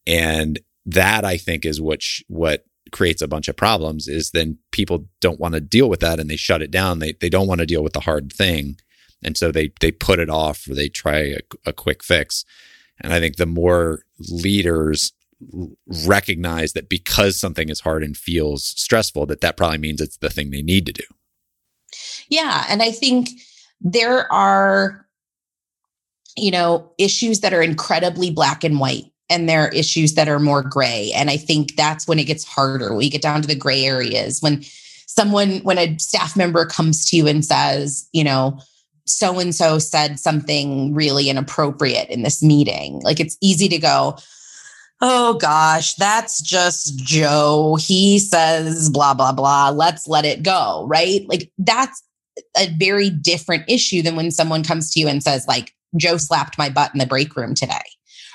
And 0.06 0.58
that 0.86 1.24
I 1.24 1.36
think 1.36 1.64
is 1.64 1.80
what 1.80 2.02
sh- 2.02 2.22
what 2.28 2.64
creates 2.92 3.20
a 3.20 3.28
bunch 3.28 3.48
of 3.48 3.56
problems 3.56 4.06
is 4.06 4.30
then 4.30 4.58
people 4.70 5.06
don't 5.20 5.40
want 5.40 5.54
to 5.54 5.60
deal 5.60 5.88
with 5.88 6.00
that 6.00 6.20
and 6.20 6.30
they 6.30 6.36
shut 6.36 6.62
it 6.62 6.70
down. 6.70 6.98
They 6.98 7.12
they 7.12 7.28
don't 7.28 7.48
want 7.48 7.60
to 7.60 7.66
deal 7.66 7.82
with 7.82 7.92
the 7.92 8.00
hard 8.00 8.32
thing. 8.32 8.78
And 9.22 9.36
so 9.36 9.50
they 9.50 9.72
they 9.80 9.90
put 9.90 10.18
it 10.18 10.30
off 10.30 10.66
or 10.68 10.74
they 10.74 10.88
try 10.88 11.18
a, 11.18 11.40
a 11.66 11.72
quick 11.72 12.02
fix. 12.02 12.44
And 13.00 13.12
I 13.12 13.20
think 13.20 13.36
the 13.36 13.46
more 13.46 14.00
leaders 14.30 15.12
recognize 16.06 16.72
that 16.72 16.88
because 16.88 17.38
something 17.38 17.68
is 17.68 17.80
hard 17.80 18.02
and 18.02 18.16
feels 18.16 18.64
stressful, 18.64 19.26
that 19.26 19.40
that 19.40 19.56
probably 19.56 19.78
means 19.78 20.00
it's 20.00 20.16
the 20.16 20.30
thing 20.30 20.50
they 20.50 20.62
need 20.62 20.86
to 20.86 20.92
do. 20.92 21.04
Yeah. 22.28 22.64
And 22.68 22.82
I 22.82 22.90
think 22.90 23.28
there 23.80 24.30
are, 24.32 25.06
you 26.36 26.50
know, 26.50 26.92
issues 26.98 27.40
that 27.40 27.54
are 27.54 27.62
incredibly 27.62 28.30
black 28.30 28.64
and 28.64 28.80
white 28.80 29.12
and 29.28 29.48
there 29.48 29.66
are 29.66 29.68
issues 29.68 30.14
that 30.14 30.28
are 30.28 30.38
more 30.38 30.62
gray. 30.62 31.12
And 31.14 31.30
I 31.30 31.36
think 31.36 31.76
that's 31.76 32.06
when 32.06 32.18
it 32.18 32.24
gets 32.24 32.44
harder. 32.44 32.94
We 32.94 33.10
get 33.10 33.22
down 33.22 33.42
to 33.42 33.48
the 33.48 33.56
gray 33.56 33.84
areas 33.84 34.40
when 34.40 34.62
someone, 35.06 35.58
when 35.58 35.78
a 35.78 35.98
staff 35.98 36.36
member 36.36 36.64
comes 36.64 37.08
to 37.10 37.16
you 37.16 37.26
and 37.26 37.44
says, 37.44 38.08
you 38.12 38.22
know, 38.22 38.58
so 39.04 39.38
and 39.38 39.54
so 39.54 39.78
said 39.78 40.18
something 40.18 40.94
really 40.94 41.28
inappropriate 41.28 42.08
in 42.08 42.22
this 42.22 42.42
meeting. 42.42 43.00
Like 43.00 43.20
it's 43.20 43.36
easy 43.40 43.68
to 43.68 43.78
go, 43.78 44.16
oh 45.00 45.34
gosh, 45.34 45.94
that's 45.94 46.40
just 46.40 46.98
Joe. 46.98 47.76
He 47.80 48.18
says 48.18 48.90
blah, 48.90 49.14
blah, 49.14 49.32
blah. 49.32 49.70
Let's 49.70 50.06
let 50.06 50.24
it 50.24 50.42
go. 50.42 50.86
Right. 50.88 51.26
Like 51.28 51.50
that's 51.58 52.02
a 52.56 52.68
very 52.78 53.10
different 53.10 53.64
issue 53.68 54.02
than 54.02 54.16
when 54.16 54.30
someone 54.30 54.62
comes 54.62 54.92
to 54.92 55.00
you 55.00 55.08
and 55.08 55.22
says, 55.22 55.46
like, 55.46 55.74
Joe 55.96 56.18
slapped 56.18 56.58
my 56.58 56.68
butt 56.68 56.90
in 56.92 56.98
the 56.98 57.06
break 57.06 57.36
room 57.36 57.54
today 57.54 57.80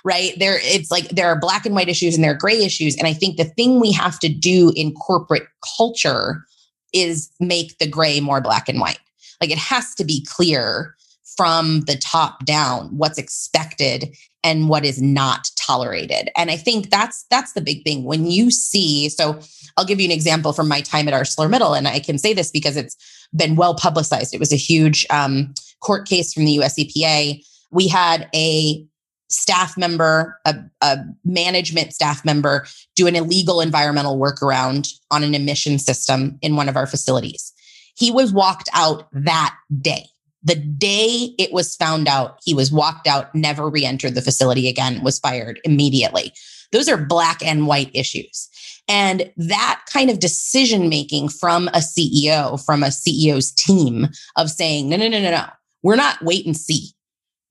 right? 0.04 0.34
There, 0.40 0.60
it's 0.64 0.92
like 0.92 1.10
there 1.10 1.28
are 1.28 1.40
black 1.40 1.66
and 1.66 1.76
white 1.76 1.90
issues 1.90 2.16
and 2.16 2.24
there 2.24 2.32
are 2.32 2.38
gray 2.38 2.64
issues. 2.64 2.96
And 2.98 3.08
I 3.08 3.14
think 3.14 3.38
the 3.38 3.46
thing 3.46 3.80
we 3.80 3.92
have 3.92 4.20
to 4.20 4.30
do 4.30 4.74
in 4.76 4.94
corporate 4.94 5.48
culture 5.78 6.46
is 6.94 7.30
make 7.40 7.78
the 7.78 7.88
gray 7.88 8.20
more 8.20 8.42
black 8.42 8.68
and 8.68 8.80
white. 8.80 9.00
Like 9.40 9.52
it 9.52 9.58
has 9.58 9.94
to 9.96 10.04
be 10.04 10.26
clear 10.26 10.96
from 11.38 11.82
the 11.82 11.98
top 11.98 12.46
down 12.46 12.88
what's 12.98 13.18
expected 13.18 14.16
and 14.44 14.70
what 14.70 14.86
is 14.86 15.02
not 15.02 15.50
tolerated. 15.56 16.30
And 16.36 16.50
I 16.50 16.58
think 16.58 16.90
that's 16.90 17.26
that's 17.30 17.54
the 17.54 17.62
big 17.62 17.84
thing. 17.84 18.04
When 18.04 18.26
you 18.26 18.52
see, 18.52 19.10
so 19.10 19.40
I'll 19.78 19.86
give 19.86 20.00
you 20.00 20.06
an 20.06 20.12
example 20.12 20.54
from 20.54 20.68
my 20.68 20.82
time 20.82 21.08
at 21.08 21.14
ArcelorMittal, 21.14 21.78
and 21.78 21.88
I 21.88 22.00
can 22.00 22.18
say 22.18 22.34
this 22.34 22.52
because 22.52 22.76
it's 22.76 22.96
been 23.36 23.56
well 23.56 23.76
publicized. 23.76 24.34
It 24.34 24.40
was 24.40 24.52
a 24.52 24.58
huge 24.58 25.06
um, 25.10 25.54
court 25.82 26.08
case 26.08 26.34
from 26.34 26.46
the 26.46 26.52
US 26.54 26.78
EPA. 26.78 27.44
We 27.72 27.88
had 27.88 28.28
a 28.36 28.86
staff 29.30 29.78
member, 29.78 30.38
a, 30.46 30.56
a, 30.82 30.98
management 31.24 31.94
staff 31.94 32.26
member, 32.26 32.68
do 32.96 33.08
an 33.08 33.16
illegal 33.16 33.62
environmental 33.62 34.20
workaround 34.20 34.92
on 35.10 35.24
an 35.24 35.34
emission 35.34 35.80
system 35.80 36.38
in 36.42 36.58
one 36.58 36.68
of 36.68 36.76
our 36.76 36.86
facilities. 36.86 37.54
He 37.96 38.12
was 38.12 38.34
walked 38.34 38.70
out 38.74 39.08
that 39.14 39.56
day. 39.82 40.06
The 40.44 40.56
day 40.56 41.36
it 41.38 41.54
was 41.54 41.76
found 41.76 42.08
out, 42.08 42.40
he 42.44 42.54
was 42.54 42.72
walked 42.72 43.08
out, 43.08 43.34
never 43.36 43.70
re 43.70 43.86
entered 43.86 44.16
the 44.16 44.22
facility 44.22 44.68
again, 44.68 45.04
was 45.04 45.20
fired 45.20 45.60
immediately. 45.64 46.34
Those 46.72 46.90
are 46.90 46.98
black 46.98 47.46
and 47.46 47.68
white 47.68 47.92
issues. 47.94 48.50
And 48.88 49.32
that 49.38 49.82
kind 49.88 50.10
of 50.10 50.20
decision 50.20 50.90
making 50.90 51.30
from 51.30 51.68
a 51.70 51.78
CEO, 51.78 52.64
from 52.66 52.84
a 52.84 52.88
CEO's 52.88 53.52
team 53.52 54.08
of 54.36 54.50
saying, 54.50 54.90
no, 54.90 54.98
no, 54.98 55.08
no, 55.08 55.22
no, 55.22 55.32
no, 55.32 55.46
we're 55.84 55.96
not 55.96 56.22
wait 56.24 56.46
and 56.46 56.58
see. 56.58 56.90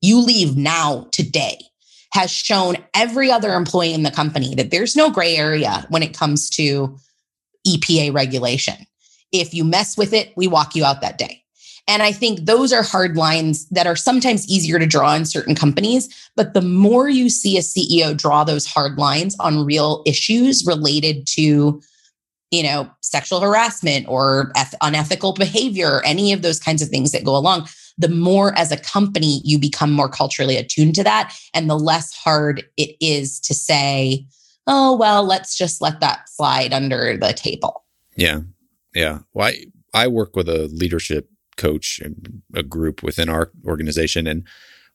You 0.01 0.21
leave 0.21 0.57
now 0.57 1.07
today 1.13 1.59
has 2.13 2.31
shown 2.31 2.77
every 2.95 3.31
other 3.31 3.55
employee 3.55 3.95
in 3.95 4.03
the 4.03 4.11
company 4.11 4.55
that 4.57 4.71
there's 4.71 4.97
no 4.97 5.11
gray 5.11 5.37
area 5.37 5.87
when 5.91 6.03
it 6.03 6.17
comes 6.17 6.51
to 6.51 6.99
EPA 7.67 8.13
regulation. 8.13 8.75
If 9.33 9.55
you 9.55 9.65
mess 9.65 9.97
with 9.97 10.13
it, 10.13 10.33
we 10.37 10.49
walk 10.49 10.75
you 10.75 10.85
out 10.85 11.03
that 11.03 11.19
day. 11.19 11.40
And 11.89 12.03
I 12.03 12.13
think 12.13 12.47
those 12.47 12.73
are 12.73 12.83
hard 12.83 13.17
lines 13.17 13.69
that 13.71 13.87
are 13.87 13.97
sometimes 13.97 14.47
easier 14.49 14.79
to 14.79 14.87
draw 14.87 15.15
in 15.15 15.25
certain 15.25 15.55
companies. 15.55 16.09
But 16.37 16.55
the 16.55 16.63
more 16.63 17.09
you 17.09 17.29
see 17.29 17.57
a 17.57 17.61
CEO 17.61 18.17
draw 18.17 18.45
those 18.45 18.67
hard 18.67 18.99
lines 18.99 19.37
on 19.41 19.65
real 19.65 20.03
issues 20.07 20.65
related 20.67 21.27
to, 21.29 21.81
you 22.51 22.63
know, 22.63 22.91
sexual 23.01 23.41
harassment 23.41 24.07
or 24.09 24.53
eth- 24.57 24.75
unethical 24.81 25.33
behavior, 25.33 26.03
any 26.05 26.33
of 26.33 26.43
those 26.43 26.61
kinds 26.61 26.83
of 26.83 26.89
things 26.89 27.13
that 27.13 27.25
go 27.25 27.37
along, 27.37 27.69
the 27.99 28.09
more 28.09 28.57
as 28.59 28.73
a 28.73 28.77
company 28.77 29.41
you 29.45 29.59
become 29.59 29.93
more 29.93 30.09
culturally 30.09 30.57
attuned 30.57 30.95
to 30.95 31.05
that 31.05 31.35
and 31.55 31.69
the 31.69 31.79
less 31.79 32.15
hard 32.15 32.65
it 32.77 32.97
is 33.01 33.39
to 33.41 33.55
say, 33.55 34.27
oh, 34.67 34.97
well, 34.97 35.25
let's 35.25 35.57
just 35.57 35.81
let 35.81 36.01
that 36.01 36.29
slide 36.29 36.73
under 36.73 37.17
the 37.17 37.33
table. 37.33 37.85
Yeah. 38.17 38.41
Yeah. 38.95 39.21
Well, 39.33 39.49
I, 39.49 39.67
I 39.93 40.09
work 40.09 40.37
with 40.37 40.49
a 40.49 40.69
leadership 40.69 41.30
coach, 41.61 42.01
a 42.55 42.63
group 42.63 43.03
within 43.03 43.29
our 43.29 43.53
organization. 43.67 44.27
And 44.27 44.47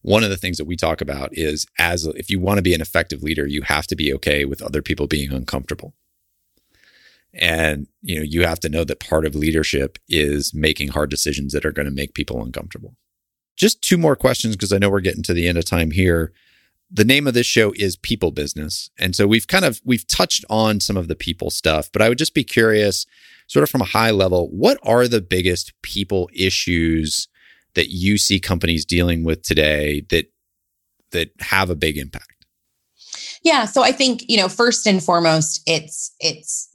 one 0.01 0.23
of 0.23 0.29
the 0.29 0.37
things 0.37 0.57
that 0.57 0.65
we 0.65 0.75
talk 0.75 0.99
about 0.99 1.29
is 1.31 1.65
as 1.79 2.05
if 2.05 2.29
you 2.29 2.39
want 2.39 2.57
to 2.57 2.63
be 2.63 2.73
an 2.73 2.81
effective 2.81 3.23
leader, 3.23 3.45
you 3.47 3.61
have 3.61 3.87
to 3.87 3.95
be 3.95 4.13
okay 4.15 4.43
with 4.45 4.61
other 4.61 4.81
people 4.81 5.07
being 5.07 5.31
uncomfortable. 5.31 5.93
And, 7.33 7.87
you 8.01 8.17
know, 8.17 8.23
you 8.23 8.45
have 8.45 8.59
to 8.61 8.69
know 8.69 8.83
that 8.85 8.99
part 8.99 9.25
of 9.25 9.35
leadership 9.35 9.99
is 10.07 10.53
making 10.53 10.89
hard 10.89 11.09
decisions 11.09 11.53
that 11.53 11.65
are 11.65 11.71
going 11.71 11.87
to 11.87 11.91
make 11.91 12.13
people 12.13 12.41
uncomfortable. 12.41 12.95
Just 13.55 13.81
two 13.81 13.97
more 13.97 14.15
questions 14.15 14.55
because 14.55 14.73
I 14.73 14.77
know 14.77 14.89
we're 14.89 15.01
getting 15.01 15.23
to 15.23 15.33
the 15.33 15.47
end 15.47 15.57
of 15.57 15.65
time 15.65 15.91
here. 15.91 16.31
The 16.89 17.05
name 17.05 17.27
of 17.27 17.33
this 17.33 17.47
show 17.47 17.73
is 17.75 17.97
People 17.97 18.31
Business. 18.31 18.89
And 18.97 19.15
so 19.15 19.27
we've 19.27 19.47
kind 19.47 19.65
of 19.65 19.81
we've 19.83 20.07
touched 20.07 20.45
on 20.49 20.79
some 20.79 20.97
of 20.97 21.07
the 21.07 21.15
people 21.15 21.49
stuff, 21.49 21.89
but 21.91 22.01
I 22.01 22.09
would 22.09 22.17
just 22.17 22.33
be 22.33 22.43
curious 22.43 23.05
sort 23.47 23.63
of 23.63 23.69
from 23.69 23.81
a 23.81 23.85
high 23.85 24.11
level, 24.11 24.49
what 24.49 24.77
are 24.83 25.07
the 25.07 25.21
biggest 25.21 25.73
people 25.81 26.29
issues 26.33 27.27
that 27.75 27.89
you 27.89 28.17
see 28.17 28.39
companies 28.39 28.85
dealing 28.85 29.23
with 29.23 29.41
today 29.43 30.05
that 30.09 30.31
that 31.11 31.29
have 31.39 31.69
a 31.69 31.75
big 31.75 31.97
impact? 31.97 32.45
Yeah, 33.43 33.65
so 33.65 33.83
I 33.83 33.91
think, 33.91 34.27
you 34.27 34.37
know, 34.37 34.49
first 34.49 34.87
and 34.87 35.03
foremost, 35.03 35.61
it's 35.67 36.13
it's 36.19 36.69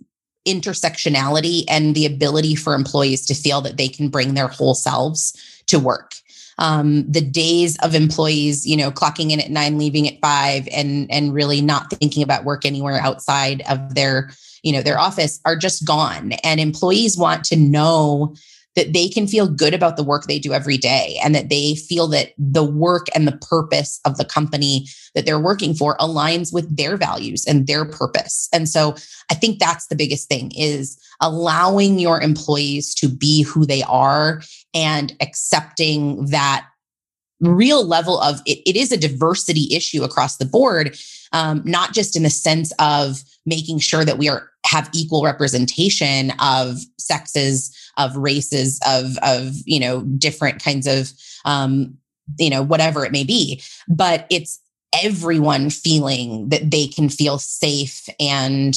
intersectionality 0.46 1.64
and 1.68 1.94
the 1.94 2.06
ability 2.06 2.54
for 2.54 2.74
employees 2.74 3.26
to 3.26 3.34
feel 3.34 3.60
that 3.60 3.76
they 3.76 3.88
can 3.88 4.08
bring 4.08 4.34
their 4.34 4.48
whole 4.48 4.74
selves 4.74 5.62
to 5.66 5.78
work. 5.78 6.14
Um, 6.58 7.10
the 7.10 7.20
days 7.20 7.76
of 7.78 7.94
employees, 7.94 8.66
you 8.66 8.76
know, 8.76 8.90
clocking 8.90 9.30
in 9.30 9.40
at 9.40 9.50
nine, 9.50 9.78
leaving 9.78 10.06
at 10.06 10.20
five, 10.20 10.68
and 10.72 11.10
and 11.10 11.34
really 11.34 11.60
not 11.60 11.90
thinking 11.90 12.22
about 12.22 12.44
work 12.44 12.64
anywhere 12.64 13.00
outside 13.00 13.62
of 13.68 13.94
their, 13.94 14.30
you 14.62 14.72
know, 14.72 14.82
their 14.82 14.98
office 14.98 15.40
are 15.44 15.56
just 15.56 15.86
gone. 15.86 16.32
And 16.44 16.60
employees 16.60 17.16
want 17.16 17.44
to 17.44 17.56
know 17.56 18.34
that 18.76 18.92
they 18.92 19.08
can 19.08 19.26
feel 19.26 19.48
good 19.48 19.74
about 19.74 19.96
the 19.96 20.04
work 20.04 20.24
they 20.24 20.38
do 20.38 20.52
every 20.52 20.76
day 20.76 21.18
and 21.24 21.34
that 21.34 21.48
they 21.48 21.74
feel 21.74 22.06
that 22.08 22.32
the 22.38 22.64
work 22.64 23.08
and 23.14 23.26
the 23.26 23.36
purpose 23.48 24.00
of 24.04 24.16
the 24.16 24.24
company 24.24 24.86
that 25.14 25.26
they're 25.26 25.40
working 25.40 25.74
for 25.74 25.96
aligns 25.96 26.52
with 26.52 26.76
their 26.76 26.96
values 26.96 27.44
and 27.46 27.66
their 27.66 27.84
purpose. 27.84 28.48
And 28.52 28.68
so 28.68 28.94
I 29.30 29.34
think 29.34 29.58
that's 29.58 29.88
the 29.88 29.96
biggest 29.96 30.28
thing 30.28 30.52
is 30.56 30.98
allowing 31.20 31.98
your 31.98 32.20
employees 32.20 32.94
to 32.94 33.08
be 33.08 33.42
who 33.42 33.66
they 33.66 33.82
are 33.82 34.40
and 34.72 35.14
accepting 35.20 36.26
that 36.26 36.66
real 37.40 37.84
level 37.84 38.20
of 38.20 38.40
it, 38.46 38.60
it 38.66 38.76
is 38.76 38.92
a 38.92 38.96
diversity 38.96 39.74
issue 39.74 40.04
across 40.04 40.36
the 40.36 40.44
board 40.44 40.96
um, 41.32 41.62
not 41.64 41.92
just 41.92 42.16
in 42.16 42.22
the 42.22 42.30
sense 42.30 42.72
of 42.78 43.22
making 43.46 43.78
sure 43.78 44.04
that 44.04 44.18
we 44.18 44.28
are 44.28 44.50
have 44.66 44.90
equal 44.92 45.24
representation 45.24 46.32
of 46.40 46.78
sexes 46.98 47.74
of 47.96 48.16
races 48.16 48.78
of 48.86 49.16
of 49.22 49.54
you 49.64 49.80
know 49.80 50.02
different 50.18 50.62
kinds 50.62 50.86
of 50.86 51.12
um, 51.44 51.96
you 52.38 52.50
know 52.50 52.62
whatever 52.62 53.04
it 53.04 53.12
may 53.12 53.24
be. 53.24 53.62
But 53.88 54.26
it's 54.30 54.60
everyone 55.02 55.70
feeling 55.70 56.48
that 56.48 56.70
they 56.70 56.86
can 56.86 57.08
feel 57.08 57.38
safe 57.38 58.08
and 58.18 58.74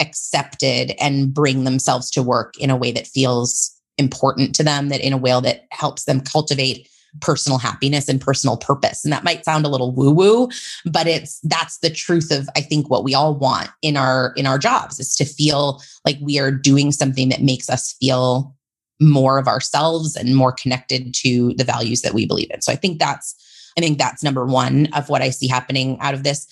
accepted 0.00 0.92
and 1.00 1.32
bring 1.32 1.64
themselves 1.64 2.10
to 2.10 2.22
work 2.22 2.54
in 2.58 2.70
a 2.70 2.76
way 2.76 2.90
that 2.90 3.06
feels 3.06 3.70
important 3.96 4.54
to 4.56 4.64
them 4.64 4.88
that 4.88 5.00
in 5.00 5.12
a 5.12 5.16
way 5.16 5.38
that 5.40 5.66
helps 5.70 6.04
them 6.04 6.20
cultivate 6.20 6.88
personal 7.20 7.58
happiness 7.58 8.08
and 8.08 8.20
personal 8.20 8.56
purpose. 8.56 9.04
And 9.04 9.12
that 9.12 9.24
might 9.24 9.44
sound 9.44 9.64
a 9.64 9.68
little 9.68 9.92
woo 9.92 10.10
woo, 10.10 10.48
but 10.84 11.06
it's 11.06 11.40
that's 11.40 11.78
the 11.78 11.90
truth 11.90 12.30
of 12.30 12.48
I 12.56 12.60
think 12.60 12.90
what 12.90 13.04
we 13.04 13.14
all 13.14 13.34
want 13.34 13.70
in 13.82 13.96
our 13.96 14.32
in 14.36 14.46
our 14.46 14.58
jobs 14.58 14.98
is 14.98 15.14
to 15.16 15.24
feel 15.24 15.82
like 16.04 16.18
we 16.20 16.38
are 16.38 16.50
doing 16.50 16.92
something 16.92 17.28
that 17.28 17.42
makes 17.42 17.70
us 17.70 17.94
feel 18.00 18.54
more 19.00 19.38
of 19.38 19.48
ourselves 19.48 20.16
and 20.16 20.36
more 20.36 20.52
connected 20.52 21.14
to 21.14 21.54
the 21.54 21.64
values 21.64 22.02
that 22.02 22.14
we 22.14 22.26
believe 22.26 22.50
in. 22.50 22.62
So 22.62 22.72
I 22.72 22.76
think 22.76 22.98
that's 22.98 23.34
I 23.76 23.80
think 23.80 23.98
that's 23.98 24.22
number 24.22 24.46
1 24.46 24.88
of 24.94 25.08
what 25.08 25.22
I 25.22 25.30
see 25.30 25.48
happening 25.48 25.98
out 26.00 26.14
of 26.14 26.22
this. 26.22 26.46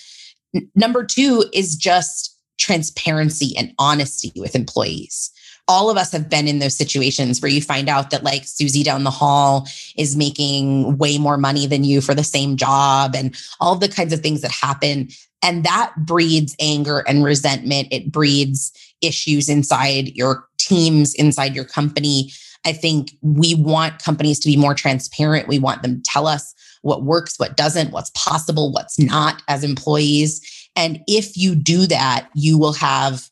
N- 0.55 0.69
number 0.75 1.05
2 1.05 1.45
is 1.53 1.77
just 1.77 2.37
transparency 2.59 3.57
and 3.57 3.73
honesty 3.79 4.33
with 4.37 4.55
employees 4.55 5.31
all 5.69 5.91
of 5.91 5.97
us 5.97 6.13
have 6.13 6.29
been 6.29 6.49
in 6.49 6.59
those 6.59 6.77
situations 6.77 7.41
where 7.41 7.51
you 7.51 7.63
find 7.63 7.89
out 7.89 8.11
that 8.11 8.25
like 8.25 8.45
Susie 8.45 8.83
down 8.83 9.05
the 9.05 9.11
hall 9.11 9.69
is 9.97 10.17
making 10.17 10.99
way 10.99 11.19
more 11.19 11.39
money 11.39 11.67
than 11.67 11.85
you 11.85 12.01
for 12.01 12.15
the 12.15 12.25
same 12.25 12.57
job 12.57 13.15
and 13.15 13.37
all 13.61 13.77
the 13.77 13.89
kinds 13.89 14.13
of 14.13 14.21
things 14.21 14.41
that 14.41 14.51
happen. 14.51 15.09
And 15.43 15.65
that 15.65 15.93
breeds 15.99 16.55
anger 16.61 17.01
and 17.07 17.25
resentment. 17.25 17.89
It 17.91 18.11
breeds 18.11 18.73
issues 19.01 19.49
inside 19.49 20.09
your 20.17 20.47
teams, 20.59 21.15
inside 21.15 21.55
your 21.55 21.65
company. 21.65 22.31
I 22.65 22.73
think 22.73 23.17
we 23.23 23.55
want 23.55 24.03
companies 24.03 24.39
to 24.41 24.49
be 24.49 24.57
more 24.57 24.75
transparent. 24.75 25.49
We 25.49 25.59
want 25.59 25.83
them 25.83 25.97
to 25.97 26.03
tell 26.03 26.27
us 26.27 26.55
what 26.83 27.05
works, 27.05 27.39
what 27.39 27.57
doesn't, 27.57 27.93
what's 27.93 28.11
possible, 28.11 28.73
what's 28.73 28.99
not 28.99 29.43
as 29.49 29.65
employees. 29.65 30.69
And 30.77 31.01
if 31.07 31.37
you 31.37 31.55
do 31.55 31.87
that, 31.87 32.29
you 32.35 32.59
will 32.59 32.73
have 32.73 33.29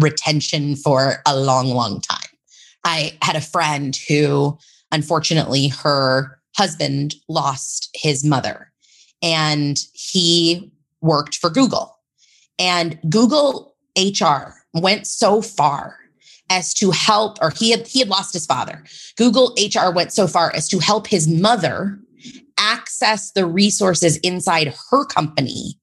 retention 0.00 0.76
for 0.76 1.22
a 1.26 1.36
long, 1.36 1.68
long 1.68 2.00
time. 2.00 2.18
I 2.84 3.18
had 3.22 3.36
a 3.36 3.40
friend 3.40 3.96
who, 4.08 4.58
unfortunately, 4.90 5.68
her 5.68 6.40
husband 6.56 7.14
lost 7.28 7.90
his 7.94 8.24
mother 8.24 8.72
and 9.22 9.78
he 9.92 10.72
worked 11.00 11.36
for 11.36 11.50
Google. 11.50 11.98
And 12.58 12.98
Google 13.08 13.74
HR 13.96 14.54
went 14.74 15.06
so 15.06 15.42
far 15.42 15.96
as 16.50 16.74
to 16.74 16.90
help, 16.90 17.38
or 17.40 17.50
he 17.50 17.70
had 17.70 17.86
he 17.86 18.00
had 18.00 18.08
lost 18.08 18.32
his 18.32 18.44
father. 18.44 18.82
Google 19.16 19.54
HR 19.56 19.92
went 19.92 20.12
so 20.12 20.26
far 20.26 20.54
as 20.54 20.68
to 20.68 20.78
help 20.80 21.06
his 21.06 21.28
mother 21.28 21.98
access 22.58 23.32
the 23.32 23.46
resources 23.46 24.18
inside 24.18 24.74
her 24.90 25.04
company 25.06 25.78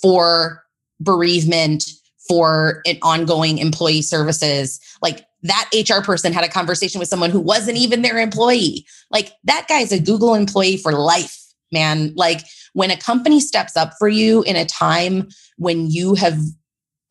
for 0.00 0.62
bereavement, 1.00 1.84
for 2.28 2.82
an 2.86 2.98
ongoing 3.02 3.58
employee 3.58 4.02
services. 4.02 4.80
Like 5.00 5.26
that 5.42 5.70
hr 5.88 6.02
person 6.02 6.32
had 6.32 6.44
a 6.44 6.48
conversation 6.48 6.98
with 6.98 7.08
someone 7.08 7.30
who 7.30 7.40
wasn't 7.40 7.78
even 7.78 8.02
their 8.02 8.18
employee. 8.18 8.86
Like 9.10 9.32
that 9.44 9.66
guy's 9.68 9.92
a 9.92 10.00
google 10.00 10.34
employee 10.34 10.76
for 10.76 10.92
life 10.92 11.38
man. 11.72 12.12
Like 12.14 12.44
when 12.74 12.90
a 12.90 12.96
company 12.96 13.40
steps 13.40 13.76
up 13.76 13.94
for 13.98 14.08
you 14.08 14.42
in 14.42 14.56
a 14.56 14.64
time 14.64 15.28
when 15.56 15.90
you 15.90 16.14
have 16.14 16.38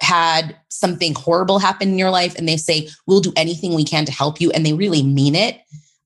had 0.01 0.55
something 0.69 1.13
horrible 1.13 1.59
happen 1.59 1.89
in 1.89 1.99
your 1.99 2.09
life 2.09 2.35
and 2.35 2.47
they 2.47 2.57
say 2.57 2.89
we'll 3.05 3.19
do 3.21 3.33
anything 3.35 3.75
we 3.75 3.83
can 3.83 4.05
to 4.05 4.11
help 4.11 4.41
you 4.41 4.49
and 4.51 4.65
they 4.65 4.73
really 4.73 5.03
mean 5.03 5.35
it 5.35 5.61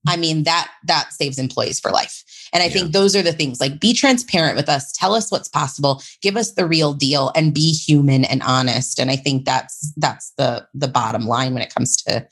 i 0.06 0.16
mean 0.16 0.44
that 0.44 0.70
that 0.84 1.12
saves 1.12 1.38
employees 1.38 1.80
for 1.80 1.90
life 1.90 2.22
and 2.52 2.62
I 2.62 2.66
yeah. 2.66 2.72
think 2.72 2.92
those 2.92 3.14
are 3.16 3.22
the 3.22 3.32
things 3.32 3.60
like 3.60 3.80
be 3.80 3.92
transparent 3.92 4.56
with 4.56 4.68
us, 4.68 4.92
tell 4.92 5.14
us 5.14 5.30
what's 5.30 5.48
possible, 5.48 6.02
give 6.22 6.36
us 6.36 6.52
the 6.52 6.66
real 6.66 6.94
deal 6.94 7.32
and 7.34 7.52
be 7.52 7.72
human 7.72 8.24
and 8.24 8.42
honest. 8.42 8.98
And 8.98 9.10
I 9.10 9.16
think 9.16 9.44
that's 9.44 9.92
that's 9.96 10.32
the 10.38 10.66
the 10.74 10.88
bottom 10.88 11.26
line 11.26 11.52
when 11.52 11.62
it 11.62 11.74
comes 11.74 11.96
to 12.04 12.26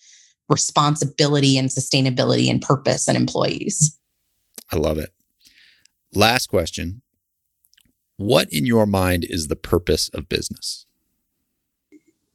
responsibility 0.48 1.58
and 1.58 1.68
sustainability 1.68 2.50
and 2.50 2.62
purpose 2.62 3.08
and 3.08 3.16
employees. 3.16 3.98
I 4.72 4.76
love 4.76 4.98
it. 4.98 5.10
Last 6.14 6.48
question. 6.48 7.02
What 8.16 8.48
in 8.52 8.64
your 8.64 8.86
mind 8.86 9.26
is 9.28 9.48
the 9.48 9.56
purpose 9.56 10.08
of 10.10 10.28
business? 10.28 10.86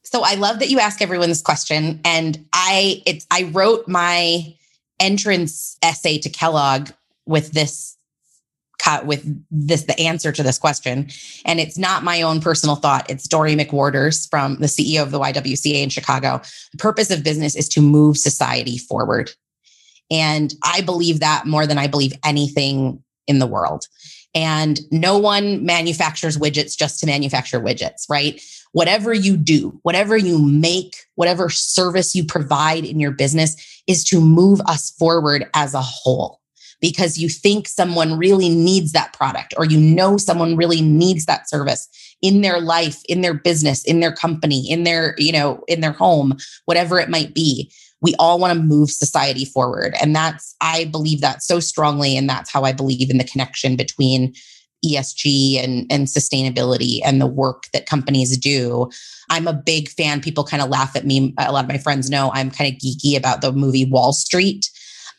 So 0.03 0.21
I 0.23 0.35
love 0.35 0.59
that 0.59 0.69
you 0.69 0.79
ask 0.79 1.01
everyone 1.01 1.29
this 1.29 1.41
question 1.41 2.01
and 2.03 2.45
I 2.51 3.01
it's 3.05 3.25
I 3.31 3.49
wrote 3.51 3.87
my 3.87 4.55
entrance 4.99 5.77
essay 5.81 6.17
to 6.19 6.29
Kellogg 6.29 6.91
with 7.25 7.51
this 7.51 7.97
cut 8.79 9.05
with 9.05 9.23
this 9.51 9.83
the 9.83 9.99
answer 9.99 10.31
to 10.31 10.41
this 10.41 10.57
question. 10.57 11.09
And 11.45 11.59
it's 11.59 11.77
not 11.77 12.03
my 12.03 12.21
own 12.21 12.41
personal 12.41 12.75
thought. 12.75 13.09
It's 13.09 13.27
Dorri 13.27 13.59
McWhorter's 13.59 14.25
from 14.27 14.55
the 14.55 14.67
ceo 14.67 15.03
of 15.03 15.11
the 15.11 15.19
ywca 15.19 15.83
in 15.83 15.89
chicago. 15.89 16.41
The 16.71 16.77
purpose 16.77 17.11
of 17.11 17.23
business 17.23 17.55
is 17.55 17.69
to 17.69 17.81
move 17.81 18.17
society 18.17 18.77
forward. 18.77 19.31
And 20.09 20.53
i 20.63 20.81
believe 20.81 21.19
that 21.19 21.45
more 21.45 21.67
than 21.67 21.77
i 21.77 21.87
believe 21.87 22.13
anything 22.23 23.03
in 23.27 23.39
the 23.39 23.47
world. 23.47 23.85
And 24.33 24.79
no 24.91 25.17
one 25.17 25.65
manufactures 25.65 26.37
widgets 26.37 26.77
just 26.77 26.99
to 26.99 27.05
manufacture 27.05 27.59
widgets 27.59 28.09
right 28.09 28.41
whatever 28.71 29.13
you 29.13 29.35
do 29.35 29.79
whatever 29.83 30.15
you 30.15 30.39
make 30.39 30.95
whatever 31.15 31.49
service 31.49 32.13
you 32.13 32.23
provide 32.23 32.85
in 32.85 32.99
your 32.99 33.11
business 33.11 33.81
is 33.87 34.03
to 34.03 34.21
move 34.21 34.61
us 34.67 34.91
forward 34.91 35.47
as 35.53 35.73
a 35.73 35.81
whole 35.81 36.39
because 36.81 37.17
you 37.17 37.27
think 37.27 37.67
someone 37.67 38.17
really 38.17 38.49
needs 38.49 38.91
that 38.91 39.11
product 39.13 39.53
or 39.57 39.65
you 39.65 39.79
know 39.79 40.17
someone 40.17 40.55
really 40.55 40.81
needs 40.81 41.25
that 41.25 41.49
service 41.49 41.87
in 42.21 42.41
their 42.41 42.59
life, 42.59 43.01
in 43.07 43.21
their 43.21 43.33
business, 43.33 43.83
in 43.83 43.99
their 43.99 44.11
company, 44.11 44.69
in 44.69 44.83
their, 44.83 45.15
you 45.17 45.31
know, 45.31 45.63
in 45.67 45.81
their 45.81 45.91
home, 45.91 46.37
whatever 46.65 46.99
it 46.99 47.09
might 47.09 47.33
be. 47.33 47.71
We 48.01 48.15
all 48.17 48.39
want 48.39 48.57
to 48.57 48.63
move 48.63 48.89
society 48.89 49.45
forward. 49.45 49.93
And 50.01 50.15
that's, 50.15 50.55
I 50.61 50.85
believe 50.85 51.21
that 51.21 51.43
so 51.43 51.59
strongly. 51.59 52.15
And 52.15 52.29
that's 52.29 52.51
how 52.51 52.63
I 52.63 52.71
believe 52.71 53.09
in 53.09 53.17
the 53.17 53.25
connection 53.25 53.75
between 53.75 54.33
ESG 54.85 55.63
and, 55.63 55.85
and 55.91 56.07
sustainability 56.07 56.99
and 57.03 57.19
the 57.19 57.27
work 57.27 57.65
that 57.73 57.85
companies 57.85 58.37
do. 58.37 58.89
I'm 59.29 59.47
a 59.47 59.53
big 59.53 59.89
fan. 59.89 60.21
People 60.21 60.43
kind 60.43 60.63
of 60.63 60.69
laugh 60.69 60.95
at 60.95 61.05
me. 61.05 61.33
A 61.37 61.51
lot 61.51 61.65
of 61.65 61.69
my 61.69 61.77
friends 61.77 62.09
know 62.09 62.31
I'm 62.33 62.51
kind 62.51 62.73
of 62.73 62.79
geeky 62.79 63.17
about 63.17 63.41
the 63.41 63.51
movie 63.51 63.85
Wall 63.85 64.13
Street. 64.13 64.69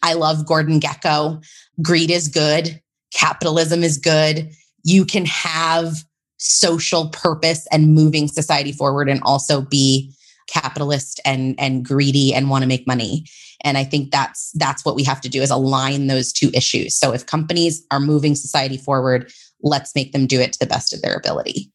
I 0.02 0.14
love 0.14 0.46
Gordon 0.46 0.80
Gekko. 0.80 1.44
Greed 1.82 2.10
is 2.10 2.28
good. 2.28 2.80
Capitalism 3.12 3.82
is 3.82 3.98
good. 3.98 4.50
You 4.84 5.04
can 5.04 5.26
have 5.26 6.04
social 6.38 7.08
purpose 7.10 7.66
and 7.70 7.94
moving 7.94 8.26
society 8.26 8.72
forward 8.72 9.10
and 9.10 9.20
also 9.24 9.60
be 9.60 10.12
capitalist 10.50 11.20
and 11.24 11.54
and 11.58 11.84
greedy 11.84 12.34
and 12.34 12.50
want 12.50 12.62
to 12.62 12.68
make 12.68 12.86
money 12.86 13.24
and 13.62 13.78
i 13.78 13.84
think 13.84 14.10
that's 14.10 14.50
that's 14.52 14.84
what 14.84 14.96
we 14.96 15.04
have 15.04 15.20
to 15.20 15.28
do 15.28 15.42
is 15.42 15.50
align 15.50 16.06
those 16.06 16.32
two 16.32 16.50
issues 16.52 16.96
so 16.96 17.12
if 17.12 17.26
companies 17.26 17.84
are 17.90 18.00
moving 18.00 18.34
society 18.34 18.76
forward 18.76 19.30
let's 19.62 19.94
make 19.94 20.12
them 20.12 20.26
do 20.26 20.40
it 20.40 20.52
to 20.52 20.58
the 20.58 20.66
best 20.66 20.92
of 20.92 21.02
their 21.02 21.14
ability 21.14 21.70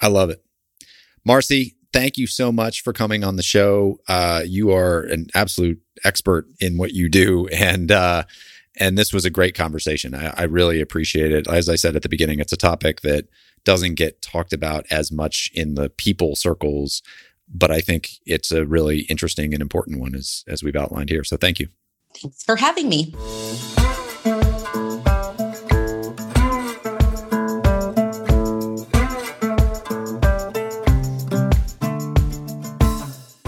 i 0.00 0.08
love 0.08 0.30
it 0.30 0.44
marcy 1.24 1.76
thank 1.92 2.18
you 2.18 2.26
so 2.26 2.50
much 2.50 2.82
for 2.82 2.92
coming 2.92 3.22
on 3.22 3.36
the 3.36 3.42
show 3.42 3.98
uh, 4.08 4.42
you 4.44 4.72
are 4.72 5.00
an 5.02 5.28
absolute 5.34 5.80
expert 6.04 6.46
in 6.58 6.76
what 6.76 6.92
you 6.92 7.08
do, 7.08 7.46
and 7.52 7.92
uh, 7.92 8.24
and 8.80 8.98
this 8.98 9.12
was 9.12 9.24
a 9.24 9.30
great 9.30 9.54
conversation. 9.54 10.12
I, 10.12 10.34
I 10.36 10.42
really 10.42 10.80
appreciate 10.80 11.30
it. 11.30 11.46
As 11.46 11.68
I 11.68 11.76
said 11.76 11.94
at 11.94 12.02
the 12.02 12.08
beginning, 12.08 12.40
it's 12.40 12.52
a 12.52 12.56
topic 12.56 13.02
that 13.02 13.28
doesn't 13.64 13.94
get 13.94 14.20
talked 14.20 14.52
about 14.52 14.84
as 14.90 15.12
much 15.12 15.52
in 15.54 15.76
the 15.76 15.88
people 15.88 16.34
circles 16.34 17.00
but 17.48 17.70
I 17.70 17.80
think 17.80 18.10
it's 18.24 18.50
a 18.52 18.64
really 18.64 19.00
interesting 19.00 19.52
and 19.52 19.62
important 19.62 20.00
one 20.00 20.14
as, 20.14 20.44
as 20.48 20.62
we've 20.62 20.76
outlined 20.76 21.10
here. 21.10 21.24
So 21.24 21.36
thank 21.36 21.60
you. 21.60 21.68
Thanks 22.14 22.42
for 22.42 22.56
having 22.56 22.88
me. 22.88 23.14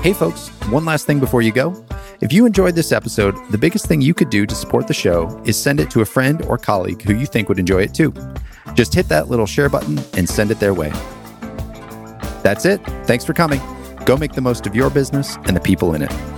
Hey, 0.06 0.12
folks, 0.12 0.50
one 0.70 0.84
last 0.84 1.04
thing 1.04 1.18
before 1.18 1.42
you 1.42 1.50
go. 1.50 1.84
If 2.20 2.32
you 2.32 2.46
enjoyed 2.46 2.76
this 2.76 2.92
episode, 2.92 3.34
the 3.50 3.58
biggest 3.58 3.86
thing 3.86 4.00
you 4.00 4.14
could 4.14 4.30
do 4.30 4.46
to 4.46 4.54
support 4.54 4.86
the 4.86 4.94
show 4.94 5.42
is 5.44 5.60
send 5.60 5.80
it 5.80 5.90
to 5.90 6.00
a 6.00 6.04
friend 6.04 6.44
or 6.44 6.58
colleague 6.58 7.02
who 7.02 7.12
you 7.12 7.26
think 7.26 7.48
would 7.48 7.58
enjoy 7.58 7.82
it 7.82 7.92
too. 7.92 8.14
Just 8.74 8.94
hit 8.94 9.08
that 9.08 9.28
little 9.28 9.46
share 9.46 9.68
button 9.68 9.98
and 10.16 10.28
send 10.28 10.52
it 10.52 10.60
their 10.60 10.74
way. 10.74 10.90
That's 12.44 12.64
it. 12.64 12.80
Thanks 13.08 13.24
for 13.24 13.32
coming. 13.32 13.60
Go 14.04 14.16
make 14.16 14.34
the 14.34 14.40
most 14.40 14.64
of 14.64 14.76
your 14.76 14.90
business 14.90 15.38
and 15.46 15.56
the 15.56 15.60
people 15.60 15.96
in 15.96 16.02
it. 16.02 16.35